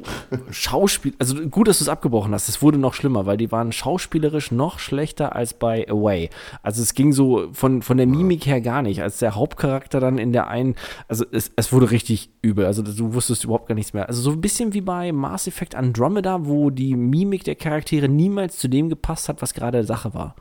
Schauspiel. 0.52 1.14
Also 1.18 1.36
gut, 1.48 1.68
dass 1.68 1.80
du 1.80 1.86
es 1.86 1.90
abgebrochen 1.90 2.34
hast. 2.34 2.48
Es 2.48 2.62
wurde 2.62 2.78
noch 2.78 2.94
schlimmer, 2.94 3.26
weil 3.26 3.38
die 3.38 3.52
waren 3.52 3.72
schauspielerisch 3.72 4.52
noch 4.52 4.78
schlechter 4.78 5.36
als 5.36 5.56
bei 5.56 5.90
Away. 5.90 6.30
Also 6.62 6.84
es 6.84 6.94
ging 6.94 7.14
so 7.14 7.50
von, 7.52 7.82
von 7.82 7.98
der 7.98 8.06
Mimik 8.06 8.46
her 8.46 8.62
gar 8.62 8.84
nicht. 8.84 9.02
Als 9.02 9.18
der 9.18 9.34
Hauptcharakter 9.34 10.00
dann 10.00 10.20
in 10.20 10.32
der 10.34 10.48
einen, 10.50 10.76
also 11.08 11.26
es, 11.32 11.52
es 11.56 11.72
wurde 11.72 11.92
richtig 11.92 12.32
übel. 12.42 12.66
Also 12.66 12.82
du 12.82 13.14
wusstest 13.14 13.44
überhaupt 13.44 13.68
gar 13.68 13.76
nichts 13.76 13.94
mehr. 13.94 14.08
Also 14.08 14.22
so 14.22 14.32
ein 14.32 14.42
bisschen 14.42 14.74
wie 14.74 14.82
bei 14.82 15.12
Mass 15.12 15.48
Effect 15.48 15.76
Andromeda, 15.76 16.46
wo 16.46 16.70
die 16.70 16.96
Mimik 16.96 17.44
der 17.44 17.56
Charaktere 17.56 18.08
niemals 18.08 18.58
zu 18.58 18.68
dem 18.68 18.90
gepasst 18.90 19.30
hat, 19.30 19.42
was 19.42 19.54
gerade 19.54 19.84
Sache 19.84 20.14
war. 20.14 20.36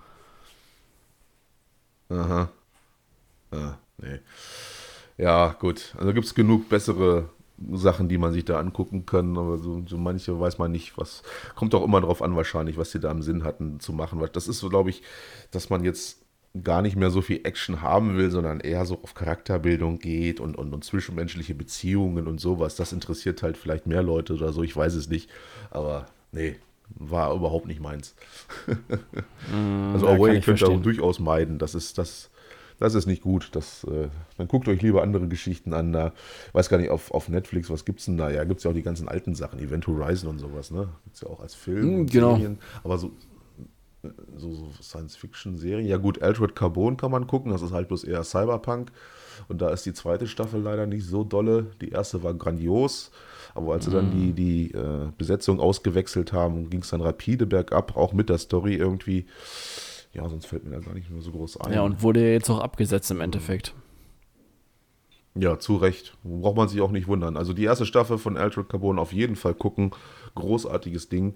Aha. 2.11 2.51
Ah, 3.51 3.79
nee. 3.99 4.21
Ja, 5.17 5.57
gut. 5.59 5.95
Also 5.99 6.13
gibt 6.13 6.27
es 6.27 6.35
genug 6.35 6.69
bessere 6.69 7.29
Sachen, 7.73 8.09
die 8.09 8.19
man 8.19 8.33
sich 8.33 8.45
da 8.45 8.59
angucken 8.59 9.05
kann, 9.05 9.37
aber 9.37 9.59
so, 9.59 9.83
so 9.87 9.97
manche 9.97 10.39
weiß 10.39 10.59
man 10.59 10.71
nicht, 10.71 10.97
was, 10.97 11.23
kommt 11.57 11.75
auch 11.75 11.85
immer 11.85 12.01
darauf 12.01 12.23
an 12.23 12.37
wahrscheinlich, 12.37 12.77
was 12.77 12.93
die 12.93 13.01
da 13.01 13.11
im 13.11 13.23
Sinn 13.23 13.43
hatten 13.43 13.81
zu 13.81 13.93
machen. 13.93 14.23
Das 14.33 14.47
ist 14.47 14.61
so, 14.61 14.69
glaube 14.69 14.91
ich, 14.91 15.03
dass 15.51 15.69
man 15.69 15.83
jetzt 15.83 16.18
gar 16.63 16.83
nicht 16.83 16.97
mehr 16.97 17.11
so 17.11 17.21
viel 17.21 17.41
Action 17.45 17.83
haben 17.83 18.17
will, 18.17 18.31
sondern 18.31 18.61
eher 18.61 18.85
so 18.85 19.01
auf 19.03 19.15
Charakterbildung 19.15 19.99
geht 19.99 20.41
und, 20.41 20.57
und, 20.57 20.73
und 20.73 20.85
zwischenmenschliche 20.85 21.55
Beziehungen 21.55 22.27
und 22.27 22.41
sowas. 22.41 22.77
Das 22.77 22.93
interessiert 22.93 23.43
halt 23.43 23.57
vielleicht 23.57 23.87
mehr 23.87 24.03
Leute 24.03 24.35
oder 24.35 24.53
so, 24.53 24.63
ich 24.63 24.77
weiß 24.77 24.95
es 24.95 25.09
nicht. 25.09 25.31
Aber 25.71 26.07
nee, 26.33 26.57
war 26.89 27.35
überhaupt 27.35 27.67
nicht 27.67 27.81
meins. 27.81 28.15
Mm, 29.53 29.93
also 29.93 30.09
Away 30.09 30.41
könnt 30.41 30.61
ihr 30.61 30.67
auch 30.67 30.71
verstehen. 30.71 30.83
durchaus 30.83 31.19
meiden. 31.19 31.59
Das 31.59 31.75
ist, 31.75 31.99
das, 31.99 32.31
das 32.79 32.95
ist 32.95 33.07
nicht 33.07 33.23
gut. 33.23 33.51
Das, 33.53 33.85
äh, 33.85 34.09
dann 34.37 34.49
guckt 34.49 34.69
euch 34.69 34.81
lieber 34.83 35.03
andere 35.03 35.29
Geschichten 35.29 35.75
an. 35.75 35.93
Da, 35.93 36.13
weiß 36.53 36.69
gar 36.69 36.79
nicht, 36.79 36.91
auf, 36.91 37.11
auf 37.13 37.29
Netflix, 37.29 37.71
was 37.71 37.85
gibt's 37.85 38.07
denn 38.07 38.17
da? 38.17 38.31
Ja, 38.31 38.45
gibt's 38.45 38.65
ja 38.65 38.71
auch 38.71 38.75
die 38.75 38.83
ganzen 38.83 39.09
alten 39.09 39.35
Sachen, 39.35 39.59
Event 39.59 39.87
Horizon 39.87 40.31
und 40.31 40.39
sowas, 40.39 40.71
ne? 40.71 40.89
Gibt's 41.05 41.21
ja 41.21 41.29
auch 41.29 41.41
als 41.41 41.55
Film. 41.55 42.03
Mm, 42.03 42.07
genau. 42.07 42.37
Serien. 42.37 42.59
Aber 42.83 42.99
so, 42.99 43.13
so, 44.37 44.53
so 44.53 44.71
Science-Fiction-Serien. 44.81 45.87
Ja 45.87 45.97
gut, 45.97 46.23
Altered 46.23 46.55
Carbon 46.55 46.97
kann 46.97 47.11
man 47.11 47.27
gucken, 47.27 47.53
das 47.53 47.63
ist 47.63 47.73
halt 47.73 47.89
bloß 47.89 48.05
eher 48.05 48.25
Cyberpunk. 48.25 48.91
Und 49.49 49.63
da 49.63 49.71
ist 49.71 49.87
die 49.87 49.93
zweite 49.93 50.27
Staffel 50.27 50.61
leider 50.61 50.87
nicht 50.87 51.07
so 51.07 51.25
dolle. 51.25 51.67
Die 51.81 51.91
erste 51.91 52.23
war 52.23 52.35
grandios. 52.35 53.11
Aber 53.55 53.73
als 53.73 53.85
sie 53.85 53.91
dann 53.91 54.11
die, 54.11 54.33
die 54.33 54.73
äh, 54.73 55.11
Besetzung 55.17 55.61
ausgewechselt 55.61 56.33
haben, 56.33 56.71
ging 56.71 56.83
es 56.83 56.91
dann 56.91 57.01
rapide 57.01 57.47
bergab, 57.47 57.97
auch 57.97 58.13
mit 58.13 58.29
der 58.29 58.39
Story 58.39 58.75
irgendwie. 58.75 59.27
Ja, 60.13 60.29
sonst 60.29 60.47
fällt 60.47 60.65
mir 60.65 60.73
da 60.73 60.81
gar 60.81 60.95
nicht 60.95 61.11
mehr 61.11 61.23
so 61.23 61.31
groß 61.31 61.61
ein. 61.61 61.73
Ja, 61.73 61.83
und 61.83 62.03
wurde 62.03 62.21
ja 62.21 62.33
jetzt 62.33 62.51
auch 62.51 62.61
abgesetzt 62.61 63.11
im 63.11 63.21
Endeffekt. 63.21 63.75
Ja, 65.35 65.59
zu 65.59 65.77
Recht. 65.77 66.17
Braucht 66.25 66.57
man 66.57 66.69
sich 66.69 66.81
auch 66.81 66.91
nicht 66.91 67.07
wundern. 67.07 67.37
Also 67.37 67.53
die 67.53 67.65
erste 67.65 67.87
Staffel 67.87 68.19
von 68.19 68.37
Altered 68.37 68.69
Carbon 68.69 68.99
auf 68.99 69.13
jeden 69.13 69.37
Fall 69.37 69.55
gucken. 69.55 69.93
Großartiges 70.39 71.09
Ding. 71.09 71.35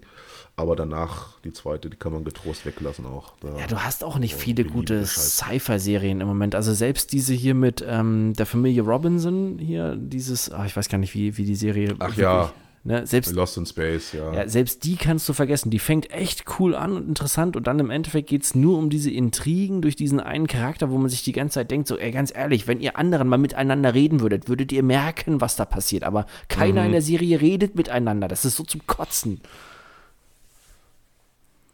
Aber 0.55 0.75
danach, 0.75 1.39
die 1.41 1.51
zweite, 1.51 1.89
die 1.89 1.97
kann 1.97 2.13
man 2.13 2.23
getrost 2.23 2.65
weglassen 2.65 3.05
auch. 3.05 3.33
Da, 3.39 3.57
Ja, 3.57 3.67
du 3.67 3.83
hast 3.83 4.03
auch 4.03 4.19
nicht 4.19 4.35
viele 4.35 4.63
gute. 4.63 5.03
Sci-Fi-Serien 5.05 6.21
im 6.21 6.27
Moment. 6.27 6.53
Also 6.53 6.73
selbst 6.73 7.11
diese 7.11 7.33
hier 7.33 7.55
mit 7.55 7.83
ähm, 7.87 8.33
der 8.33 8.45
Familie 8.45 8.83
Robinson 8.83 9.57
hier, 9.57 9.95
dieses, 9.95 10.51
ah, 10.51 10.65
ich 10.65 10.75
weiß 10.75 10.89
gar 10.89 10.99
nicht, 10.99 11.15
wie, 11.15 11.37
wie 11.37 11.45
die 11.45 11.55
Serie. 11.55 11.95
Ach 11.99 12.15
ja. 12.15 12.53
Ne, 12.85 13.07
selbst, 13.07 13.31
Lost 13.33 13.57
in 13.57 13.65
Space, 13.65 14.11
ja. 14.11 14.33
ja, 14.33 14.47
selbst 14.49 14.83
die 14.83 14.97
kannst 14.97 15.29
du 15.29 15.33
vergessen. 15.33 15.69
Die 15.69 15.79
fängt 15.79 16.11
echt 16.11 16.43
cool 16.59 16.75
an 16.75 16.91
und 16.91 17.07
interessant 17.07 17.55
und 17.55 17.65
dann 17.65 17.79
im 17.79 17.89
Endeffekt 17.89 18.27
geht 18.27 18.43
es 18.43 18.55
nur 18.55 18.77
um 18.77 18.89
diese 18.89 19.09
Intrigen 19.09 19.81
durch 19.81 19.95
diesen 19.95 20.19
einen 20.19 20.47
Charakter, 20.47 20.91
wo 20.91 20.97
man 20.97 21.09
sich 21.09 21.23
die 21.23 21.31
ganze 21.31 21.53
Zeit 21.55 21.71
denkt, 21.71 21.87
so, 21.87 21.97
ey, 21.97 22.11
ganz 22.11 22.35
ehrlich, 22.35 22.67
wenn 22.67 22.81
ihr 22.81 22.97
anderen 22.97 23.29
mal 23.29 23.37
miteinander 23.37 23.93
reden 23.93 24.19
würdet, 24.19 24.49
würdet 24.49 24.73
ihr 24.73 24.83
merken, 24.83 25.39
was 25.39 25.55
da 25.55 25.63
passiert. 25.63 26.03
Aber 26.03 26.25
keiner 26.49 26.81
Mhm. 26.81 26.87
in 26.87 26.91
der 26.91 27.01
Serie 27.01 27.39
redet 27.39 27.75
miteinander. 27.75 28.27
Das 28.27 28.43
ist 28.43 28.57
so 28.57 28.63
zum 28.63 28.85
Kotzen. 28.85 29.39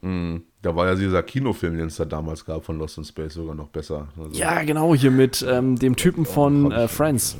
Da 0.02 0.76
war 0.76 0.88
ja 0.88 0.96
dieser 0.96 1.24
Kinofilm, 1.24 1.76
den 1.78 1.88
es 1.88 1.98
da 1.98 2.06
damals 2.06 2.46
gab 2.46 2.64
von 2.64 2.78
Lost 2.78 2.98
in 3.00 3.04
Space, 3.04 3.34
sogar 3.34 3.56
noch 3.56 3.68
besser. 3.68 4.08
Also, 4.18 4.40
Ja, 4.40 4.64
genau, 4.64 4.96
hier 4.96 5.12
mit 5.12 5.46
ähm, 5.48 5.78
dem 5.78 5.96
Typen 5.96 6.26
von 6.26 6.66
hab 6.66 6.72
ich 6.72 6.78
äh, 6.78 6.88
Friends. 6.88 7.36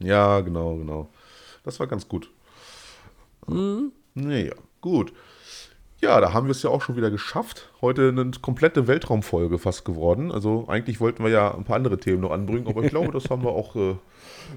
Ja, 0.00 0.40
genau, 0.40 0.76
genau. 0.76 1.08
Das 1.68 1.78
war 1.80 1.86
ganz 1.86 2.08
gut. 2.08 2.30
Mhm. 3.46 3.92
Naja, 4.14 4.54
gut. 4.80 5.12
Ja, 6.00 6.18
da 6.18 6.32
haben 6.32 6.46
wir 6.46 6.52
es 6.52 6.62
ja 6.62 6.70
auch 6.70 6.80
schon 6.80 6.96
wieder 6.96 7.10
geschafft. 7.10 7.70
Heute 7.82 8.08
eine 8.08 8.30
komplette 8.40 8.86
Weltraumfolge 8.86 9.58
fast 9.58 9.84
geworden. 9.84 10.32
Also 10.32 10.64
eigentlich 10.68 10.98
wollten 10.98 11.22
wir 11.22 11.30
ja 11.30 11.54
ein 11.54 11.64
paar 11.64 11.76
andere 11.76 11.98
Themen 11.98 12.22
noch 12.22 12.30
anbringen, 12.30 12.68
aber 12.68 12.84
ich 12.84 12.88
glaube, 12.88 13.12
das 13.12 13.28
haben 13.28 13.42
wir 13.44 13.50
auch. 13.50 13.76
Äh, 13.76 13.96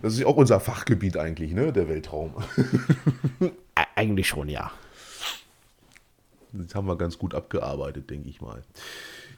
das 0.01 0.13
ist 0.13 0.19
ja 0.19 0.27
auch 0.27 0.37
unser 0.37 0.61
Fachgebiet 0.61 1.17
eigentlich, 1.17 1.51
ne? 1.51 1.73
Der 1.73 1.89
Weltraum. 1.89 2.33
Eigentlich 3.95 4.29
schon, 4.29 4.47
ja. 4.47 4.71
Das 6.53 6.73
haben 6.75 6.87
wir 6.87 6.95
ganz 6.95 7.17
gut 7.17 7.35
abgearbeitet, 7.35 8.09
denke 8.09 8.29
ich 8.29 8.39
mal. 8.39 8.63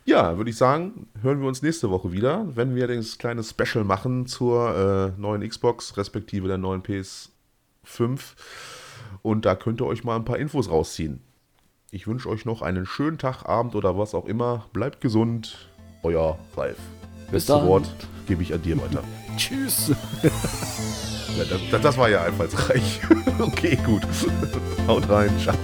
Ja, 0.06 0.38
würde 0.38 0.52
ich 0.52 0.58
sagen, 0.58 1.08
hören 1.24 1.42
wir 1.42 1.48
uns 1.48 1.64
nächste 1.64 1.90
Woche 1.90 2.12
wieder, 2.12 2.46
wenn 2.56 2.76
wir 2.76 2.86
das 2.88 3.18
kleine 3.18 3.44
Special 3.44 3.84
machen 3.84 4.28
zur 4.28 5.16
äh, 5.18 5.20
neuen 5.20 5.48
Xbox, 5.48 5.98
respektive 5.98 6.48
der 6.48 6.60
neuen 6.60 6.84
PS5. 7.86 8.20
Und 9.22 9.46
da 9.46 9.56
könnt 9.56 9.82
ihr 9.82 9.86
euch 9.86 10.04
mal 10.04 10.16
ein 10.16 10.26
paar 10.26 10.38
Infos 10.38 10.70
rausziehen. 10.70 11.22
Ich 11.92 12.08
wünsche 12.08 12.28
euch 12.28 12.46
noch 12.46 12.62
einen 12.62 12.86
schönen 12.86 13.18
Tag, 13.18 13.46
Abend 13.46 13.76
oder 13.76 13.98
was 13.98 14.16
auch 14.16 14.26
immer. 14.26 14.66
Bleibt 14.74 15.00
gesund. 15.00 15.70
Euer 16.02 16.40
Ralf. 16.58 16.78
Letzte 17.32 17.54
dann. 17.54 17.68
Wort 17.68 17.88
gebe 18.28 18.42
ich 18.44 18.54
an 18.54 18.62
dir 18.62 18.78
weiter. 18.78 19.04
Tschüss. 19.38 19.92
Ja, 21.38 21.46
das, 21.72 21.82
das 21.82 21.98
war 21.98 22.10
ja 22.10 22.24
einfallsreich. 22.24 23.02
okay, 23.40 23.78
gut. 23.86 24.04
Haut 24.88 25.08
rein. 25.10 25.32
Ciao. 25.40 25.56